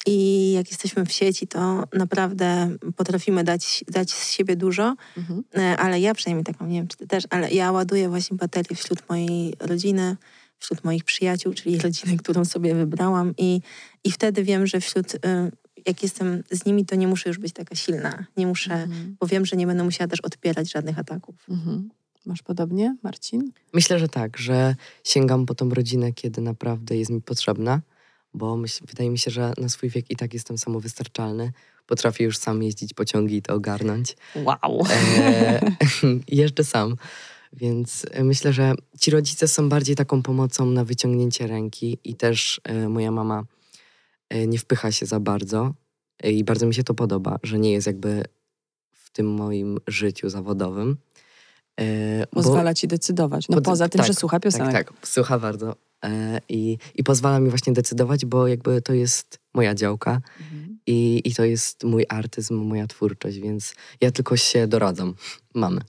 i 0.06 0.52
jak 0.52 0.70
jesteśmy 0.70 1.06
w 1.06 1.12
sieci, 1.12 1.46
to 1.46 1.84
naprawdę 1.92 2.76
potrafimy 2.96 3.44
dać, 3.44 3.84
dać 3.88 4.12
z 4.12 4.30
siebie 4.30 4.56
dużo, 4.56 4.96
mhm. 5.16 5.44
E, 5.56 5.76
ale 5.76 6.00
ja 6.00 6.14
przynajmniej 6.14 6.44
taką, 6.44 6.66
nie 6.66 6.78
wiem 6.78 6.88
czy 6.88 6.96
ty 6.96 7.06
też, 7.06 7.24
ale 7.30 7.50
ja 7.50 7.72
ładuję 7.72 8.08
właśnie 8.08 8.36
baterię 8.36 8.76
wśród 8.76 9.08
mojej 9.08 9.54
rodziny, 9.60 10.16
wśród 10.58 10.84
moich 10.84 11.04
przyjaciół, 11.04 11.54
czyli 11.54 11.78
rodziny, 11.78 12.16
którą 12.16 12.44
sobie 12.44 12.74
wybrałam 12.74 13.34
i, 13.38 13.60
i 14.04 14.12
wtedy 14.12 14.42
wiem, 14.42 14.66
że 14.66 14.80
wśród 14.80 15.14
e, 15.14 15.50
jak 15.86 16.02
jestem 16.02 16.42
z 16.50 16.66
nimi, 16.66 16.86
to 16.86 16.96
nie 16.96 17.08
muszę 17.08 17.28
już 17.28 17.38
być 17.38 17.52
taka 17.52 17.74
silna. 17.74 18.24
Nie 18.36 18.46
muszę, 18.46 18.74
mhm. 18.74 19.16
bo 19.20 19.26
wiem, 19.26 19.46
że 19.46 19.56
nie 19.56 19.66
będę 19.66 19.84
musiała 19.84 20.08
też 20.08 20.20
odpierać 20.20 20.70
żadnych 20.70 20.98
ataków. 20.98 21.34
Mhm. 21.48 21.88
Masz 22.26 22.42
podobnie, 22.42 22.96
Marcin? 23.02 23.52
Myślę, 23.72 23.98
że 23.98 24.08
tak, 24.08 24.38
że 24.38 24.74
sięgam 25.04 25.46
po 25.46 25.54
tą 25.54 25.70
rodzinę, 25.70 26.12
kiedy 26.12 26.40
naprawdę 26.40 26.96
jest 26.96 27.10
mi 27.10 27.22
potrzebna, 27.22 27.80
bo 28.34 28.56
myśl, 28.56 28.84
wydaje 28.86 29.10
mi 29.10 29.18
się, 29.18 29.30
że 29.30 29.52
na 29.58 29.68
swój 29.68 29.88
wiek 29.88 30.10
i 30.10 30.16
tak 30.16 30.34
jestem 30.34 30.58
samowystarczalny. 30.58 31.52
Potrafię 31.86 32.24
już 32.24 32.38
sam 32.38 32.62
jeździć 32.62 32.94
pociągi 32.94 33.36
i 33.36 33.42
to 33.42 33.54
ogarnąć. 33.54 34.16
Wow! 34.36 34.86
E, 34.90 35.60
jeżdżę 36.28 36.64
sam. 36.64 36.96
Więc 37.52 38.06
myślę, 38.22 38.52
że 38.52 38.74
ci 39.00 39.10
rodzice 39.10 39.48
są 39.48 39.68
bardziej 39.68 39.96
taką 39.96 40.22
pomocą 40.22 40.66
na 40.66 40.84
wyciągnięcie 40.84 41.46
ręki 41.46 41.98
i 42.04 42.14
też 42.14 42.60
e, 42.64 42.88
moja 42.88 43.10
mama 43.10 43.44
e, 44.28 44.46
nie 44.46 44.58
wpycha 44.58 44.92
się 44.92 45.06
za 45.06 45.20
bardzo 45.20 45.74
e, 46.22 46.32
i 46.32 46.44
bardzo 46.44 46.66
mi 46.66 46.74
się 46.74 46.84
to 46.84 46.94
podoba, 46.94 47.38
że 47.42 47.58
nie 47.58 47.72
jest 47.72 47.86
jakby 47.86 48.24
w 48.92 49.10
tym 49.10 49.26
moim 49.26 49.78
życiu 49.86 50.28
zawodowym. 50.28 50.96
E, 51.80 52.26
pozwala 52.26 52.70
bo, 52.70 52.74
ci 52.74 52.88
decydować. 52.88 53.48
No 53.48 53.54
pod, 53.54 53.64
poza 53.64 53.88
tym, 53.88 53.98
tak, 53.98 54.06
że 54.06 54.14
słucha 54.14 54.40
piosenek. 54.40 54.72
Tak, 54.72 54.92
tak, 54.92 55.08
słucha 55.08 55.38
bardzo. 55.38 55.76
E, 56.04 56.40
I, 56.48 56.78
I 56.94 57.04
pozwala 57.04 57.40
mi 57.40 57.50
właśnie 57.50 57.72
decydować, 57.72 58.26
bo 58.26 58.46
jakby 58.46 58.82
to 58.82 58.92
jest 58.92 59.38
moja 59.54 59.74
działka 59.74 60.20
mhm. 60.40 60.78
i, 60.86 61.22
i 61.24 61.34
to 61.34 61.44
jest 61.44 61.84
mój 61.84 62.06
artyzm, 62.08 62.54
moja 62.54 62.86
twórczość, 62.86 63.38
więc 63.38 63.74
ja 64.00 64.10
tylko 64.10 64.36
się 64.36 64.66
doradzam 64.66 65.14
mamy. 65.54 65.80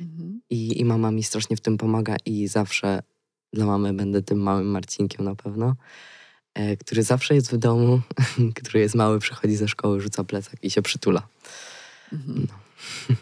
Mhm. 0.00 0.40
I, 0.50 0.80
I 0.80 0.84
mama 0.84 1.10
mi 1.10 1.22
strasznie 1.22 1.56
w 1.56 1.60
tym 1.60 1.78
pomaga 1.78 2.16
i 2.26 2.48
zawsze 2.48 3.02
dla 3.52 3.66
mamy 3.66 3.92
będę 3.92 4.22
tym 4.22 4.38
małym 4.38 4.66
Marcinkiem 4.66 5.24
na 5.24 5.34
pewno, 5.34 5.74
e, 6.54 6.76
który 6.76 7.02
zawsze 7.02 7.34
jest 7.34 7.52
w 7.52 7.56
domu, 7.56 8.00
który 8.56 8.80
jest 8.80 8.94
mały, 8.94 9.18
przychodzi 9.18 9.56
ze 9.56 9.68
szkoły, 9.68 10.00
rzuca 10.00 10.24
plecak 10.24 10.64
i 10.64 10.70
się 10.70 10.82
przytula. 10.82 11.28
Mhm. 12.12 12.46
No. 12.48 12.61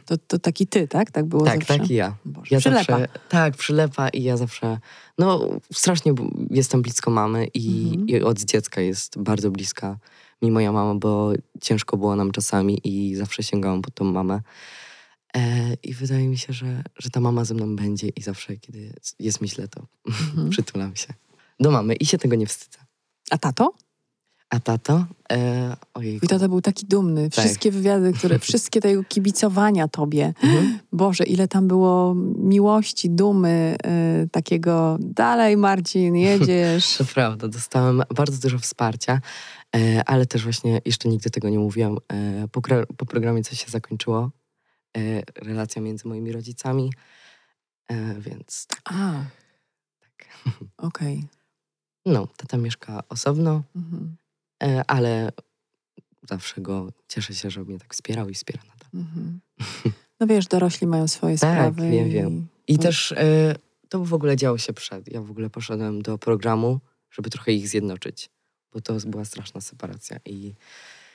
To, 0.07 0.19
to 0.19 0.39
taki 0.39 0.67
ty, 0.67 0.89
tak? 0.89 1.11
Tak 1.11 1.25
było 1.25 1.45
tak, 1.45 1.59
zawsze? 1.59 1.79
Tak, 1.79 1.91
ja. 1.91 2.17
Boże, 2.25 2.49
ja 2.51 2.59
przylepa. 2.59 2.99
Zawsze, 2.99 3.09
tak, 3.29 3.57
przylepa 3.57 4.09
i 4.09 4.23
ja 4.23 4.37
zawsze, 4.37 4.79
no 5.19 5.49
strasznie 5.73 6.13
jestem 6.51 6.83
blisko 6.83 7.11
mamy 7.11 7.47
i, 7.47 7.89
mhm. 7.89 8.09
i 8.09 8.23
od 8.23 8.43
dziecka 8.43 8.81
jest 8.81 9.19
bardzo 9.19 9.51
bliska 9.51 9.99
mi 10.43 10.51
moja 10.51 10.73
mama, 10.73 10.95
bo 10.95 11.33
ciężko 11.61 11.97
było 11.97 12.17
nam 12.17 12.31
czasami 12.31 12.81
i 12.85 13.17
zawsze 13.17 13.43
sięgałam 13.43 13.83
po 13.83 13.91
tą 13.91 14.05
mamę. 14.05 14.41
E, 15.37 15.75
I 15.83 15.95
wydaje 15.95 16.29
mi 16.29 16.39
się, 16.39 16.53
że, 16.53 16.83
że 16.99 17.11
ta 17.11 17.21
mama 17.21 17.45
ze 17.45 17.55
mną 17.55 17.77
będzie 17.77 18.09
i 18.09 18.23
zawsze, 18.23 18.57
kiedy 18.57 18.93
jest 19.19 19.41
myślę, 19.41 19.69
to 19.69 19.87
mhm. 20.07 20.51
przytulam 20.55 20.97
się 20.97 21.15
do 21.61 21.71
mamy 21.71 21.95
i 21.95 22.07
się 22.07 22.19
tego 22.19 22.37
nie 22.37 22.47
wstydzę. 22.47 22.79
A 23.31 23.39
tato? 23.39 23.75
A 24.51 24.61
tato? 24.61 25.07
E, 25.33 25.77
ojejku. 25.95 26.27
I 26.27 26.29
tata 26.29 26.49
był 26.49 26.61
taki 26.61 26.87
dumny. 26.87 27.31
Tak. 27.31 27.45
Wszystkie 27.45 27.71
tak. 27.71 27.77
wywiady, 27.77 28.13
które, 28.13 28.39
wszystkie 28.49 28.81
tego 28.81 29.05
kibicowania 29.05 29.89
tobie. 29.89 30.35
Mhm. 30.43 30.79
Boże, 30.93 31.25
ile 31.25 31.49
tam 31.49 31.69
było 31.69 32.15
miłości, 32.39 33.11
dumy, 33.11 33.77
e, 33.85 34.27
takiego 34.33 34.99
dalej 35.01 35.57
Marcin, 35.57 36.17
jedziesz. 36.17 36.97
to 36.97 37.05
prawda, 37.15 37.49
dostałem 37.49 38.03
bardzo 38.17 38.49
dużo 38.49 38.59
wsparcia, 38.59 39.21
e, 39.77 40.03
ale 40.07 40.27
też 40.27 40.43
właśnie 40.43 40.81
jeszcze 40.85 41.09
nigdy 41.09 41.31
tego 41.31 41.49
nie 41.49 41.59
mówiłam. 41.59 41.99
E, 42.13 42.49
po, 42.49 42.61
po, 42.97 43.07
programie 43.07 43.43
coś 43.43 43.65
się 43.65 43.71
zakończyło. 43.71 44.31
E, 44.97 45.23
relacja 45.37 45.83
między 45.83 46.09
moimi 46.09 46.33
rodzicami, 46.33 46.93
e, 47.89 48.21
więc 48.21 48.67
tak. 48.67 48.81
A. 48.85 49.13
Tak. 50.01 50.29
Okej. 50.77 51.17
Okay. 51.17 51.29
No, 52.07 52.29
tata 52.37 52.57
mieszka 52.57 53.03
osobno. 53.09 53.63
Mhm. 53.77 54.17
E, 54.63 54.85
ale 54.87 55.33
zawsze 56.29 56.61
go 56.61 56.93
cieszę 57.09 57.35
się, 57.35 57.51
że 57.51 57.65
mnie 57.65 57.79
tak 57.79 57.95
wspierał 57.95 58.29
i 58.29 58.35
wspiera 58.35 58.63
nadal. 58.63 58.89
Mhm. 58.95 59.41
No 60.21 60.27
wiesz, 60.27 60.47
dorośli 60.47 60.87
mają 60.87 61.09
swoje 61.09 61.39
tak, 61.39 61.53
sprawy. 61.53 61.83
Tak, 61.83 61.91
wiem, 61.91 62.09
i... 62.09 62.11
wiem. 62.11 62.47
I 62.69 62.75
no. 62.75 62.83
też 62.83 63.13
y, 63.13 63.17
to 63.89 64.05
w 64.05 64.15
ogóle 64.15 64.37
działo 64.37 64.59
się 64.59 64.73
przed. 64.73 65.13
Ja 65.13 65.23
w 65.23 65.31
ogóle 65.31 65.51
poszedłem 65.51 66.03
do 66.03 66.19
programu, 66.19 66.81
żeby 67.11 67.31
trochę 67.31 67.53
ich 67.53 67.69
zjednoczyć, 67.69 68.31
bo 68.73 68.81
to 68.81 68.95
była 69.07 69.25
straszna 69.25 69.61
separacja. 69.61 70.21
I, 70.25 70.55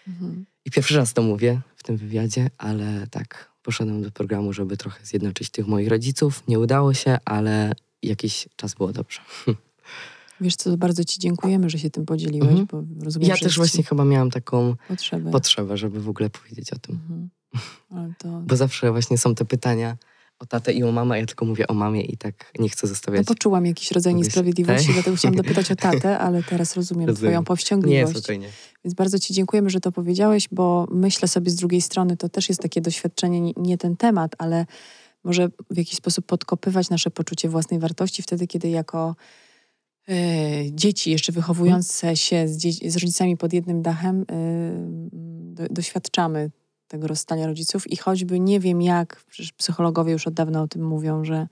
mhm. 0.08 0.46
i 0.66 0.72
pierwszy 0.72 0.98
raz 0.98 1.14
to 1.14 1.22
mówię 1.22 1.62
w 1.76 1.84
tym 1.84 1.98
wywiadzie, 1.98 2.50
ale 2.58 3.08
tak, 3.12 3.52
poszedłem 3.64 4.02
do 4.02 4.12
programu, 4.12 4.54
żeby 4.54 4.78
trochę 4.78 5.06
zjednoczyć 5.06 5.50
tych 5.50 5.68
moich 5.68 5.88
rodziców. 5.88 6.44
Nie 6.48 6.60
udało 6.60 6.94
się, 6.94 7.18
ale 7.26 7.72
jakiś 8.04 8.48
czas 8.56 8.74
było 8.74 8.92
dobrze. 8.92 9.22
Wiesz 10.42 10.56
co, 10.56 10.78
bardzo 10.78 11.04
ci 11.04 11.20
dziękujemy, 11.20 11.70
że 11.70 11.80
się 11.80 11.90
tym 11.90 12.06
podzieliłeś, 12.06 12.50
mhm. 12.60 12.68
bo 12.72 13.04
rozumiem, 13.06 13.30
Ja 13.30 13.38
też 13.38 13.58
właśnie 13.58 13.84
chyba 13.84 14.06
miałam 14.06 14.32
taką 14.32 14.76
potrzebę. 14.88 15.32
potrzebę, 15.32 15.78
żeby 15.78 16.00
w 16.02 16.10
ogóle 16.10 16.30
powiedzieć 16.30 16.74
o 16.74 16.80
tym. 16.80 16.96
Mhm. 16.96 17.30
To... 18.18 18.42
Bo 18.48 18.56
zawsze 18.56 18.92
właśnie 18.92 19.18
są 19.18 19.36
te 19.36 19.46
pytania, 19.46 19.98
o 20.40 20.46
tatę 20.46 20.74
i 20.74 20.84
o 20.84 20.92
mamę, 20.92 21.20
ja 21.20 21.26
tylko 21.26 21.46
mówię 21.46 21.68
o 21.68 21.74
mamie 21.74 22.02
i 22.02 22.18
tak 22.18 22.52
nie 22.60 22.70
chcę 22.70 22.88
zostawiać. 22.88 23.28
No 23.28 23.36
poczułam 23.36 23.66
jakiś 23.66 23.92
rodzaj 23.92 24.16
niesprawiedliwości, 24.16 24.94
dlatego 24.94 25.18
chciałam 25.18 25.36
dopytać 25.36 25.72
o 25.72 25.76
tatę, 25.76 26.20
ale 26.26 26.44
teraz 26.44 26.76
rozumiem, 26.76 27.08
Rozumiem. 27.08 27.30
twoją 27.30 27.40
Nie, 27.40 27.46
powściągliwość. 27.46 28.18
spokojnie. 28.18 28.50
Więc 28.86 28.94
bardzo 28.94 29.20
Ci 29.20 29.34
dziękujemy, 29.34 29.70
że 29.70 29.80
to 29.80 29.92
powiedziałeś, 29.92 30.48
bo 30.52 30.88
myślę 30.92 31.28
sobie 31.28 31.52
z 31.52 31.56
drugiej 31.56 31.82
strony, 31.82 32.18
to 32.18 32.30
też 32.30 32.50
jest 32.50 32.62
takie 32.62 32.82
doświadczenie, 32.82 33.42
nie- 33.42 33.54
nie 33.58 33.78
ten 33.78 33.98
temat, 33.98 34.36
ale 34.38 34.66
może 35.24 35.50
w 35.70 35.78
jakiś 35.78 35.96
sposób 35.96 36.26
podkopywać 36.26 36.90
nasze 36.90 37.12
poczucie 37.12 37.50
własnej 37.50 37.80
wartości 37.80 38.22
wtedy, 38.22 38.48
kiedy 38.48 38.70
jako 38.70 39.16
dzieci, 40.72 41.12
jeszcze 41.12 41.32
wychowujące 41.32 42.18
się 42.18 42.48
z, 42.48 42.62
z 42.88 42.98
rodzicami 42.98 43.38
pod 43.38 43.54
jednym 43.54 43.82
dachem, 43.82 44.22
e, 44.22 44.26
do, 45.54 45.68
doświadczamy 45.70 46.52
tego 46.88 47.08
rozstania 47.08 47.48
rodziców 47.48 47.92
i 47.92 47.98
choćby 47.98 48.40
nie 48.40 48.60
wiem 48.60 48.82
jak, 48.82 49.26
psychologowie 49.58 50.12
już 50.12 50.28
od 50.28 50.34
dawna 50.34 50.62
o 50.62 50.68
tym 50.68 50.88
mówią, 50.88 51.26
że 51.26 51.48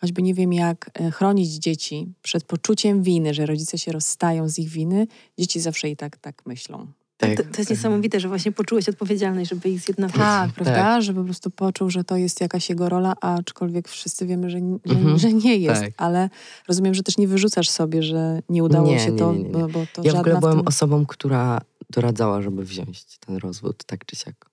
choćby 0.00 0.22
nie 0.22 0.34
wiem 0.34 0.52
jak 0.52 0.90
e, 0.94 1.10
chronić 1.10 1.50
dzieci 1.50 2.12
przed 2.22 2.44
poczuciem 2.44 3.02
winy, 3.02 3.34
że 3.34 3.46
rodzice 3.46 3.78
się 3.78 3.92
rozstają 3.92 4.48
z 4.48 4.58
ich 4.58 4.68
winy, 4.68 5.06
dzieci 5.38 5.60
zawsze 5.60 5.90
i 5.90 5.96
tak 5.96 6.16
tak 6.16 6.46
myślą. 6.46 6.86
Tak. 7.18 7.36
To, 7.36 7.42
to 7.42 7.58
jest 7.58 7.70
niesamowite, 7.70 8.20
że 8.20 8.28
właśnie 8.28 8.52
poczułeś 8.52 8.88
odpowiedzialność, 8.88 9.50
żeby 9.50 9.68
ich 9.68 9.80
zjednoczyć. 9.80 10.16
Tak, 10.16 10.52
prawda? 10.52 10.74
Tak. 10.74 11.02
Że 11.02 11.14
po 11.14 11.24
prostu 11.24 11.50
poczuł, 11.50 11.90
że 11.90 12.04
to 12.04 12.16
jest 12.16 12.40
jakaś 12.40 12.68
jego 12.70 12.88
rola, 12.88 13.14
aczkolwiek 13.20 13.88
wszyscy 13.88 14.26
wiemy, 14.26 14.50
że, 14.50 14.58
że, 14.84 14.94
Mhm. 14.94 15.18
że 15.18 15.32
nie 15.32 15.56
jest. 15.56 15.80
Tak. 15.82 15.92
Ale 15.96 16.30
rozumiem, 16.68 16.94
że 16.94 17.02
też 17.02 17.18
nie 17.18 17.28
wyrzucasz 17.28 17.68
sobie, 17.68 18.02
że 18.02 18.40
nie 18.48 18.64
udało 18.64 18.88
Nie, 18.88 19.00
się 19.00 19.12
nie, 19.12 19.18
to, 19.18 19.32
nie, 19.32 19.38
nie, 19.38 19.44
nie. 19.44 19.50
Bo, 19.50 19.68
bo 19.68 19.86
to 19.92 20.02
Ja 20.04 20.12
w 20.12 20.16
ogóle 20.16 20.38
byłem 20.40 20.58
tym... 20.58 20.68
osobą, 20.68 21.06
która 21.06 21.60
doradzała, 21.90 22.42
żeby 22.42 22.64
wziąć 22.64 23.04
ten 23.26 23.36
rozwód, 23.36 23.84
tak 23.84 24.04
czy 24.06 24.16
siak. 24.16 24.50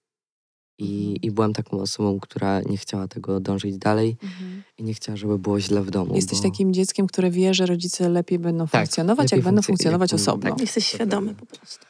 I, 0.79 0.97
Mhm. 0.99 1.15
I 1.21 1.31
byłem 1.31 1.53
taką 1.53 1.79
osobą, 1.79 2.19
która 2.19 2.61
nie 2.61 2.77
chciała 2.77 3.07
tego 3.07 3.39
dążyć 3.39 3.77
dalej 3.77 4.17
Mhm. 4.23 4.63
i 4.77 4.83
nie 4.83 4.93
chciała, 4.93 5.15
żeby 5.15 5.39
było 5.39 5.59
źle 5.59 5.81
w 5.81 5.91
domu. 5.91 6.15
Jesteś 6.15 6.37
bo... 6.39 6.43
takim 6.43 6.73
dzieckiem, 6.73 7.07
które 7.07 7.31
wie, 7.31 7.53
że 7.53 7.65
rodzice 7.65 8.09
lepiej 8.09 8.39
będą 8.39 8.67
Tak, 8.67 8.81
funkcjonować, 8.81 9.25
lepiej 9.25 9.37
jak 9.37 9.45
będą 9.45 9.61
funkcjo- 9.61 9.65
funkcjonować 9.67 10.11
jak 10.11 10.21
osobno. 10.21 10.49
tak. 10.49 10.61
Jesteś 10.61 10.85
świadomy 10.87 11.35
po 11.35 11.45
prostu. 11.45 11.85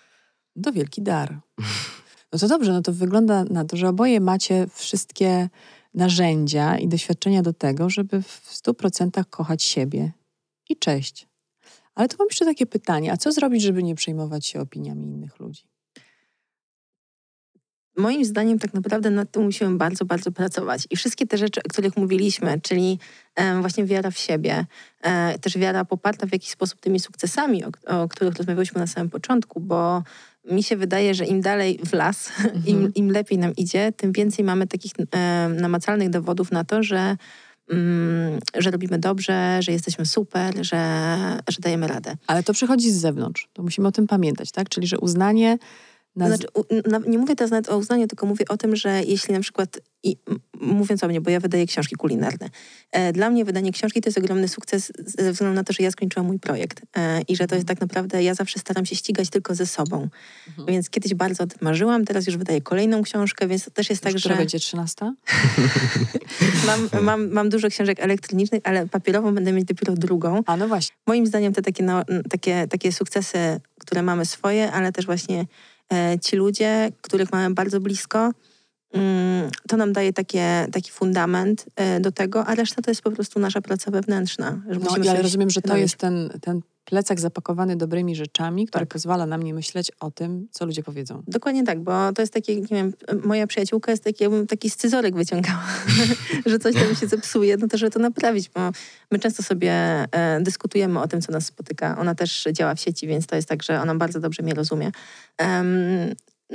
To 0.64 0.72
wielki 0.72 1.02
dar. 1.02 1.40
No 2.34 2.40
to 2.40 2.48
dobrze, 2.48 2.72
no 2.74 2.82
to 2.82 2.94
wygląda 2.94 3.44
na 3.44 3.66
to, 3.66 3.78
że 3.78 3.90
oboje 3.90 4.20
macie 4.20 4.68
wszystkie 4.74 5.50
narzędzia 5.94 6.78
i 6.78 6.88
doświadczenia 6.88 7.42
do 7.42 7.54
tego, 7.54 7.90
żeby 7.90 8.22
w 8.22 8.54
100% 8.54 9.26
kochać 9.30 9.64
siebie. 9.64 10.12
I 10.70 10.78
cześć. 10.78 11.28
Ale 11.96 12.08
to 12.08 12.16
mam 12.20 12.28
jeszcze 12.28 12.46
takie 12.46 12.66
pytanie, 12.66 13.12
a 13.12 13.18
co 13.18 13.32
zrobić, 13.32 13.62
żeby 13.62 13.84
nie 13.84 13.96
przejmować 13.96 14.46
się 14.46 14.62
opiniami 14.62 15.08
innych 15.08 15.40
ludzi? 15.40 15.64
Moim 17.98 18.26
zdaniem 18.26 18.60
tak 18.60 18.74
naprawdę 18.74 19.10
nad 19.10 19.32
tym 19.32 19.44
musimy 19.44 19.78
bardzo, 19.78 20.06
bardzo 20.06 20.32
pracować. 20.32 20.88
I 20.90 20.96
wszystkie 20.96 21.28
te 21.28 21.38
rzeczy, 21.38 21.60
o 21.60 21.70
których 21.70 21.98
mówiliśmy, 21.98 22.62
czyli 22.62 23.00
właśnie 23.62 23.86
wiara 23.86 24.12
w 24.12 24.18
siebie, 24.18 24.66
e, 25.02 25.40
też 25.40 25.58
wiara 25.58 25.86
poparta 25.86 26.28
w 26.28 26.32
jakiś 26.32 26.50
sposób 26.50 26.80
tymi 26.80 27.00
sukcesami, 27.00 27.64
o, 27.66 27.70
o 27.88 28.08
których 28.08 28.36
rozmawialiśmy 28.36 28.80
na 28.80 28.88
samym 28.88 29.10
początku, 29.10 29.60
bo 29.60 30.04
mi 30.52 30.64
się 30.64 30.78
wydaje, 30.78 31.14
że 31.14 31.26
im 31.26 31.42
dalej 31.42 31.80
w 31.86 31.94
las, 31.94 32.32
im, 32.66 32.94
im 32.96 33.12
lepiej 33.12 33.38
nam 33.38 33.56
idzie, 33.56 33.92
tym 33.98 34.12
więcej 34.12 34.46
mamy 34.46 34.68
takich 34.68 34.92
em, 35.12 35.58
namacalnych 35.58 36.10
dowodów 36.10 36.52
na 36.52 36.64
to, 36.64 36.84
że, 36.84 37.18
mm, 37.70 38.40
że 38.58 38.72
robimy 38.72 39.00
dobrze, 39.00 39.60
że 39.62 39.72
jesteśmy 39.72 40.06
super, 40.06 40.54
że, 40.66 41.08
że 41.50 41.58
dajemy 41.60 41.88
radę. 41.88 42.18
Ale 42.28 42.44
to 42.44 42.54
przychodzi 42.54 42.92
z 42.92 42.98
zewnątrz. 42.98 43.48
To 43.54 43.64
musimy 43.64 43.88
o 43.88 43.92
tym 43.92 44.08
pamiętać, 44.08 44.52
tak? 44.52 44.70
Czyli, 44.70 44.88
że 44.88 45.00
uznanie... 45.00 45.58
Na... 46.16 46.28
Znaczy, 46.28 46.48
u, 46.54 46.64
na, 46.90 47.00
nie 47.08 47.18
mówię 47.18 47.36
teraz 47.36 47.52
nawet 47.52 47.70
o 47.70 47.78
uznaniu, 47.78 48.08
tylko 48.08 48.26
mówię 48.26 48.46
o 48.50 48.58
tym, 48.58 48.76
że 48.76 49.02
jeśli 49.04 49.34
na 49.34 49.40
przykład, 49.40 49.80
i, 50.04 50.18
m, 50.28 50.40
mówiąc 50.62 51.04
o 51.04 51.08
mnie, 51.08 51.22
bo 51.22 51.30
ja 51.30 51.40
wydaję 51.40 51.66
książki 51.66 51.96
kulinarne, 51.96 52.50
e, 52.92 53.14
dla 53.14 53.30
mnie 53.30 53.46
wydanie 53.46 53.72
książki 53.72 54.02
to 54.02 54.10
jest 54.10 54.18
ogromny 54.18 54.48
sukces 54.48 54.92
ze 55.06 55.32
względu 55.32 55.56
na 55.56 55.64
to, 55.64 55.74
że 55.74 55.84
ja 55.84 55.92
skończyłam 55.92 56.28
mój 56.28 56.40
projekt 56.40 56.82
e, 56.98 57.22
i 57.22 57.36
że 57.36 57.48
to 57.48 57.56
jest 57.56 57.68
tak 57.68 57.82
naprawdę, 57.82 58.24
ja 58.24 58.34
zawsze 58.34 58.60
staram 58.60 58.86
się 58.86 58.96
ścigać 58.96 59.30
tylko 59.30 59.56
ze 59.56 59.66
sobą. 59.66 60.10
Mhm. 60.48 60.68
Więc 60.68 60.90
kiedyś 60.90 61.14
bardzo 61.14 61.44
o 61.44 61.48
tym 61.48 61.58
marzyłam, 61.62 62.06
teraz 62.06 62.28
już 62.28 62.38
wydaję 62.38 62.62
kolejną 62.62 63.04
książkę, 63.04 63.48
więc 63.48 63.66
to 63.66 63.72
też 63.72 63.90
jest 63.90 64.04
tak, 64.04 64.14
Która 64.16 64.36
że 64.36 64.40
będzie 64.40 64.60
13? 64.60 65.14
mam, 66.68 67.04
mam, 67.04 67.32
mam 67.32 67.50
dużo 67.50 67.70
książek 67.70 68.00
elektronicznych, 68.00 68.62
ale 68.64 68.88
papierową 68.88 69.36
będę 69.36 69.54
mieć 69.54 69.66
dopiero 69.66 69.94
drugą. 69.94 70.44
A 70.46 70.58
no 70.58 70.68
właśnie. 70.68 70.96
Moim 71.08 71.28
zdaniem 71.28 71.54
te 71.54 71.62
takie, 71.62 71.84
no, 71.84 72.04
takie, 72.30 72.68
takie 72.68 72.92
sukcesy, 72.92 73.38
które 73.80 74.02
mamy 74.04 74.26
swoje, 74.26 74.72
ale 74.72 74.92
też 74.92 75.06
właśnie 75.06 75.46
ci 76.22 76.36
ludzie, 76.36 76.92
których 77.02 77.32
mamy 77.32 77.54
bardzo 77.54 77.80
blisko, 77.80 78.32
mm, 78.94 79.50
to 79.68 79.78
nam 79.78 79.94
daje 79.94 80.14
takie, 80.14 80.68
taki 80.72 80.92
fundament 80.92 81.66
e, 81.76 82.00
do 82.00 82.12
tego, 82.12 82.46
a 82.46 82.56
reszta 82.56 82.82
to 82.82 82.92
jest 82.92 83.02
po 83.02 83.12
prostu 83.12 83.40
nasza 83.40 83.62
praca 83.62 83.92
wewnętrzna. 83.92 84.62
No, 84.84 84.90
sobie 84.90 85.22
rozumiem, 85.22 85.50
że 85.50 85.62
to 85.62 85.78
jest 85.78 85.96
ten, 85.96 86.30
ten 86.42 86.62
plecak 86.86 87.20
zapakowany 87.20 87.76
dobrymi 87.76 88.16
rzeczami, 88.16 88.68
który 88.68 88.86
Tak. 88.86 88.94
pozwala 88.94 89.26
nam 89.26 89.44
nie 89.44 89.54
myśleć 89.54 89.92
o 90.00 90.12
tym, 90.12 90.48
co 90.52 90.66
ludzie 90.66 90.84
powiedzą. 90.84 91.24
Dokładnie 91.28 91.64
tak, 91.64 91.80
bo 91.80 92.14
to 92.14 92.22
jest 92.22 92.34
takie, 92.34 92.56
nie 92.56 92.68
wiem, 92.68 92.94
moja 93.24 93.48
przyjaciółka 93.48 93.92
jest 93.92 94.04
taki, 94.04 94.24
jakbym 94.24 94.48
taki 94.48 94.70
scyzoryk 94.70 95.16
wyciągała, 95.16 95.64
że 96.46 96.60
coś 96.60 96.76
tam 96.76 96.96
się 96.96 97.08
zepsuje, 97.08 97.58
no 97.58 97.68
to 97.68 97.78
żeby 97.78 97.92
to 97.92 98.00
naprawić, 98.00 98.50
bo 98.50 98.60
my 99.12 99.20
często 99.20 99.44
sobie 99.44 99.74
e, 100.12 100.42
dyskutujemy 100.42 101.00
o 101.00 101.08
tym, 101.08 101.22
co 101.22 101.32
nas 101.32 101.46
spotyka. 101.46 101.98
Ona 101.98 102.16
też 102.16 102.48
działa 102.52 102.76
w 102.76 102.80
sieci, 102.80 103.08
więc 103.08 103.28
to 103.28 103.36
jest 103.36 103.48
tak, 103.48 103.64
że 103.64 103.82
ona 103.82 103.96
bardzo 103.96 104.20
dobrze 104.20 104.44
mnie 104.44 104.54
rozumie. 104.54 104.92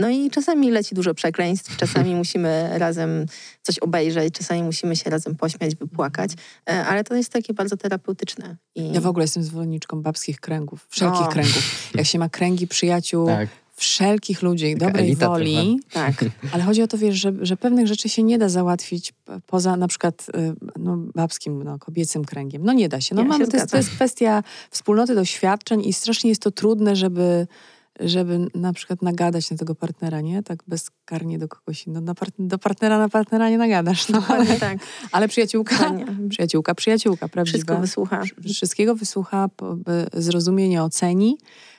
No 0.01 0.11
i 0.11 0.31
czasami 0.31 0.71
leci 0.71 0.95
dużo 0.95 1.15
przekleństw, 1.15 1.77
czasami 1.77 2.15
musimy 2.23 2.71
razem 2.73 3.27
coś 3.63 3.79
obejrzeć, 3.79 4.35
czasami 4.35 4.63
musimy 4.63 4.97
się 4.97 5.11
razem 5.11 5.37
pośmiać, 5.37 5.75
wypłakać, 5.75 6.31
e, 6.71 6.87
ale 6.87 7.05
to 7.05 7.15
jest 7.15 7.33
takie 7.33 7.55
bardzo 7.55 7.77
terapeutyczne. 7.77 8.57
I... 8.75 8.93
Ja 8.93 9.01
w 9.01 9.07
ogóle 9.07 9.25
jestem 9.25 9.43
zwolenniczką 9.43 10.03
babskich 10.03 10.41
kręgów, 10.41 10.87
wszelkich 10.91 11.27
O. 11.27 11.29
kręgów. 11.29 11.91
Jak 11.95 12.07
się 12.07 12.19
ma 12.19 12.29
kręgi 12.29 12.67
przyjaciół, 12.67 13.27
Tak. 13.27 13.49
wszelkich 13.75 14.43
ludzi, 14.43 14.75
Taka 14.75 14.87
dobrej 14.87 15.17
woli, 15.17 15.81
Tak, 15.93 16.25
ale 16.53 16.63
chodzi 16.63 16.83
o 16.83 16.89
to, 16.89 16.99
wiesz, 16.99 17.17
że, 17.17 17.33
że 17.41 17.57
pewnych 17.57 17.87
rzeczy 17.87 18.09
się 18.09 18.23
nie 18.23 18.39
da 18.39 18.49
załatwić 18.49 19.13
poza 19.47 19.77
na 19.77 19.89
przykład 19.89 20.27
y, 20.29 20.55
no, 20.79 20.97
babskim, 21.15 21.63
no, 21.63 21.79
kobiecym 21.79 22.25
kręgiem. 22.25 22.65
No 22.65 22.73
nie 22.73 22.89
da 22.89 23.01
się. 23.01 23.15
No, 23.15 23.23
Ja 23.23 23.29
mamy, 23.29 23.45
się 23.45 23.51
to, 23.51 23.57
jest, 23.57 23.71
to 23.71 23.77
jest 23.77 23.91
kwestia 23.91 24.43
wspólnoty 24.71 25.15
doświadczeń 25.15 25.85
i 25.85 25.93
strasznie 25.93 26.31
jest 26.31 26.43
to 26.43 26.51
trudne, 26.51 26.97
żeby 26.97 27.47
żeby 28.01 28.47
na 28.55 28.73
przykład 28.73 29.03
nagadać 29.03 29.51
na 29.51 29.57
tego 29.57 29.75
partnera, 29.75 30.21
nie? 30.21 30.43
Tak 30.43 30.59
bezkarnie 30.67 31.39
do 31.39 31.49
kogoś. 31.49 31.87
No, 31.87 32.01
na 32.01 32.15
part- 32.15 32.35
do 32.39 32.59
partnera 32.59 32.99
na 32.99 33.09
partnera 33.09 33.51
nie 33.51 33.59
nagadasz, 33.59 34.09
no, 34.09 34.23
ale, 34.29 34.47
tak. 34.47 34.79
ale 35.13 35.29
przyjaciółka, 35.29 35.77
Dokładnie. 35.77 36.29
przyjaciółka, 36.29 36.75
przyjaciółka, 36.75 37.29
prawdziwa. 37.29 37.59
Wszystko 37.59 37.81
wysłucha. 37.81 38.23
Wszystkiego 38.55 38.95
wysłucha, 38.95 39.49
zrozumie, 40.13 40.69
nie 40.69 40.83
oceni, 40.83 41.39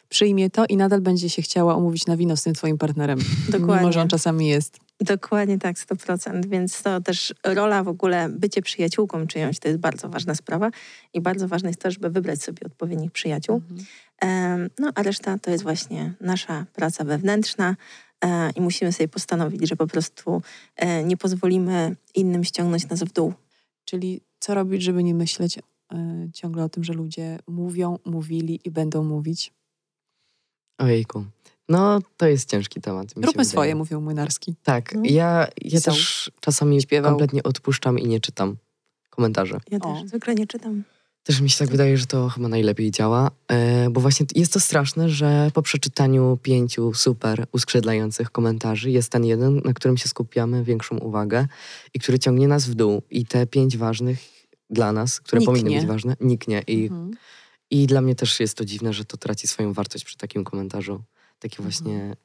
przyjmie 0.09 0.49
to 0.49 0.65
i 0.65 0.77
nadal 0.77 1.01
będzie 1.01 1.29
się 1.29 1.41
chciała 1.41 1.75
umówić 1.75 2.05
na 2.05 2.17
wino 2.17 2.37
z 2.37 2.43
tym 2.43 2.53
twoim 2.53 2.77
partnerem. 2.77 3.19
Dokładnie. 3.49 3.75
Mimo, 3.75 3.91
że 3.91 4.01
on 4.01 4.07
czasami 4.07 4.47
jest. 4.47 4.79
Dokładnie 5.01 5.59
tak, 5.59 5.75
100%. 5.77 6.45
Więc 6.45 6.81
to 6.81 7.01
też 7.01 7.33
rola 7.43 7.83
w 7.83 7.87
ogóle, 7.87 8.29
bycie 8.29 8.61
przyjaciółką 8.61 9.27
czyjąś, 9.27 9.59
to 9.59 9.67
jest 9.67 9.79
bardzo 9.79 10.09
ważna 10.09 10.35
sprawa 10.35 10.69
i 11.13 11.21
bardzo 11.21 11.47
ważne 11.47 11.69
jest 11.69 11.81
to, 11.81 11.91
żeby 11.91 12.09
wybrać 12.09 12.43
sobie 12.43 12.65
odpowiednich 12.65 13.11
przyjaciół. 13.11 13.55
Em, 13.55 13.77
No 14.79 14.91
a 14.95 15.03
reszta 15.03 15.37
to 15.39 15.51
jest 15.51 15.63
właśnie 15.63 16.13
nasza 16.21 16.65
praca 16.73 17.03
wewnętrzna 17.03 17.75
e, 18.25 18.51
i 18.51 18.61
musimy 18.61 18.91
sobie 18.93 19.07
postanowić, 19.07 19.69
że 19.69 19.75
po 19.75 19.87
prostu 19.87 20.41
e, 20.75 21.03
nie 21.03 21.17
pozwolimy 21.17 21.95
innym 22.15 22.43
ściągnąć 22.43 22.89
nas 22.89 23.03
w 23.03 23.13
dół. 23.13 23.33
Czyli 23.85 24.21
co 24.39 24.53
robić, 24.53 24.83
żeby 24.83 25.03
nie 25.03 25.13
myśleć 25.15 25.57
y, 25.57 25.61
ciągle 26.33 26.63
o 26.63 26.69
tym, 26.69 26.83
że 26.83 26.93
ludzie 26.93 27.39
mówią, 27.47 27.99
mówili 28.05 28.59
i 28.63 28.71
będą 28.71 29.03
mówić. 29.03 29.53
Ojejku. 30.77 31.25
No, 31.69 31.99
to 32.17 32.27
jest 32.27 32.49
ciężki 32.49 32.81
temat. 32.81 33.07
Róbmy 33.15 33.45
swoje, 33.45 33.75
mówił 33.75 34.01
Młynarski. 34.01 34.55
Tak, 34.63 34.95
No. 34.95 35.01
ja, 35.05 35.47
ja 35.61 35.71
Pisał, 35.71 35.93
też 35.93 36.31
czasami 36.39 36.81
śpiewał. 36.81 37.11
kompletnie 37.11 37.43
odpuszczam 37.43 37.99
i 37.99 38.07
nie 38.07 38.19
czytam 38.19 38.57
komentarzy. 39.09 39.59
Ja 39.71 39.77
O. 39.81 39.93
też 39.93 40.07
zwykle 40.09 40.35
nie 40.35 40.47
czytam. 40.47 40.83
Też 41.29 41.41
mi 41.41 41.49
się 41.49 41.57
tak 41.57 41.69
wydaje, 41.69 41.97
że 41.97 42.05
to 42.05 42.29
chyba 42.29 42.47
najlepiej 42.47 42.91
działa, 42.91 43.31
e, 43.47 43.89
bo 43.89 44.01
właśnie 44.01 44.25
jest 44.35 44.53
to 44.53 44.59
straszne, 44.59 45.09
że 45.09 45.51
po 45.53 45.61
przeczytaniu 45.61 46.37
pięciu 46.43 46.93
super 46.93 47.45
uskrzydlających 47.51 48.31
komentarzy 48.31 48.91
jest 48.91 49.11
ten 49.11 49.25
jeden, 49.25 49.61
na 49.65 49.73
którym 49.73 49.97
się 49.97 50.09
skupiamy 50.09 50.63
większą 50.63 50.97
uwagę 50.97 51.47
i 51.93 51.99
który 51.99 52.19
ciągnie 52.19 52.47
nas 52.47 52.65
w 52.65 52.75
dół. 52.75 53.01
I 53.09 53.25
te 53.25 53.47
pięć 53.47 53.77
ważnych 53.77 54.19
dla 54.69 54.91
nas, 54.91 55.21
które 55.21 55.39
Niknie. 55.39 55.53
powinny 55.53 55.79
być 55.79 55.87
ważne, 55.87 56.15
niknie. 56.21 56.63
I, 56.67 56.83
Mhm. 56.83 57.11
I 57.71 57.87
dla 57.87 58.01
mnie 58.01 58.15
też 58.15 58.39
jest 58.39 58.57
to 58.57 58.65
dziwne, 58.65 58.93
że 58.93 59.05
to 59.05 59.17
traci 59.17 59.47
swoją 59.47 59.73
wartość 59.73 60.05
przy 60.05 60.17
takim 60.17 60.43
komentarzu. 60.43 61.03
Takie 61.39 61.63
Mhm. 61.63 62.15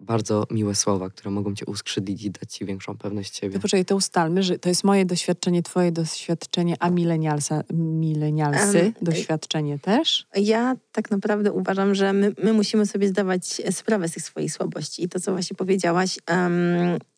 Bardzo 0.00 0.46
miłe 0.50 0.74
słowa, 0.74 1.10
które 1.10 1.30
mogą 1.30 1.54
cię 1.54 1.66
uskrzydlić 1.66 2.22
i 2.24 2.30
dać 2.30 2.52
ci 2.52 2.64
większą 2.64 2.98
pewność 2.98 3.36
siebie. 3.36 3.54
To 3.54 3.60
poczekaj, 3.60 3.84
to 3.84 3.96
ustalmy, 3.96 4.42
że 4.42 4.58
to 4.58 4.68
jest 4.68 4.84
moje 4.84 5.06
doświadczenie, 5.06 5.62
twoje 5.62 5.92
doświadczenie, 5.92 6.76
a 6.80 6.90
milenialsa, 6.90 7.62
milenialsy 7.72 8.80
Em, 8.80 8.92
doświadczenie 9.02 9.78
też. 9.78 10.26
Ja 10.36 10.76
tak 10.92 11.10
naprawdę 11.10 11.52
uważam, 11.52 11.94
że 11.94 12.12
my, 12.12 12.32
my 12.42 12.52
musimy 12.52 12.86
sobie 12.86 13.08
zdawać 13.08 13.62
sprawę 13.70 14.08
z 14.08 14.12
tych 14.12 14.22
swoich 14.22 14.52
słabości 14.52 15.04
i 15.04 15.08
to, 15.08 15.20
co 15.20 15.32
właśnie 15.32 15.56
powiedziałaś. 15.56 16.18
em, 16.26 16.52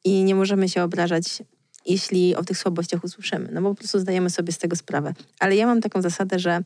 I 0.05 0.25
nie 0.25 0.35
możemy 0.35 0.69
się 0.69 0.83
obrażać 0.83 1.43
jeśli 1.87 2.37
o 2.37 2.45
tych 2.45 2.59
słabościach 2.59 3.05
usłyszymy, 3.05 3.49
no 3.53 3.63
bo 3.63 3.69
po 3.69 3.75
prostu 3.75 4.01
zdajemy 4.01 4.31
sobie 4.31 4.53
z 4.53 4.59
tego 4.59 4.77
sprawę. 4.77 5.15
Ale 5.41 5.57
ja 5.57 5.67
mam 5.67 5.81
taką 5.81 6.03
zasadę, 6.03 6.39
że 6.39 6.61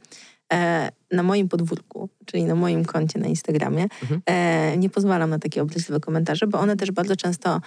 e, 0.52 0.88
na 1.12 1.22
moim 1.22 1.48
podwórku, 1.48 2.08
czyli 2.26 2.44
na 2.44 2.54
moim 2.54 2.84
koncie 2.84 3.18
na 3.18 3.26
Instagramie, 3.26 3.82
mhm. 4.02 4.22
e, 4.26 4.76
nie 4.76 4.90
pozwalam 4.90 5.30
na 5.30 5.38
takie 5.38 5.62
obraźliwe 5.62 6.00
komentarze, 6.00 6.46
bo 6.46 6.60
one 6.60 6.76
też 6.76 6.90
bardzo 6.90 7.16
często 7.16 7.54
m, 7.54 7.60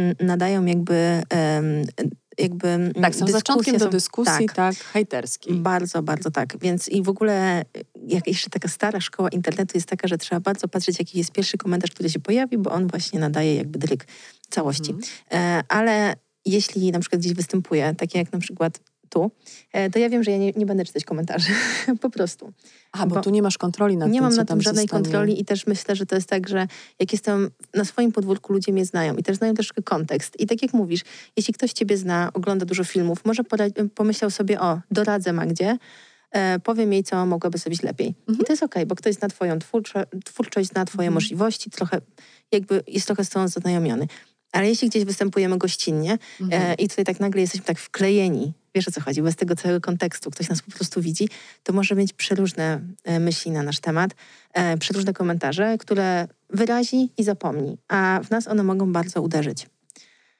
mm, 0.00 0.14
nadają 0.20 0.64
jakby 0.64 1.22
jakby 2.38 2.68
mm, 2.68 2.92
Tak, 2.92 3.14
są 3.14 3.26
zaczątkiem 3.26 3.78
do 3.78 3.88
dyskusji, 3.88 4.46
tak, 4.46 4.56
tak 4.56 4.76
hejterskiej. 4.76 5.54
Bardzo, 5.54 6.02
bardzo 6.02 6.30
tak. 6.30 6.58
Więc 6.60 6.88
i 6.88 7.02
w 7.02 7.08
ogóle 7.08 7.64
jak 8.06 8.26
jeszcze 8.26 8.50
taka 8.50 8.68
stara 8.68 9.00
szkoła 9.00 9.28
internetu 9.28 9.72
jest 9.74 9.88
taka, 9.88 10.08
że 10.08 10.18
trzeba 10.18 10.40
bardzo 10.40 10.68
patrzeć, 10.68 10.98
jaki 10.98 11.18
jest 11.18 11.32
pierwszy 11.32 11.58
komentarz, 11.58 11.90
który 11.90 12.10
się 12.10 12.20
pojawi, 12.20 12.58
bo 12.58 12.70
on 12.70 12.86
właśnie 12.86 13.20
nadaje 13.20 13.54
jakby 13.54 13.78
dryk 13.78 14.06
całości. 14.50 14.92
Mhm. 14.92 15.10
E, 15.32 15.64
ale 15.68 16.14
jeśli 16.44 16.92
na 16.92 17.00
przykład 17.00 17.20
gdzieś 17.20 17.34
występuje, 17.34 17.94
takie 17.98 18.18
jak 18.18 18.32
na 18.32 18.38
przykład 18.38 18.80
tu, 19.10 19.30
e, 19.72 19.90
to 19.90 19.98
ja 19.98 20.08
wiem, 20.08 20.24
że 20.24 20.30
ja 20.30 20.38
nie, 20.38 20.52
nie 20.52 20.66
będę 20.66 20.84
czytać 20.84 21.04
komentarzy. 21.04 21.52
po 22.00 22.10
prostu. 22.10 22.52
A, 22.92 23.06
bo, 23.06 23.14
bo, 23.14 23.20
tu 23.20 23.30
nie 23.30 23.42
masz 23.42 23.58
kontroli 23.58 23.96
nad 23.96 24.08
nie 24.08 24.12
tym, 24.12 24.14
Nie 24.14 24.20
mam 24.20 24.36
na 24.36 24.44
tym 24.44 24.62
żadnej 24.62 24.88
kontroli 24.88 25.40
i 25.40 25.44
też 25.44 25.66
myślę, 25.66 25.96
że 25.96 26.06
to 26.06 26.14
jest 26.14 26.28
tak, 26.28 26.48
że 26.48 26.66
jak 27.00 27.12
jestem 27.12 27.50
na 27.74 27.84
swoim 27.84 28.12
podwórku, 28.12 28.52
ludzie 28.52 28.72
mnie 28.72 28.84
znają 28.84 29.16
i 29.16 29.22
też 29.22 29.36
znają 29.36 29.54
troszkę 29.54 29.82
kontekst. 29.82 30.40
I 30.40 30.46
tak 30.46 30.62
jak 30.62 30.74
mówisz, 30.74 31.00
jeśli 31.36 31.54
ktoś 31.54 31.72
ciebie 31.72 31.96
zna, 31.96 32.30
ogląda 32.34 32.66
dużo 32.66 32.84
filmów, 32.84 33.24
może 33.24 33.42
pomyślał 33.94 34.30
sobie, 34.30 34.60
o, 34.60 34.80
doradzę 34.90 35.32
Magdzie, 35.32 35.78
e, 36.30 36.58
powiem 36.58 36.92
jej, 36.92 37.04
co 37.04 37.26
mogłaby 37.26 37.58
zrobić 37.58 37.82
lepiej. 37.82 38.14
Mhm. 38.28 38.38
I 38.38 38.44
to 38.44 38.52
jest 38.52 38.62
okej, 38.62 38.82
okay, 38.82 38.86
bo 38.86 38.94
ktoś 38.94 39.14
zna 39.14 39.28
twoją 39.28 39.58
twórczo 39.58 40.00
twórczość, 40.24 40.68
zna 40.68 40.84
twoje 40.84 41.08
mhm. 41.08 41.14
możliwości, 41.14 41.70
trochę 41.70 42.00
jakby 42.52 42.82
jest 42.86 43.06
trochę 43.06 43.24
z 43.24 43.28
tą 43.28 43.48
zaznajomiony. 43.48 44.06
Ale 44.52 44.68
jeśli 44.68 44.88
gdzieś 44.88 45.04
występujemy 45.04 45.58
gościnnie 45.58 46.18
mhm. 46.40 46.62
e, 46.62 46.74
i 46.74 46.88
tutaj 46.88 47.04
tak 47.04 47.20
nagle 47.20 47.40
jesteśmy 47.40 47.66
tak 47.66 47.78
wklejeni, 47.78 48.52
wiesz 48.74 48.88
o 48.88 48.90
co 48.90 49.00
chodzi, 49.00 49.22
bez 49.22 49.36
tego 49.36 49.56
całego 49.56 49.80
kontekstu, 49.80 50.30
ktoś 50.30 50.48
nas 50.48 50.62
po 50.62 50.70
prostu 50.70 51.02
widzi, 51.02 51.28
to 51.62 51.72
może 51.72 51.94
mieć 51.94 52.12
przeróżne 52.12 52.80
e, 53.04 53.20
myśli 53.20 53.50
na 53.50 53.62
nasz 53.62 53.80
temat, 53.80 54.10
e, 54.52 54.76
przeróżne 54.76 55.12
komentarze, 55.12 55.78
które 55.78 56.28
wyrazi 56.50 57.12
i 57.18 57.24
zapomni, 57.24 57.78
a 57.88 58.20
w 58.24 58.30
nas 58.30 58.48
one 58.48 58.62
mogą 58.62 58.92
bardzo 58.92 59.22
uderzyć. 59.22 59.66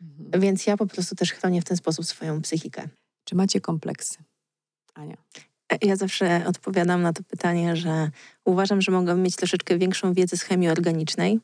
Mhm. 0.00 0.40
Więc 0.40 0.66
ja 0.66 0.76
po 0.76 0.86
prostu 0.86 1.14
też 1.14 1.32
chronię 1.32 1.60
w 1.60 1.64
ten 1.64 1.76
sposób 1.76 2.06
swoją 2.06 2.42
psychikę. 2.42 2.88
Czy 3.24 3.34
macie 3.34 3.60
kompleksy? 3.60 4.18
Ania. 4.94 5.16
Ja 5.82 5.96
zawsze 5.96 6.42
odpowiadam 6.46 7.02
na 7.02 7.12
to 7.12 7.22
pytanie, 7.22 7.76
że 7.76 8.10
uważam, 8.44 8.80
że 8.80 8.92
mogłabym 8.92 9.22
mieć 9.22 9.36
troszeczkę 9.36 9.78
większą 9.78 10.12
wiedzę 10.12 10.36
z 10.36 10.42
chemii 10.42 10.68
organicznej, 10.68 11.40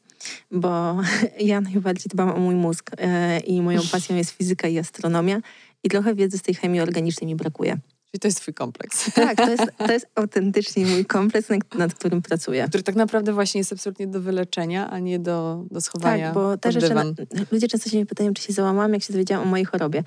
bo 0.50 0.96
ja 1.40 1.60
najbardziej 1.60 2.06
dbam 2.08 2.30
o 2.30 2.38
mój 2.38 2.54
mózg 2.54 2.90
e, 2.98 3.38
i 3.40 3.62
moją 3.62 3.80
pasją 3.92 4.16
jest 4.16 4.30
fizyka 4.30 4.68
i 4.68 4.78
astronomia 4.78 5.40
i 5.84 5.88
trochę 5.88 6.14
wiedzy 6.14 6.38
z 6.38 6.42
tej 6.42 6.54
chemii 6.54 6.80
organicznej 6.80 7.26
mi 7.26 7.36
brakuje. 7.36 7.78
Czyli 8.10 8.20
to 8.20 8.28
jest 8.28 8.40
twój 8.40 8.54
kompleks. 8.54 9.10
Tak, 9.14 9.36
to 9.36 9.50
jest, 9.50 9.62
to 9.78 9.92
jest 9.92 10.06
autentycznie 10.14 10.86
mój 10.86 11.04
kompleks, 11.04 11.48
nad, 11.50 11.74
nad, 11.74 11.94
którym 11.94 12.22
pracuję. 12.22 12.66
Który 12.68 12.82
tak 12.82 12.94
naprawdę 12.94 13.32
właśnie 13.32 13.58
jest 13.58 13.72
absolutnie 13.72 14.06
do 14.06 14.20
wyleczenia, 14.20 14.90
a 14.90 14.98
nie 14.98 15.18
do, 15.18 15.64
do 15.70 15.80
schowania 15.80 16.26
Tak, 16.26 16.34
bo 16.34 16.56
też 16.56 16.74
jeszcze 16.74 17.04
ludzie 17.52 17.68
często 17.68 17.90
się 17.90 17.96
mnie 17.96 18.06
pytają, 18.06 18.34
czy 18.34 18.42
się 18.42 18.52
załamałam, 18.52 18.92
jak 18.92 19.02
się 19.02 19.12
dowiedziałam 19.12 19.48
o 19.48 19.50
mojej 19.50 19.66
chorobie. 19.66 20.04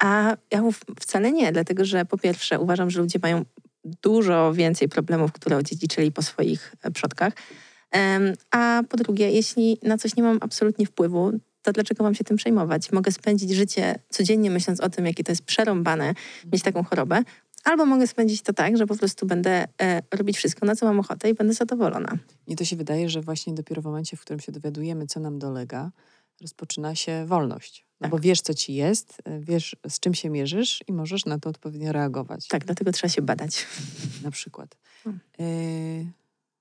A 0.00 0.36
ja 0.50 0.62
wcale 1.00 1.32
nie, 1.32 1.52
dlatego 1.52 1.84
że 1.84 2.04
po 2.04 2.18
pierwsze 2.18 2.60
uważam, 2.60 2.90
że 2.90 3.00
ludzie 3.00 3.18
mają 3.22 3.44
dużo 3.84 4.52
więcej 4.54 4.88
problemów, 4.88 5.32
które 5.32 5.56
odziedziczyli 5.56 6.12
po 6.12 6.22
swoich 6.22 6.74
e, 6.82 6.90
przodkach. 6.90 7.32
A 8.50 8.82
po 8.88 8.96
drugie, 8.96 9.30
jeśli 9.30 9.78
na 9.82 9.98
coś 9.98 10.16
nie 10.16 10.22
mam 10.22 10.38
absolutnie 10.40 10.86
wpływu, 10.86 11.32
to 11.62 11.72
dlaczego 11.72 12.04
mam 12.04 12.14
się 12.14 12.24
tym 12.24 12.36
przejmować? 12.36 12.92
Mogę 12.92 13.12
spędzić 13.12 13.50
życie 13.50 13.94
codziennie 14.08 14.50
myśląc 14.50 14.80
o 14.80 14.90
tym, 14.90 15.06
jakie 15.06 15.24
to 15.24 15.32
jest 15.32 15.42
przerąbane 15.42 16.14
mieć 16.52 16.62
taką 16.62 16.84
chorobę, 16.84 17.22
albo 17.64 17.86
mogę 17.86 18.06
spędzić 18.06 18.42
to 18.42 18.52
tak, 18.52 18.76
że 18.76 18.86
po 18.86 18.96
prostu 18.96 19.26
będę 19.26 19.64
e, 19.82 20.02
robić 20.14 20.36
wszystko, 20.36 20.66
na 20.66 20.76
co 20.76 20.86
mam 20.86 21.00
ochotę 21.00 21.30
i 21.30 21.34
będę 21.34 21.52
zadowolona. 21.54 22.18
Mnie 22.46 22.56
to 22.56 22.64
się 22.64 22.76
wydaje, 22.76 23.08
że 23.08 23.20
właśnie 23.20 23.54
dopiero 23.54 23.82
w 23.82 23.84
momencie, 23.84 24.16
w 24.16 24.20
którym 24.20 24.40
się 24.40 24.52
dowiadujemy, 24.52 25.06
co 25.06 25.20
nam 25.20 25.38
dolega, 25.38 25.90
rozpoczyna 26.40 26.94
się 26.94 27.26
wolność. 27.26 27.86
No 28.00 28.04
tak. 28.04 28.10
bo 28.10 28.18
wiesz, 28.18 28.40
co 28.40 28.54
ci 28.54 28.74
jest, 28.74 29.22
e, 29.24 29.40
wiesz, 29.40 29.76
z 29.88 30.00
czym 30.00 30.14
się 30.14 30.30
mierzysz 30.30 30.84
i 30.86 30.92
możesz 30.92 31.24
na 31.24 31.38
to 31.38 31.50
odpowiednio 31.50 31.92
reagować. 31.92 32.48
Tak, 32.48 32.64
dlatego 32.64 32.92
trzeba 32.92 33.08
się 33.08 33.22
badać. 33.22 33.66
Na 34.22 34.30
przykład. 34.30 34.76
Y 35.40 36.12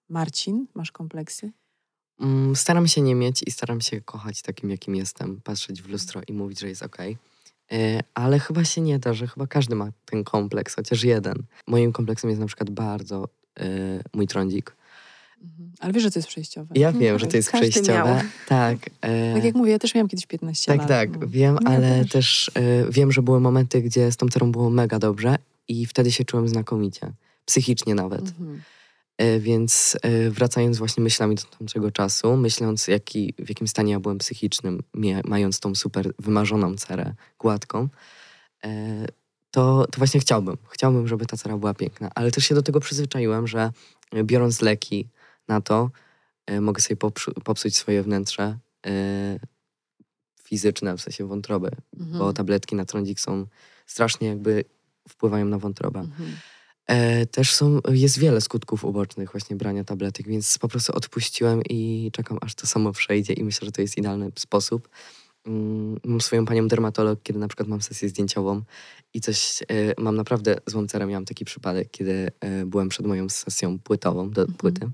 Marcin, 0.10 0.68
masz 0.74 0.92
kompleksy? 0.92 1.52
Mm, 2.20 2.56
staram 2.56 2.88
się 2.88 3.02
nie 3.02 3.16
mieć 3.16 3.44
i 3.48 3.52
staram 3.52 3.82
się 3.82 4.02
kochać 4.02 4.42
takim, 4.42 4.70
jakim 4.70 4.96
jestem, 4.96 5.42
patrzeć 5.42 5.82
w 5.82 5.90
lustro 5.90 6.22
i 6.28 6.34
mówić, 6.34 6.60
że 6.60 6.70
jest 6.70 6.84
okej. 6.84 7.18
Okay. 7.68 8.00
Ale 8.14 8.40
chyba 8.40 8.64
się 8.64 8.82
nie 8.82 9.00
da, 9.00 9.14
że 9.14 9.28
chyba 9.28 9.48
każdy 9.48 9.76
ma 9.76 9.92
ten 10.06 10.24
kompleks, 10.24 10.76
chociaż 10.76 11.04
jeden. 11.04 11.44
Moim 11.68 11.92
kompleksem 11.92 12.30
jest 12.30 12.40
na 12.40 12.48
przykład 12.48 12.70
bardzo 12.70 13.30
y, 13.60 14.04
mój 14.14 14.28
trądzik. 14.28 14.76
Mhm. 15.42 15.72
Ale 15.80 15.94
wiesz, 15.94 16.04
że 16.04 16.12
to 16.12 16.20
jest 16.20 16.30
przejściowe. 16.30 16.74
Ja 16.76 16.92
wiem, 16.92 17.20
że 17.20 17.28
to 17.28 17.38
jest 17.38 17.52
Każdy 17.52 17.70
przejściowe. 17.70 18.16
Miał. 18.16 18.24
Tak. 18.48 18.78
E... 19.02 19.34
Tak 19.34 19.44
jak 19.44 19.56
mówię, 19.56 19.72
ja 19.72 19.80
też 19.80 19.96
miałam 19.96 20.08
kiedyś 20.08 20.26
15 20.26 20.72
tak, 20.72 20.80
lat. 20.80 20.88
Tak, 20.88 21.12
tak, 21.12 21.30
wiem, 21.30 21.58
ja 21.62 21.72
ale 21.72 22.02
też, 22.02 22.12
też 22.12 22.52
e, 22.56 22.92
wiem, 22.92 23.12
że 23.12 23.22
były 23.22 23.40
momenty, 23.40 23.82
gdzie 23.82 24.12
z 24.12 24.18
tą 24.18 24.28
cerą 24.28 24.52
było 24.52 24.70
mega 24.70 25.00
dobrze 25.00 25.36
i 25.68 25.86
wtedy 25.86 26.12
się 26.12 26.26
czułem 26.26 26.48
znakomicie. 26.48 27.12
Psychicznie 27.46 27.96
nawet. 27.96 28.22
Mhm. 28.22 28.62
E, 29.20 29.40
więc 29.40 29.98
e, 30.02 30.30
wracając 30.30 30.78
właśnie 30.78 31.04
myślami 31.04 31.36
do 31.36 31.44
tamtego 31.44 31.92
czasu, 31.92 32.36
myśląc 32.38 32.88
jaki, 32.88 33.34
w 33.40 33.50
jakim 33.50 33.68
stanie 33.68 33.92
ja 33.92 34.00
byłem 34.00 34.18
psychicznym, 34.18 34.84
mając 35.26 35.60
tą 35.60 35.76
super 35.76 36.12
wymarzoną 36.20 36.76
cerę, 36.76 37.14
gładką, 37.40 37.88
e, 38.64 39.06
to, 39.52 39.88
to 39.92 39.98
właśnie 39.98 40.20
chciałbym. 40.20 40.58
Chciałbym, 40.70 41.08
żeby 41.08 41.26
ta 41.26 41.38
cera 41.38 41.58
była 41.58 41.74
piękna. 41.74 42.10
Ale 42.16 42.32
też 42.32 42.46
się 42.46 42.56
do 42.56 42.62
tego 42.62 42.80
przyzwyczaiłem, 42.80 43.48
że 43.48 43.72
biorąc 44.24 44.62
leki 44.62 45.08
na 45.50 45.62
to, 45.62 45.92
mogę 46.62 46.82
sobie 46.82 46.98
popsuć 47.44 47.78
swoje 47.78 48.04
wnętrze 48.04 48.58
fizyczne, 50.44 50.98
w 50.98 51.02
sensie 51.02 51.28
wątroby, 51.28 51.72
mhm. 52.00 52.20
bo 52.20 52.34
tabletki 52.34 52.76
na 52.76 52.86
trądzik 52.86 53.20
są 53.20 53.46
strasznie 53.86 54.28
jakby 54.28 54.64
wpływają 55.10 55.46
na 55.46 55.60
wątrobę. 55.60 56.00
Mhm. 56.00 56.30
E, 56.88 57.26
też 57.26 57.56
są, 57.56 57.80
jest 57.92 58.20
wiele 58.20 58.42
skutków 58.42 58.86
ubocznych 58.86 59.32
właśnie 59.32 59.56
brania 59.56 59.84
tabletek, 59.84 60.28
więc 60.28 60.58
po 60.58 60.68
prostu 60.68 60.94
odpuściłem 60.94 61.62
i 61.70 62.10
czekam, 62.14 62.38
aż 62.42 62.56
to 62.56 62.68
samo 62.68 62.92
przejdzie 62.92 63.34
i 63.34 63.44
myślę, 63.44 63.66
że 63.66 63.72
to 63.72 63.82
jest 63.82 63.98
idealny 63.98 64.32
sposób. 64.36 64.90
Mm, 65.46 66.00
mam 66.06 66.22
swoją 66.22 66.46
panią 66.46 66.68
dermatolog, 66.68 67.20
kiedy 67.24 67.40
na 67.40 67.48
przykład 67.48 67.70
mam 67.70 67.82
sesję 67.82 68.10
zdjęciową 68.10 68.62
i 69.14 69.22
coś, 69.22 69.64
e, 69.68 70.02
mam 70.02 70.16
naprawdę 70.16 70.56
złą 70.66 70.88
cerę, 70.88 71.06
miałam 71.06 71.26
taki 71.26 71.46
przypadek, 71.46 71.92
kiedy 71.92 72.32
e, 72.40 72.66
byłem 72.66 72.90
przed 72.90 73.06
moją 73.06 73.30
sesją 73.30 73.80
płytową 73.80 74.30
do 74.30 74.42
mhm. 74.42 74.58
płyty. 74.58 74.90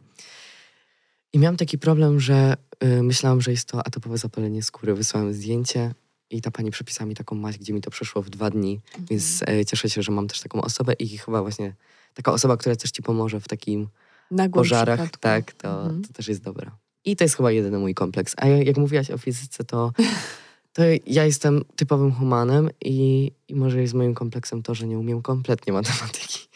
I 1.36 1.39
miałam 1.39 1.57
taki 1.57 1.77
problem, 1.77 2.19
że 2.19 2.53
myślałam, 3.01 3.41
że 3.41 3.51
jest 3.51 3.67
to 3.67 3.88
atopowe 3.88 4.17
zapalenie 4.17 4.63
skóry. 4.63 4.93
Wysłałem 4.93 5.33
zdjęcie, 5.33 5.93
i 6.29 6.41
ta 6.41 6.51
pani 6.51 6.71
przepisała 6.71 7.07
mi 7.07 7.15
taką 7.15 7.36
maść, 7.36 7.57
gdzie 7.57 7.73
mi 7.73 7.81
to 7.81 7.91
przeszło 7.91 8.21
w 8.21 8.29
dwa 8.29 8.49
dni, 8.49 8.81
mhm. 8.86 9.05
więc 9.09 9.43
e, 9.47 9.65
cieszę 9.65 9.89
się, 9.89 10.01
że 10.01 10.11
mam 10.11 10.27
też 10.27 10.39
taką 10.39 10.61
osobę 10.61 10.93
i 10.93 11.17
chyba 11.17 11.41
właśnie 11.41 11.75
taka 12.13 12.33
osoba, 12.33 12.57
która 12.57 12.75
też 12.75 12.91
ci 12.91 13.03
pomoże 13.03 13.39
w 13.39 13.47
takim 13.47 13.88
Nagłym 14.31 14.63
pożarach, 14.63 14.99
przypadku. 14.99 15.19
tak, 15.19 15.53
to, 15.53 15.81
mhm. 15.81 16.01
to 16.01 16.13
też 16.13 16.27
jest 16.27 16.41
dobra. 16.41 16.77
I 17.05 17.15
to 17.15 17.23
jest 17.23 17.38
chyba 17.38 17.51
jedyny 17.51 17.79
mój 17.79 17.93
kompleks. 17.93 18.33
A 18.38 18.47
jak 18.47 18.77
mówiłaś 18.77 19.11
o 19.11 19.17
fizyce, 19.17 19.63
to, 19.63 19.91
to 20.73 20.81
ja 21.07 21.25
jestem 21.25 21.61
typowym 21.75 22.11
humanem 22.11 22.69
i, 22.86 23.31
i 23.47 23.55
może 23.55 23.81
jest 23.81 23.93
moim 23.93 24.13
kompleksem 24.13 24.63
to, 24.63 24.75
że 24.75 24.88
nie 24.88 24.99
umiem 24.99 25.21
kompletnie 25.21 25.73
matematyki. 25.73 26.47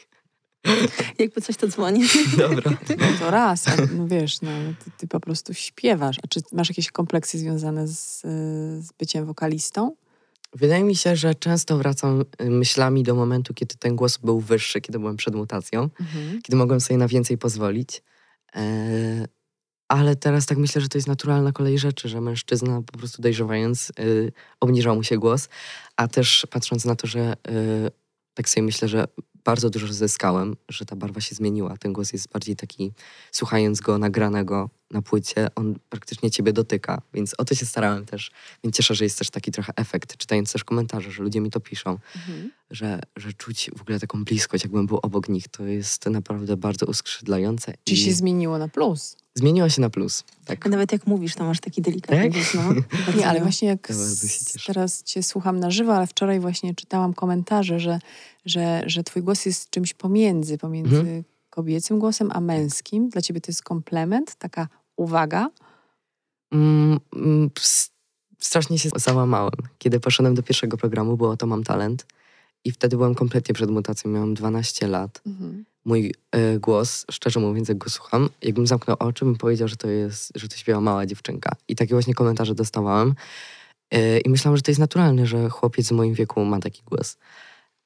Jakby 1.19 1.41
coś 1.41 1.57
to 1.57 1.67
dzwoni. 1.67 2.03
Dobra. 2.37 2.71
No 2.89 3.07
to 3.19 3.31
raz, 3.31 3.67
a, 3.67 3.71
no 3.97 4.07
wiesz, 4.07 4.41
no, 4.41 4.51
ty, 4.83 4.91
ty, 4.97 5.07
po 5.07 5.19
prostu 5.19 5.53
śpiewasz. 5.53 6.17
A 6.23 6.27
czy 6.27 6.39
masz 6.51 6.69
jakieś 6.69 6.91
kompleksy 6.91 7.39
związane 7.39 7.87
z, 7.87 8.21
z 8.85 8.91
byciem 8.99 9.25
wokalistą? 9.25 9.95
Wydaje 10.53 10.83
mi 10.83 10.95
się, 10.95 11.15
że 11.15 11.35
często 11.35 11.77
wracam 11.77 12.25
y, 12.41 12.49
myślami 12.49 13.03
do 13.03 13.15
momentu, 13.15 13.53
kiedy 13.53 13.75
ten 13.75 13.95
głos 13.95 14.17
był 14.17 14.39
wyższy, 14.39 14.81
kiedy 14.81 14.99
byłem 14.99 15.17
przed 15.17 15.35
mutacją, 15.35 15.89
mhm. 15.99 16.41
kiedy 16.41 16.57
mogłem 16.57 16.81
sobie 16.81 16.97
na 16.97 17.07
więcej 17.07 17.37
pozwolić. 17.37 18.03
E, 18.55 19.27
ale 19.87 20.15
teraz 20.15 20.45
tak 20.45 20.57
myślę, 20.57 20.81
że 20.81 20.89
to 20.89 20.97
jest 20.97 21.07
naturalna 21.07 21.51
kolej 21.51 21.79
rzeczy, 21.79 22.09
że 22.09 22.21
mężczyzna 22.21 22.81
po 22.91 22.97
prostu 22.97 23.21
dojrzewając 23.21 23.91
y, 23.99 24.31
obniżał 24.59 24.95
mu 24.95 25.03
się 25.03 25.17
głos, 25.17 25.49
a 25.95 26.07
też 26.07 26.47
patrząc 26.49 26.85
na 26.85 26.95
to, 26.95 27.07
że 27.07 27.33
y, 27.33 27.91
tak 28.33 28.49
sobie 28.49 28.63
myślę, 28.63 28.87
że 28.87 29.07
bardzo 29.49 29.69
dużo 29.69 29.93
zyskałem, 29.93 30.55
że 30.69 30.85
ta 30.85 30.95
barwa 30.95 31.21
się 31.21 31.35
zmieniła. 31.35 31.77
Ten 31.77 31.93
głos 31.93 32.13
jest 32.13 32.29
bardziej 32.29 32.55
taki, 32.55 32.91
słuchając 33.31 33.81
go 33.81 33.97
nagranego 33.97 34.69
na 34.91 35.01
płycie, 35.01 35.47
on 35.55 35.75
praktycznie 35.89 36.31
ciebie 36.31 36.53
dotyka, 36.53 37.01
więc 37.13 37.35
o 37.37 37.45
to 37.45 37.55
się 37.55 37.65
starałem 37.65 38.05
też. 38.05 38.31
Więc 38.63 38.75
cieszę, 38.75 38.95
że 38.95 39.03
jest 39.03 39.17
też 39.17 39.29
taki 39.29 39.51
trochę 39.51 39.73
efekt, 39.75 40.17
czytając 40.17 40.51
też 40.53 40.63
komentarze, 40.63 41.11
że 41.11 41.23
ludzie 41.23 41.41
mi 41.41 41.49
to 41.49 41.59
piszą, 41.59 41.89
mhm. 42.15 42.51
że, 42.71 42.99
że 43.15 43.33
czuć 43.33 43.71
w 43.77 43.81
ogóle 43.81 43.99
taką 43.99 44.23
bliskość, 44.23 44.63
jakbym 44.63 44.85
był 44.85 44.99
obok 45.01 45.29
nich. 45.29 45.47
To 45.47 45.63
jest 45.63 46.05
naprawdę 46.05 46.57
bardzo 46.57 46.85
uskrzydlające. 46.85 47.73
Czy 47.83 47.93
i... 47.93 47.97
się 47.97 48.13
zmieniło 48.13 48.57
na 48.57 48.67
plus? 48.67 49.17
Zmieniła 49.35 49.69
się 49.69 49.81
na 49.81 49.89
plus, 49.89 50.23
tak. 50.45 50.65
A 50.65 50.69
nawet 50.69 50.91
jak 50.91 51.07
mówisz, 51.07 51.35
to 51.35 51.45
masz 51.45 51.59
taki 51.59 51.81
delikatny 51.81 52.31
tak? 52.31 52.53
no. 52.53 52.73
Nie, 53.17 53.27
ale 53.27 53.41
właśnie 53.41 53.67
jak 53.67 53.87
teraz 54.67 55.03
cię 55.03 55.23
słucham 55.23 55.59
na 55.59 55.71
żywo, 55.71 55.95
ale 55.95 56.07
wczoraj 56.07 56.39
właśnie 56.39 56.75
czytałam 56.75 57.13
komentarze, 57.13 57.79
że, 57.79 57.99
że, 58.45 58.83
że 58.85 59.03
twój 59.03 59.23
głos 59.23 59.45
jest 59.45 59.69
czymś 59.69 59.93
pomiędzy, 59.93 60.57
pomiędzy 60.57 60.99
mhm. 60.99 61.23
kobiecym 61.49 61.99
głosem 61.99 62.29
a 62.33 62.41
męskim. 62.41 63.09
Dla 63.09 63.21
ciebie 63.21 63.41
to 63.41 63.51
jest 63.51 63.63
komplement, 63.63 64.35
taka 64.35 64.67
uwaga? 64.95 65.49
Mm, 66.51 66.99
mm, 67.15 67.49
strasznie 68.39 68.79
się 68.79 68.89
załamałem. 68.95 69.59
Kiedy 69.77 69.99
poszedłem 69.99 70.35
do 70.35 70.43
pierwszego 70.43 70.77
programu, 70.77 71.17
było 71.17 71.37
to 71.37 71.47
Mam 71.47 71.63
Talent 71.63 72.05
i 72.63 72.71
wtedy 72.71 72.97
byłem 72.97 73.15
kompletnie 73.15 73.55
przed 73.55 73.69
mutacją, 73.69 74.11
miałam 74.11 74.33
12 74.33 74.87
lat. 74.87 75.21
Mhm 75.25 75.65
mój 75.85 76.13
y, 76.35 76.59
głos, 76.59 77.05
szczerze 77.11 77.39
mówiąc, 77.39 77.69
jak 77.69 77.77
go 77.77 77.89
słucham, 77.89 78.29
jakbym 78.41 78.67
zamknął 78.67 78.95
oczy, 78.99 79.25
bym 79.25 79.35
powiedział, 79.35 79.67
że 79.67 79.75
to 79.75 79.87
jest, 79.87 80.31
że 80.35 80.47
to 80.47 80.57
śpiewa 80.57 80.81
mała 80.81 81.05
dziewczynka. 81.05 81.51
I 81.67 81.75
takie 81.75 81.95
właśnie 81.95 82.13
komentarze 82.13 82.55
dostawałem. 82.55 83.15
Y, 83.93 84.19
I 84.19 84.29
myślałam, 84.29 84.57
że 84.57 84.61
to 84.61 84.71
jest 84.71 84.79
naturalne, 84.79 85.27
że 85.27 85.49
chłopiec 85.49 85.89
w 85.89 85.91
moim 85.91 86.13
wieku 86.13 86.45
ma 86.45 86.59
taki 86.59 86.81
głos. 86.85 87.17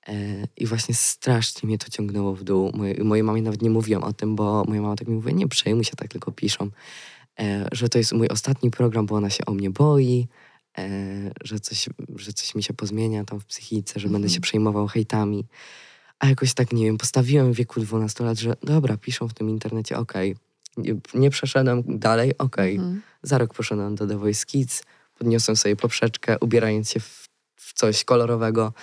Y, 0.10 0.48
I 0.58 0.66
właśnie 0.66 0.96
strasznie 0.96 1.68
mnie 1.68 1.78
to 1.78 1.90
ciągnęło 1.90 2.36
w 2.36 2.44
dół. 2.44 2.72
Moje, 2.74 3.04
mojej 3.04 3.24
mamie 3.24 3.42
nawet 3.42 3.62
nie 3.62 3.70
mówiłam 3.70 4.04
o 4.04 4.14
tym, 4.14 4.36
bo 4.36 4.64
moja 4.68 4.82
mama 4.82 4.96
tak 4.96 5.08
mi 5.08 5.16
mówi, 5.16 5.36
nie 5.36 5.48
przejmuj 5.48 5.84
się, 5.84 5.96
tak 5.96 6.08
tylko 6.08 6.32
piszą. 6.32 6.70
że 7.72 7.90
to 7.90 7.98
jest 7.98 8.14
mój 8.14 8.28
ostatni 8.28 8.72
program, 8.72 9.06
bo 9.06 9.16
ona 9.16 9.30
się 9.30 9.46
o 9.46 9.54
mnie 9.54 9.70
boi, 9.70 10.28
że, 11.44 11.60
coś, 11.60 11.90
że 12.16 12.34
coś 12.34 12.56
mi 12.56 12.64
się 12.64 12.74
pozmienia 12.74 13.26
tam 13.26 13.40
w 13.40 13.46
psychice, 13.46 14.00
że 14.00 14.10
będę 14.10 14.30
się 14.30 14.36
mhm. 14.36 14.42
przejmował 14.42 14.88
hejtami. 14.88 15.46
A 16.20 16.28
jakoś 16.28 16.54
tak, 16.54 16.74
nie 16.74 16.86
wiem, 16.86 16.98
postawiłem 16.98 17.54
w 17.54 17.56
wieku 17.56 17.80
12 17.80 18.24
lat, 18.24 18.40
że 18.40 18.56
dobra, 18.64 18.98
piszą 18.98 19.28
w 19.28 19.34
tym 19.34 19.50
internecie, 19.50 19.98
okej. 19.98 20.32
Okay. 20.32 20.44
Nie, 20.78 21.22
nie, 21.22 21.30
przeszedłem 21.30 21.84
dalej, 22.00 22.38
okej. 22.38 22.76
Okay. 22.76 22.86
Mhm. 22.86 23.02
Za 23.24 23.38
rok 23.38 23.54
poszedłem 23.54 23.96
do 23.96 24.08
The 24.08 24.18
Voice 24.18 24.46
Kids, 24.46 24.84
podniosłem 25.18 25.56
sobie 25.56 25.76
poprzeczkę, 25.76 26.40
ubierając 26.40 26.90
się 26.90 27.00
w, 27.00 27.30
w 27.56 27.74
coś 27.74 28.04
kolorowego, 28.04 28.74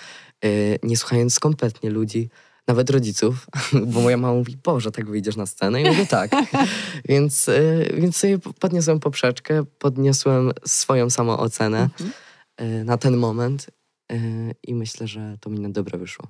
nie 0.83 0.97
słuchając 0.97 1.39
kompletnie 1.39 1.89
ludzi, 1.89 2.29
nawet 2.67 2.89
rodziców, 2.89 3.47
bo 3.93 4.01
moja 4.01 4.17
mama 4.17 4.33
mówi, 4.33 4.57
Boże, 4.57 4.91
tak 4.91 5.09
wyjdziesz 5.09 5.35
na 5.35 5.45
scenę? 5.45 5.81
I 5.81 5.85
mówię, 5.85 6.05
tak. 6.05 6.31
więc, 7.09 7.47
yy, 7.47 7.93
więc 7.97 8.17
sobie 8.17 8.39
podniosłem 8.39 8.99
poprzeczkę, 8.99 9.63
podniosłem 9.79 10.51
swoją 10.65 11.09
samoocenę 11.09 11.81
mhm. 11.81 12.11
yy, 12.59 12.83
na 12.83 12.97
ten 12.97 13.17
moment 13.17 13.67
y, 14.11 14.55
i 14.63 14.75
myślę, 14.75 15.07
że 15.07 15.37
to 15.41 15.49
mi 15.49 15.59
na 15.59 15.69
dobre 15.69 15.97
wyszło. 15.97 16.27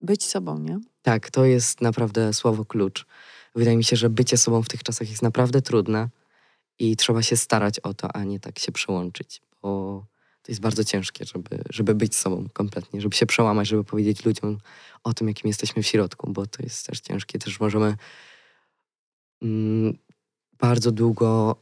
Być 0.00 0.26
sobą, 0.26 0.58
nie? 0.58 0.78
Tak, 1.02 1.30
to 1.30 1.44
jest 1.44 1.80
naprawdę 1.80 2.32
słowo 2.32 2.64
klucz. 2.64 3.06
Wydaje 3.54 3.76
mi 3.76 3.84
się, 3.84 3.96
że 3.96 4.10
bycie 4.10 4.36
sobą 4.36 4.62
w 4.62 4.68
tych 4.68 4.82
czasach 4.82 5.10
jest 5.10 5.22
naprawdę 5.22 5.62
trudne 5.62 6.08
i 6.78 6.96
trzeba 6.96 7.22
się 7.22 7.36
starać 7.36 7.80
o 7.80 7.94
to, 7.94 8.16
a 8.16 8.24
nie 8.24 8.40
tak 8.40 8.58
się 8.58 8.72
przełączyć, 8.72 9.42
bo 9.62 10.04
to 10.44 10.52
jest 10.52 10.60
bardzo 10.60 10.84
ciężkie, 10.84 11.24
żeby, 11.24 11.62
żeby 11.70 11.94
być 11.94 12.16
sobą 12.16 12.48
kompletnie, 12.52 13.00
żeby 13.00 13.16
się 13.16 13.26
przełamać, 13.26 13.68
żeby 13.68 13.84
powiedzieć 13.84 14.24
ludziom 14.24 14.58
o 15.04 15.14
tym, 15.14 15.28
jakim 15.28 15.48
jesteśmy 15.48 15.82
w 15.82 15.86
środku, 15.86 16.32
bo 16.32 16.46
to 16.46 16.62
jest 16.62 16.86
też 16.86 17.00
ciężkie. 17.00 17.38
Też 17.38 17.60
możemy 17.60 17.96
mm, 19.42 19.98
bardzo 20.58 20.92
długo 20.92 21.56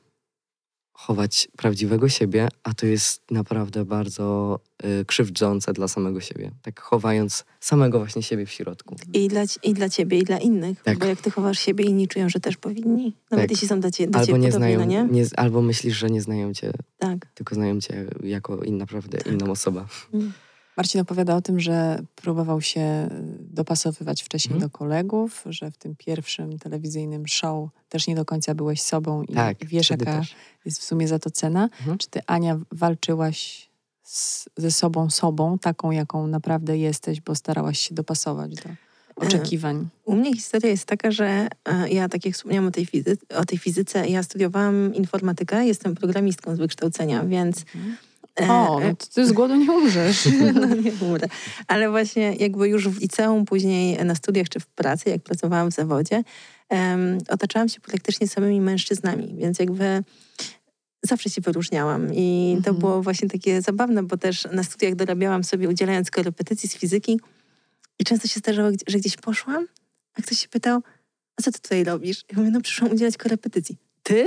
chować 0.92 1.48
prawdziwego 1.56 2.08
siebie, 2.08 2.48
a 2.62 2.74
to 2.74 2.86
jest 2.86 3.22
naprawdę 3.30 3.84
bardzo 3.84 4.58
y, 4.84 5.04
krzywdzące 5.04 5.72
dla 5.72 5.88
samego 5.88 6.20
siebie. 6.20 6.50
Tak 6.62 6.80
chowając 6.80 7.44
samego 7.60 7.98
właśnie 7.98 8.22
siebie 8.22 8.46
w 8.46 8.50
środku. 8.50 8.96
I 9.12 9.28
dla, 9.28 9.42
i 9.62 9.74
dla 9.74 9.88
ciebie, 9.88 10.18
i 10.18 10.24
dla 10.24 10.38
innych. 10.38 10.82
Tak. 10.82 10.98
Bo 10.98 11.06
jak 11.06 11.20
ty 11.20 11.30
chowasz 11.30 11.58
siebie, 11.58 11.84
inni 11.84 12.08
czują, 12.08 12.28
że 12.28 12.40
też 12.40 12.56
powinni. 12.56 13.16
Nawet 13.30 13.44
tak. 13.44 13.50
jeśli 13.50 13.68
są 13.68 13.80
dla, 13.80 13.90
cie, 13.90 14.06
dla 14.06 14.20
albo 14.20 14.26
ciebie 14.26 14.38
nie 14.38 14.48
podobni, 14.48 14.74
znają, 14.74 14.78
no 14.78 14.84
nie? 14.84 15.20
nie? 15.20 15.24
Albo 15.36 15.62
myślisz, 15.62 15.96
że 15.96 16.10
nie 16.10 16.20
znają 16.20 16.54
cię, 16.54 16.72
tak. 16.98 17.26
tylko 17.34 17.54
znają 17.54 17.80
cię 17.80 18.06
jako 18.24 18.62
in, 18.62 18.76
naprawdę 18.76 19.18
tak. 19.18 19.32
inną 19.32 19.50
osobę. 19.50 19.84
Mm. 20.14 20.32
Marcin 20.76 21.00
opowiada 21.00 21.36
o 21.36 21.42
tym, 21.42 21.60
że 21.60 22.02
próbował 22.14 22.60
się 22.60 23.08
dopasowywać 23.40 24.22
wcześniej 24.22 24.52
hmm. 24.52 24.68
do 24.68 24.78
kolegów, 24.78 25.44
że 25.46 25.70
w 25.70 25.76
tym 25.76 25.96
pierwszym 25.96 26.58
telewizyjnym 26.58 27.26
show 27.26 27.70
też 27.88 28.06
nie 28.06 28.14
do 28.14 28.24
końca 28.24 28.54
byłeś 28.54 28.82
sobą 28.82 29.22
i 29.22 29.34
tak, 29.34 29.64
wiesz, 29.64 29.90
jaka 29.90 30.04
też. 30.04 30.34
jest 30.64 30.80
w 30.80 30.84
sumie 30.84 31.08
za 31.08 31.18
to 31.18 31.30
cena. 31.30 31.68
Hmm. 31.72 31.98
Czy 31.98 32.10
ty, 32.10 32.20
Ania, 32.26 32.60
walczyłaś 32.72 33.70
z, 34.02 34.48
ze 34.56 34.70
sobą, 34.70 35.10
sobą, 35.10 35.58
taką, 35.58 35.90
jaką 35.90 36.26
naprawdę 36.26 36.78
jesteś, 36.78 37.20
bo 37.20 37.34
starałaś 37.34 37.78
się 37.78 37.94
dopasować 37.94 38.54
do 38.54 38.70
oczekiwań? 39.16 39.88
U 40.04 40.16
mnie 40.16 40.34
historia 40.34 40.70
jest 40.70 40.84
taka, 40.84 41.10
że 41.10 41.48
e, 41.64 41.88
ja, 41.88 42.08
tak 42.08 42.26
jak 42.26 42.34
wspomniałam 42.34 42.68
o 42.68 42.70
tej, 42.70 42.86
fizy 42.86 43.16
o 43.36 43.44
tej 43.44 43.58
fizyce, 43.58 44.08
ja 44.08 44.22
studiowałam 44.22 44.94
informatykę, 44.94 45.66
jestem 45.66 45.94
programistką 45.94 46.56
z 46.56 46.58
wykształcenia, 46.58 47.24
więc... 47.24 47.64
Hmm 47.64 47.96
o, 48.40 48.46
no 48.80 48.82
e, 48.82 48.96
to 48.96 49.06
ty 49.14 49.26
z 49.26 49.32
głodu 49.32 49.56
nie 49.56 49.72
umrzesz. 49.72 50.28
no 50.54 50.66
nie 50.66 50.92
umrę. 51.00 51.28
Ale 51.66 51.90
właśnie 51.90 52.34
jakby 52.34 52.68
już 52.68 52.88
w 52.88 53.00
liceum, 53.00 53.44
później 53.44 54.04
na 54.04 54.14
studiach 54.14 54.48
czy 54.48 54.60
w 54.60 54.66
pracy, 54.66 55.10
jak 55.10 55.22
pracowałam 55.22 55.70
w 55.70 55.74
zawodzie, 55.74 56.22
um, 56.70 57.18
otaczałam 57.28 57.68
się 57.68 57.80
praktycznie 57.80 58.28
samymi 58.28 58.60
mężczyznami, 58.60 59.34
więc 59.38 59.58
jakby 59.58 60.04
zawsze 61.02 61.30
się 61.30 61.40
wyróżniałam 61.40 62.14
i 62.14 62.54
mhm. 62.56 62.62
to 62.64 62.80
było 62.80 63.02
właśnie 63.02 63.28
takie 63.28 63.62
zabawne, 63.62 64.02
bo 64.02 64.16
też 64.16 64.48
na 64.52 64.62
studiach 64.62 64.94
dorabiałam 64.94 65.44
sobie 65.44 65.68
udzielając 65.68 66.10
korepetycji 66.10 66.68
z 66.68 66.74
fizyki 66.74 67.20
i 67.98 68.04
często 68.04 68.28
się 68.28 68.40
zdarzało, 68.40 68.70
że 68.86 68.98
gdzieś 68.98 69.16
poszłam, 69.16 69.66
a 70.14 70.22
ktoś 70.22 70.38
się 70.38 70.48
pytał, 70.48 70.80
a 71.36 71.42
co 71.42 71.52
ty 71.52 71.60
tutaj 71.60 71.84
robisz? 71.84 72.24
Ja 72.32 72.38
mówię, 72.38 72.50
no 72.50 72.60
przyszłam 72.60 72.92
udzielać 72.92 73.16
korepetycji 73.16 73.76
ty? 74.02 74.26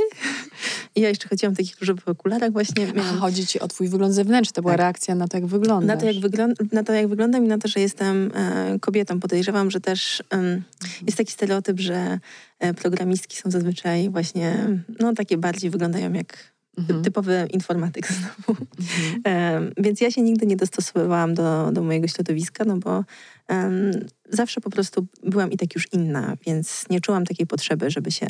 I 0.95 1.01
ja 1.01 1.09
jeszcze 1.09 1.30
chodziłam 1.30 1.53
w 1.53 1.57
takich 1.57 1.80
różowych 1.80 2.07
okularach 2.07 2.51
właśnie. 2.51 2.88
Miałam... 2.93 3.17
chodzi 3.17 3.47
ci 3.47 3.59
o 3.59 3.67
twój 3.67 3.89
wygląd 3.89 4.13
zewnętrzny, 4.13 4.53
to 4.53 4.61
była 4.61 4.73
tak. 4.73 4.80
reakcja 4.80 5.15
na 5.15 5.28
to, 5.28 5.38
jak 5.38 5.45
wyglądasz. 5.45 5.88
Na 5.88 5.97
to 5.97 6.05
jak, 6.05 6.15
wygląd 6.15 6.73
na 6.73 6.84
to, 6.84 6.93
jak 6.93 7.07
wyglądam 7.07 7.45
i 7.45 7.47
na 7.47 7.57
to, 7.57 7.67
że 7.67 7.80
jestem 7.80 8.32
e, 8.36 8.80
kobietą. 8.80 9.19
Podejrzewam, 9.19 9.71
że 9.71 9.82
też 9.82 10.23
e, 10.34 10.61
jest 11.05 11.17
taki 11.17 11.32
stereotyp, 11.32 11.80
że 11.80 12.19
e, 12.59 12.73
programistki 12.73 13.38
są 13.38 13.51
zazwyczaj 13.51 14.09
właśnie, 14.09 14.67
no 14.99 15.13
takie 15.13 15.38
bardziej 15.38 15.69
wyglądają 15.69 16.13
jak 16.13 16.54
Mhm. 16.78 17.03
Typowy 17.03 17.47
informatyk 17.53 18.07
znowu. 18.13 18.61
Mhm. 18.80 19.63
Um, 19.63 19.73
więc 19.78 20.01
ja 20.01 20.11
się 20.11 20.21
nigdy 20.21 20.45
nie 20.45 20.55
dostosowywałam 20.55 21.34
do, 21.34 21.71
do 21.71 21.84
mojego 21.84 22.07
środowiska, 22.07 22.65
no 22.65 22.78
bo 22.78 23.03
um, 23.49 23.91
zawsze 24.30 24.61
po 24.61 24.69
prostu 24.69 25.07
byłam 25.23 25.51
i 25.51 25.57
tak 25.57 25.76
już 25.76 25.93
inna, 25.93 26.38
więc 26.45 26.86
nie 26.89 27.01
czułam 27.01 27.26
takiej 27.26 27.47
potrzeby, 27.47 27.91
żeby 27.91 28.11
się, 28.11 28.28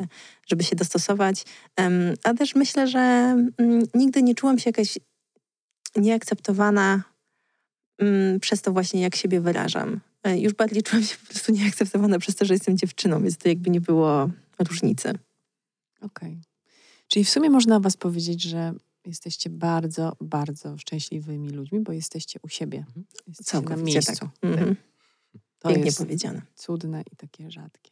żeby 0.48 0.64
się 0.64 0.76
dostosować. 0.76 1.46
Um, 1.78 1.94
a 2.24 2.34
też 2.34 2.56
myślę, 2.56 2.88
że 2.88 3.00
mm, 3.58 3.84
nigdy 3.94 4.24
nie 4.24 4.36
czułam 4.36 4.60
się 4.60 4.70
jakaś 4.70 5.00
nieakceptowana 5.96 7.04
mm, 8.00 8.40
przez 8.40 8.62
to 8.62 8.72
właśnie, 8.72 9.02
jak 9.02 9.16
siebie 9.16 9.42
wyrażam. 9.42 10.00
E, 10.24 10.40
już 10.40 10.54
bardziej 10.54 10.84
czułam 10.84 11.04
się 11.04 11.18
po 11.18 11.26
prostu 11.28 11.52
nieakceptowana 11.58 12.20
przez 12.20 12.36
to, 12.36 12.46
że 12.46 12.54
jestem 12.54 12.78
dziewczyną, 12.78 13.22
więc 13.22 13.38
to 13.38 13.50
jakby 13.50 13.70
nie 13.70 13.82
było 13.82 14.30
różnicy. 14.60 15.10
Okej. 16.02 16.32
Okay. 16.32 16.55
Czyli 17.16 17.26
w 17.26 17.30
sumie 17.30 17.50
można 17.50 17.80
was 17.80 17.98
powiedzieć, 17.98 18.42
że 18.42 18.74
jesteście 19.06 19.50
bardzo, 19.50 20.16
bardzo 20.22 20.78
szczęśliwymi 20.78 21.50
ludźmi, 21.50 21.80
bo 21.80 21.92
jesteście 21.92 22.40
u 22.44 22.50
siebie. 22.50 22.78
Mhm. 22.78 23.06
Jesteście 23.28 23.62
na 23.62 23.76
miejscu. 23.76 24.14
Tak. 24.14 24.30
Mhm. 24.42 24.76
To 25.60 25.70
Pięknie 25.70 25.86
jest 25.86 25.98
powiedziane. 25.98 26.42
Cudne 26.56 27.04
i 27.12 27.16
takie 27.16 27.52
rzadkie. 27.52 27.92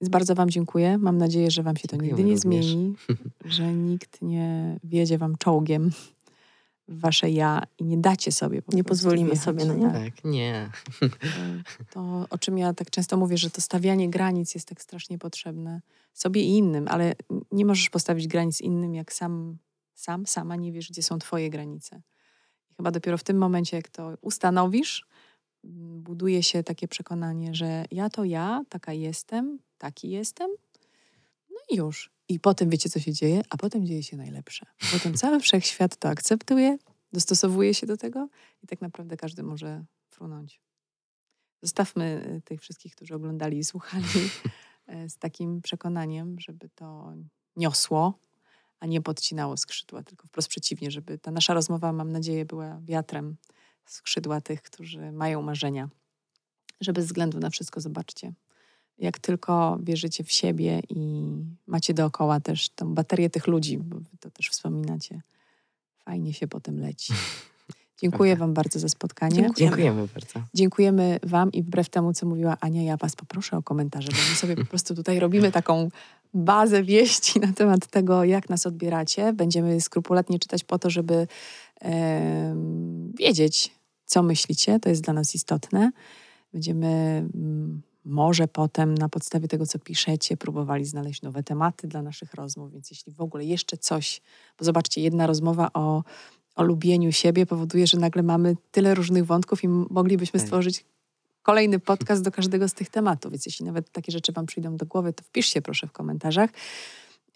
Więc 0.00 0.10
bardzo 0.10 0.34
Wam 0.34 0.50
dziękuję. 0.50 0.98
Mam 0.98 1.18
nadzieję, 1.18 1.50
że 1.50 1.62
Wam 1.62 1.76
się 1.76 1.88
to 1.88 1.96
nigdy 1.96 2.24
nie 2.24 2.34
również. 2.34 2.40
zmieni, 2.40 2.94
że 3.44 3.74
nikt 3.74 4.22
nie 4.22 4.78
wiedzie 4.84 5.18
Wam 5.18 5.36
czołgiem 5.36 5.90
Wasze 6.90 7.30
ja 7.30 7.62
i 7.78 7.84
nie 7.84 7.98
dacie 7.98 8.32
sobie. 8.32 8.62
nie 8.72 8.84
pozwolimy 8.84 9.30
wjechać. 9.30 9.44
sobie, 9.44 9.64
no 9.64 9.74
nie? 9.74 10.10
Tak, 10.10 10.24
nie. 10.24 10.70
To, 11.90 12.26
o 12.30 12.38
czym 12.38 12.58
ja 12.58 12.74
tak 12.74 12.90
często 12.90 13.16
mówię, 13.16 13.38
że 13.38 13.50
to 13.50 13.60
stawianie 13.60 14.10
granic 14.10 14.54
jest 14.54 14.68
tak 14.68 14.82
strasznie 14.82 15.18
potrzebne 15.18 15.80
sobie 16.12 16.42
i 16.42 16.48
innym, 16.48 16.88
ale 16.88 17.14
nie 17.52 17.64
możesz 17.64 17.90
postawić 17.90 18.28
granic 18.28 18.60
innym, 18.60 18.94
jak 18.94 19.12
sam, 19.12 19.58
sam, 19.94 20.26
sama 20.26 20.56
nie 20.56 20.72
wiesz, 20.72 20.90
gdzie 20.90 21.02
są 21.02 21.18
Twoje 21.18 21.50
granice. 21.50 22.02
I 22.70 22.74
chyba 22.74 22.90
dopiero 22.90 23.18
w 23.18 23.24
tym 23.24 23.38
momencie, 23.38 23.76
jak 23.76 23.88
to 23.88 24.12
ustanowisz, 24.20 25.06
buduje 25.98 26.42
się 26.42 26.62
takie 26.62 26.88
przekonanie, 26.88 27.54
że 27.54 27.84
ja 27.90 28.10
to 28.10 28.24
ja, 28.24 28.62
taka 28.68 28.92
jestem, 28.92 29.58
taki 29.78 30.10
jestem, 30.10 30.50
no 31.50 31.58
i 31.70 31.76
już. 31.76 32.10
I 32.30 32.40
potem 32.40 32.70
wiecie, 32.70 32.90
co 32.90 33.00
się 33.00 33.12
dzieje, 33.12 33.42
a 33.50 33.56
potem 33.56 33.86
dzieje 33.86 34.02
się 34.02 34.16
najlepsze. 34.16 34.66
Potem 34.92 35.14
cały 35.14 35.40
wszechświat 35.40 35.96
to 35.96 36.08
akceptuje, 36.08 36.78
dostosowuje 37.12 37.74
się 37.74 37.86
do 37.86 37.96
tego 37.96 38.28
i 38.62 38.66
tak 38.66 38.80
naprawdę 38.80 39.16
każdy 39.16 39.42
może 39.42 39.84
frunąć. 40.08 40.60
zostawmy 41.62 42.36
y, 42.36 42.42
tych 42.42 42.60
wszystkich, 42.60 42.94
którzy 42.94 43.14
oglądali 43.14 43.58
i 43.58 43.64
słuchali 43.64 44.04
y, 45.04 45.10
z 45.10 45.18
takim 45.18 45.62
przekonaniem, 45.62 46.40
żeby 46.40 46.68
to 46.68 47.12
niosło, 47.56 48.18
a 48.80 48.86
nie 48.86 49.00
podcinało 49.00 49.56
skrzydła, 49.56 50.02
tylko 50.02 50.26
wprost 50.26 50.48
przeciwnie, 50.48 50.90
żeby 50.90 51.18
ta 51.18 51.30
nasza 51.30 51.54
rozmowa, 51.54 51.92
mam 51.92 52.12
nadzieję, 52.12 52.44
była 52.44 52.80
wiatrem 52.80 53.36
skrzydła 53.86 54.40
tych, 54.40 54.62
którzy 54.62 55.12
mają 55.12 55.42
marzenia. 55.42 55.88
Że 56.80 56.92
bez 56.92 57.06
względu 57.06 57.38
na 57.38 57.50
wszystko 57.50 57.80
zobaczcie. 57.80 58.32
Jak 59.00 59.18
tylko 59.18 59.78
wierzycie 59.82 60.24
w 60.24 60.32
siebie 60.32 60.82
i 60.88 61.32
macie 61.66 61.94
dookoła 61.94 62.40
też 62.40 62.68
tą 62.68 62.94
baterię 62.94 63.30
tych 63.30 63.46
ludzi, 63.46 63.78
bo 63.78 63.96
wy 63.96 64.16
to 64.20 64.30
też 64.30 64.48
wspominacie, 64.48 65.20
fajnie 66.04 66.32
się 66.32 66.48
potem 66.48 66.80
leci. 66.80 67.12
Dziękuję 68.02 68.36
Wam 68.36 68.54
bardzo 68.54 68.78
za 68.78 68.88
spotkanie. 68.88 69.34
Dziękujemy. 69.34 69.76
Dziękujemy 69.76 70.08
bardzo. 70.14 70.48
Dziękujemy 70.54 71.20
Wam 71.22 71.52
i 71.52 71.62
wbrew 71.62 71.88
temu, 71.88 72.12
co 72.12 72.26
mówiła 72.26 72.56
Ania, 72.60 72.82
ja 72.82 72.96
Was 72.96 73.16
poproszę 73.16 73.56
o 73.56 73.62
komentarze, 73.62 74.08
bo 74.12 74.18
my 74.30 74.36
sobie 74.36 74.56
po 74.56 74.64
prostu 74.64 74.94
tutaj 74.94 75.20
robimy 75.20 75.52
taką 75.52 75.88
bazę 76.34 76.82
wieści 76.82 77.40
na 77.40 77.52
temat 77.52 77.86
tego, 77.86 78.24
jak 78.24 78.50
nas 78.50 78.66
odbieracie. 78.66 79.32
Będziemy 79.32 79.80
skrupulatnie 79.80 80.38
czytać 80.38 80.64
po 80.64 80.78
to, 80.78 80.90
żeby 80.90 81.26
e, 81.82 82.56
wiedzieć, 83.18 83.70
co 84.04 84.22
myślicie. 84.22 84.80
To 84.80 84.88
jest 84.88 85.02
dla 85.02 85.12
nas 85.12 85.34
istotne. 85.34 85.90
Będziemy 86.52 86.86
mm, 87.34 87.82
może 88.04 88.48
potem 88.48 88.94
na 88.94 89.08
podstawie 89.08 89.48
tego, 89.48 89.66
co 89.66 89.78
piszecie, 89.78 90.36
próbowali 90.36 90.84
znaleźć 90.84 91.22
nowe 91.22 91.42
tematy 91.42 91.88
dla 91.88 92.02
naszych 92.02 92.34
rozmów. 92.34 92.72
Więc 92.72 92.90
jeśli 92.90 93.12
w 93.12 93.20
ogóle 93.20 93.44
jeszcze 93.44 93.76
coś, 93.76 94.20
bo 94.58 94.64
zobaczcie, 94.64 95.00
jedna 95.00 95.26
rozmowa 95.26 95.70
o, 95.74 96.04
o 96.56 96.62
lubieniu 96.62 97.12
siebie 97.12 97.46
powoduje, 97.46 97.86
że 97.86 97.98
nagle 97.98 98.22
mamy 98.22 98.56
tyle 98.70 98.94
różnych 98.94 99.26
wątków 99.26 99.64
i 99.64 99.68
moglibyśmy 99.68 100.40
tak. 100.40 100.46
stworzyć 100.46 100.84
kolejny 101.42 101.78
podcast 101.78 102.22
do 102.22 102.30
każdego 102.30 102.68
z 102.68 102.74
tych 102.74 102.88
tematów. 102.88 103.32
Więc 103.32 103.46
jeśli 103.46 103.66
nawet 103.66 103.90
takie 103.90 104.12
rzeczy 104.12 104.32
Wam 104.32 104.46
przyjdą 104.46 104.76
do 104.76 104.86
głowy, 104.86 105.12
to 105.12 105.24
wpiszcie 105.24 105.62
proszę 105.62 105.86
w 105.86 105.92
komentarzach. 105.92 106.50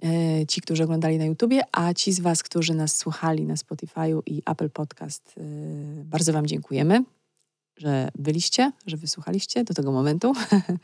E, 0.02 0.46
ci, 0.46 0.60
którzy 0.60 0.84
oglądali 0.84 1.18
na 1.18 1.24
YouTubie, 1.24 1.62
a 1.72 1.94
ci 1.94 2.12
z 2.12 2.20
Was, 2.20 2.42
którzy 2.42 2.74
nas 2.74 2.96
słuchali 2.96 3.44
na 3.44 3.54
Spotify'u 3.54 4.22
i 4.26 4.42
Apple 4.46 4.70
Podcast, 4.70 5.34
e, 5.36 5.42
bardzo 6.04 6.32
Wam 6.32 6.46
dziękujemy, 6.46 7.04
że 7.76 8.08
byliście, 8.18 8.72
że 8.86 8.96
wysłuchaliście 8.96 9.64
do 9.64 9.74
tego 9.74 9.92
momentu. 9.92 10.32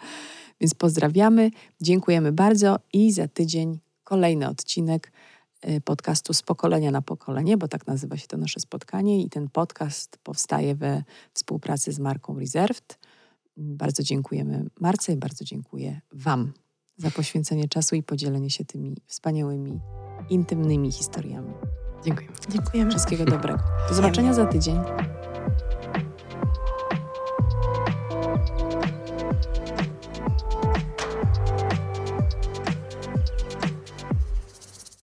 Więc 0.60 0.74
pozdrawiamy, 0.74 1.50
dziękujemy 1.80 2.32
bardzo 2.32 2.78
i 2.92 3.12
za 3.12 3.28
tydzień 3.28 3.78
kolejny 4.04 4.48
odcinek 4.48 5.12
e, 5.60 5.80
podcastu 5.80 6.34
z 6.34 6.42
pokolenia 6.42 6.90
na 6.90 7.02
pokolenie, 7.02 7.56
bo 7.56 7.68
tak 7.68 7.86
nazywa 7.86 8.16
się 8.16 8.26
to 8.26 8.36
nasze 8.36 8.60
spotkanie 8.60 9.22
i 9.22 9.30
ten 9.30 9.48
podcast 9.48 10.18
powstaje 10.22 10.74
we 10.74 11.02
współpracy 11.34 11.92
z 11.92 11.98
marką 11.98 12.38
Reserved. 12.38 12.98
Bardzo 13.56 14.02
dziękujemy 14.02 14.66
Marce 14.80 15.12
i 15.12 15.16
bardzo 15.16 15.44
dziękuję 15.44 16.00
Wam 16.12 16.52
za 16.96 17.10
poświęcenie 17.10 17.68
czasu 17.68 17.96
i 17.96 18.02
podzielenie 18.02 18.50
się 18.50 18.64
tymi 18.64 18.96
wspaniałymi, 19.06 19.80
intymnymi 20.30 20.92
historiami. 20.92 21.52
Dziękujemy. 22.04 22.34
Dziękujemy. 22.48 22.90
Wszystkiego 22.90 23.24
dobrego. 23.24 23.62
Do 23.88 23.94
zobaczenia 23.94 24.34
za 24.34 24.46
tydzień. 24.46 24.76